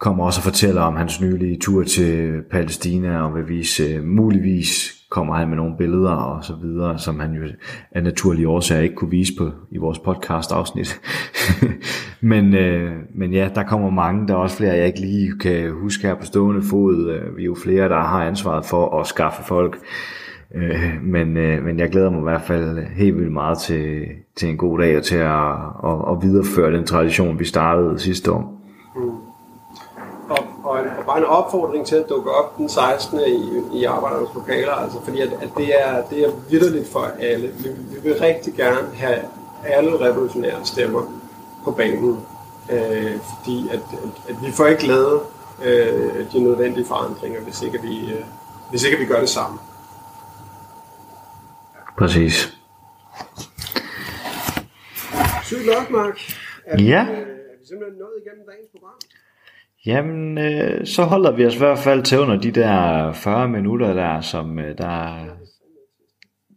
kommer 0.00 0.24
også 0.24 0.40
og 0.40 0.44
fortæller 0.44 0.82
om 0.82 0.96
hans 0.96 1.20
nylige 1.20 1.58
tur 1.58 1.84
til 1.84 2.42
Palæstina, 2.50 3.22
og 3.22 3.34
vil 3.34 3.48
vise, 3.48 3.82
øh, 3.82 4.04
muligvis 4.04 5.02
kommer 5.10 5.34
han 5.34 5.48
med 5.48 5.56
nogle 5.56 5.76
billeder 5.78 6.10
og 6.10 6.44
så 6.44 6.54
videre, 6.62 6.98
som 6.98 7.20
han 7.20 7.32
jo 7.32 7.42
af 7.92 8.02
naturlige 8.02 8.48
årsager 8.48 8.82
ikke 8.82 8.94
kunne 8.94 9.10
vise 9.10 9.32
på 9.38 9.50
i 9.70 9.78
vores 9.78 9.98
podcast 9.98 10.52
afsnit. 10.52 11.00
men, 12.32 12.54
øh, 12.54 12.92
men 13.14 13.32
ja, 13.32 13.48
der 13.54 13.62
kommer 13.62 13.90
mange, 13.90 14.28
der 14.28 14.34
er 14.34 14.38
også 14.38 14.56
flere, 14.56 14.74
jeg 14.74 14.86
ikke 14.86 15.00
lige 15.00 15.38
kan 15.38 15.70
huske 15.70 16.06
her 16.06 16.14
på 16.14 16.24
stående 16.24 16.62
fod. 16.62 17.10
Øh, 17.10 17.36
vi 17.36 17.42
er 17.42 17.46
jo 17.46 17.56
flere, 17.62 17.88
der 17.88 18.00
har 18.00 18.24
ansvaret 18.24 18.64
for 18.64 19.00
at 19.00 19.06
skaffe 19.06 19.42
folk 19.48 19.78
Øh, 20.54 21.02
men, 21.02 21.36
øh, 21.36 21.64
men 21.64 21.78
jeg 21.78 21.90
glæder 21.90 22.10
mig 22.10 22.18
i 22.18 22.22
hvert 22.22 22.42
fald 22.42 22.78
helt 22.96 23.16
vildt 23.16 23.32
meget 23.32 23.58
til, 23.58 24.06
til 24.36 24.48
en 24.48 24.56
god 24.56 24.78
dag 24.78 24.96
og 24.96 25.04
til 25.04 25.16
at, 25.16 25.52
at, 25.84 25.98
at 26.10 26.22
videreføre 26.22 26.72
den 26.72 26.86
tradition, 26.86 27.38
vi 27.38 27.44
startede 27.44 27.98
sidste 27.98 28.32
år. 28.32 28.54
Mm. 28.96 29.10
Og, 30.28 30.38
og, 30.64 30.80
en, 30.80 30.86
og 30.98 31.04
bare 31.06 31.18
en 31.18 31.24
opfordring 31.24 31.86
til 31.86 31.96
at 31.96 32.04
dukke 32.08 32.30
op 32.30 32.58
den 32.58 32.68
16. 32.68 33.20
i, 33.20 33.78
i 33.80 33.84
arbejdernes 33.84 34.28
lokaler, 34.34 34.72
altså 34.72 34.98
fordi 35.04 35.20
at, 35.20 35.30
at 35.42 35.48
det, 35.56 35.68
er, 35.84 36.02
det 36.10 36.24
er 36.24 36.30
vidderligt 36.50 36.88
for 36.88 37.10
alle. 37.20 37.48
Vi, 37.58 37.68
vi 37.68 38.08
vil 38.08 38.18
rigtig 38.20 38.54
gerne 38.54 38.88
have 38.94 39.18
alle 39.64 40.00
revolutionære 40.00 40.64
stemmer 40.64 41.02
på 41.64 41.70
banen, 41.70 42.18
øh, 42.72 43.18
fordi 43.20 43.68
at, 43.68 43.74
at, 43.74 44.10
at 44.28 44.36
vi 44.46 44.50
får 44.52 44.66
ikke 44.66 44.86
lavet 44.86 45.20
øh, 45.64 46.32
de 46.32 46.40
nødvendige 46.40 46.84
forandringer, 46.84 47.40
hvis 47.40 47.62
ikke 47.62 47.82
vi, 47.82 48.12
øh, 48.12 48.24
hvis 48.70 48.84
ikke 48.84 48.98
vi 48.98 49.04
gør 49.04 49.20
det 49.20 49.28
sammen. 49.28 49.58
Præcis. 52.02 52.52
Sygt 55.44 55.66
nok, 55.66 55.90
Mark. 55.90 56.18
Er 56.66 56.76
vi, 56.76 56.82
Ja. 56.84 57.02
øh, 57.02 57.18
er 57.18 57.24
vi 57.60 57.66
simpelthen 57.68 57.98
nået 57.98 58.12
igennem 58.26 58.44
dagens 58.50 58.68
program? 58.72 58.98
Jamen, 59.86 60.38
øh, 60.38 60.86
så 60.86 61.02
holder 61.02 61.30
vi 61.36 61.46
os 61.46 61.54
i 61.54 61.58
hvert 61.58 61.78
fald 61.78 62.02
til 62.02 62.18
under 62.18 62.36
de 62.40 62.50
der 62.50 63.12
40 63.12 63.48
minutter 63.48 63.92
der, 63.94 64.20
som 64.20 64.58
øh, 64.58 64.78
der... 64.78 65.24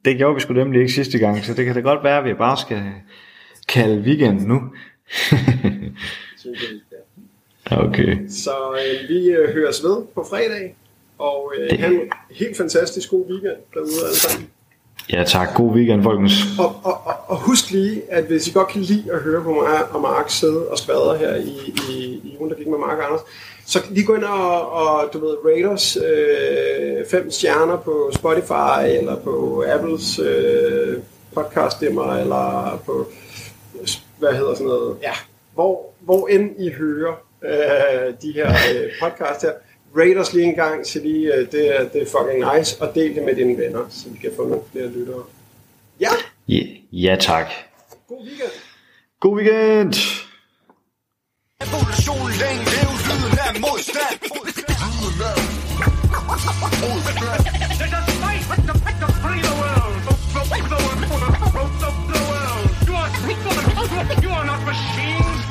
Det 0.05 0.17
gjorde 0.17 0.35
vi 0.35 0.41
sgu 0.41 0.53
nemlig 0.53 0.81
ikke 0.81 0.93
sidste 0.93 1.19
gang, 1.19 1.43
så 1.45 1.53
det 1.53 1.65
kan 1.65 1.75
da 1.75 1.81
godt 1.81 2.03
være, 2.03 2.17
at 2.19 2.25
vi 2.25 2.33
bare 2.33 2.57
skal 2.57 2.81
kalde 3.67 4.01
weekend 4.01 4.41
nu. 4.47 4.61
Vi 6.43 6.57
okay. 7.85 8.27
Så 8.29 8.51
øh, 8.73 9.09
vi 9.09 9.27
øh, 9.27 9.53
høres 9.53 9.83
ved 9.83 10.03
på 10.15 10.25
fredag, 10.29 10.75
og 11.17 11.53
øh, 11.59 11.69
Det- 11.69 11.79
have 11.79 12.03
en 12.03 12.09
helt 12.31 12.57
fantastisk 12.57 13.09
god 13.09 13.25
weekend 13.31 13.57
derude 13.73 13.91
alle 14.07 14.15
sammen. 14.19 14.49
Ja 15.09 15.23
tak, 15.23 15.47
god 15.55 15.71
weekend 15.71 16.03
folkens. 16.03 16.31
Og, 16.59 16.75
og, 16.83 17.01
og, 17.05 17.13
og 17.27 17.37
husk 17.37 17.71
lige, 17.71 18.01
at 18.09 18.23
hvis 18.23 18.47
I 18.47 18.51
godt 18.51 18.67
kan 18.67 18.81
lide 18.81 19.11
at 19.11 19.19
høre 19.19 19.43
på 19.43 19.53
mig 19.53 19.91
og 19.91 20.01
Mark 20.01 20.29
sidde 20.29 20.67
og 20.67 20.77
skvadre 20.77 21.17
her 21.17 21.35
i, 21.35 21.73
i, 21.89 22.21
i 22.23 22.37
ugen, 22.39 22.49
der 22.49 22.57
gik 22.57 22.67
med 22.67 22.77
Mark 22.77 22.97
og 22.97 23.05
Anders, 23.05 23.21
så 23.65 23.79
lige 23.89 24.05
gå 24.05 24.15
ind 24.15 24.23
og, 24.23 24.71
og 24.71 25.09
du 25.13 25.19
ved, 25.19 25.37
rate 25.45 25.65
os 25.65 25.97
øh, 25.97 27.05
fem 27.11 27.31
stjerner 27.31 27.77
på 27.77 28.11
Spotify, 28.13 28.97
eller 28.97 29.15
på 29.15 29.65
Apples 29.67 30.19
øh, 30.19 30.97
podcaststemmer, 31.33 32.15
eller 32.15 32.79
på, 32.85 33.07
hvad 34.19 34.33
hedder 34.33 34.53
sådan 34.53 34.67
noget, 34.67 34.97
ja, 35.01 35.13
hvor, 35.53 35.93
hvor 35.99 36.27
end 36.27 36.51
I 36.59 36.69
hører 36.69 37.13
øh, 37.43 38.13
de 38.21 38.31
her 38.35 38.49
øh, 38.49 38.91
podcast 39.01 39.41
her, 39.41 39.51
Raiders 39.97 40.33
lige 40.33 40.45
en 40.45 40.55
gang, 40.55 40.85
så 40.87 40.99
lige, 40.99 41.33
øh, 41.33 41.51
det, 41.51 41.79
er, 41.79 41.89
det 41.89 42.01
er 42.01 42.05
fucking 42.05 42.55
nice, 42.55 42.81
og 42.81 42.95
del 42.95 43.15
det 43.15 43.23
med 43.23 43.35
dine 43.35 43.57
venner, 43.57 43.85
så 43.89 44.09
vi 44.09 44.17
kan 44.17 44.31
få 44.35 44.47
nogle 44.47 44.63
flere 44.71 44.87
lyttere. 44.87 45.23
Ja! 45.99 46.11
Ja, 46.47 46.61
ja 46.91 47.15
tak. 47.19 47.47
God 48.07 48.21
weekend! 48.27 48.55
God 49.19 49.35
weekend! 49.37 49.93
Evolution, 51.65 52.25
længe 52.41 52.63
lev, 52.73 52.89
lyden 53.07 53.37
af 53.45 53.51
modstand! 53.65 54.15
Lyden 54.35 54.65
af 54.67 54.89
modstand! 54.93 55.65
Let 57.81 57.93
us 57.99 58.13
fight, 58.23 58.43
let 58.49 58.75
us 58.75 58.81
fight 58.85 58.97
to 59.01 59.07
the 59.45 59.53
world! 59.61 59.95
The, 60.07 60.41
the, 60.51 60.59
the, 60.71 60.79
the, 61.01 61.29
the, 61.55 61.63
the, 61.81 61.89
the 62.11 62.19
world! 62.29 62.65
You 62.87 62.93
are 63.01 63.11
people, 63.27 63.55
you 64.23 64.29
are 64.37 64.45
not 64.51 64.61
machines! 64.69 65.44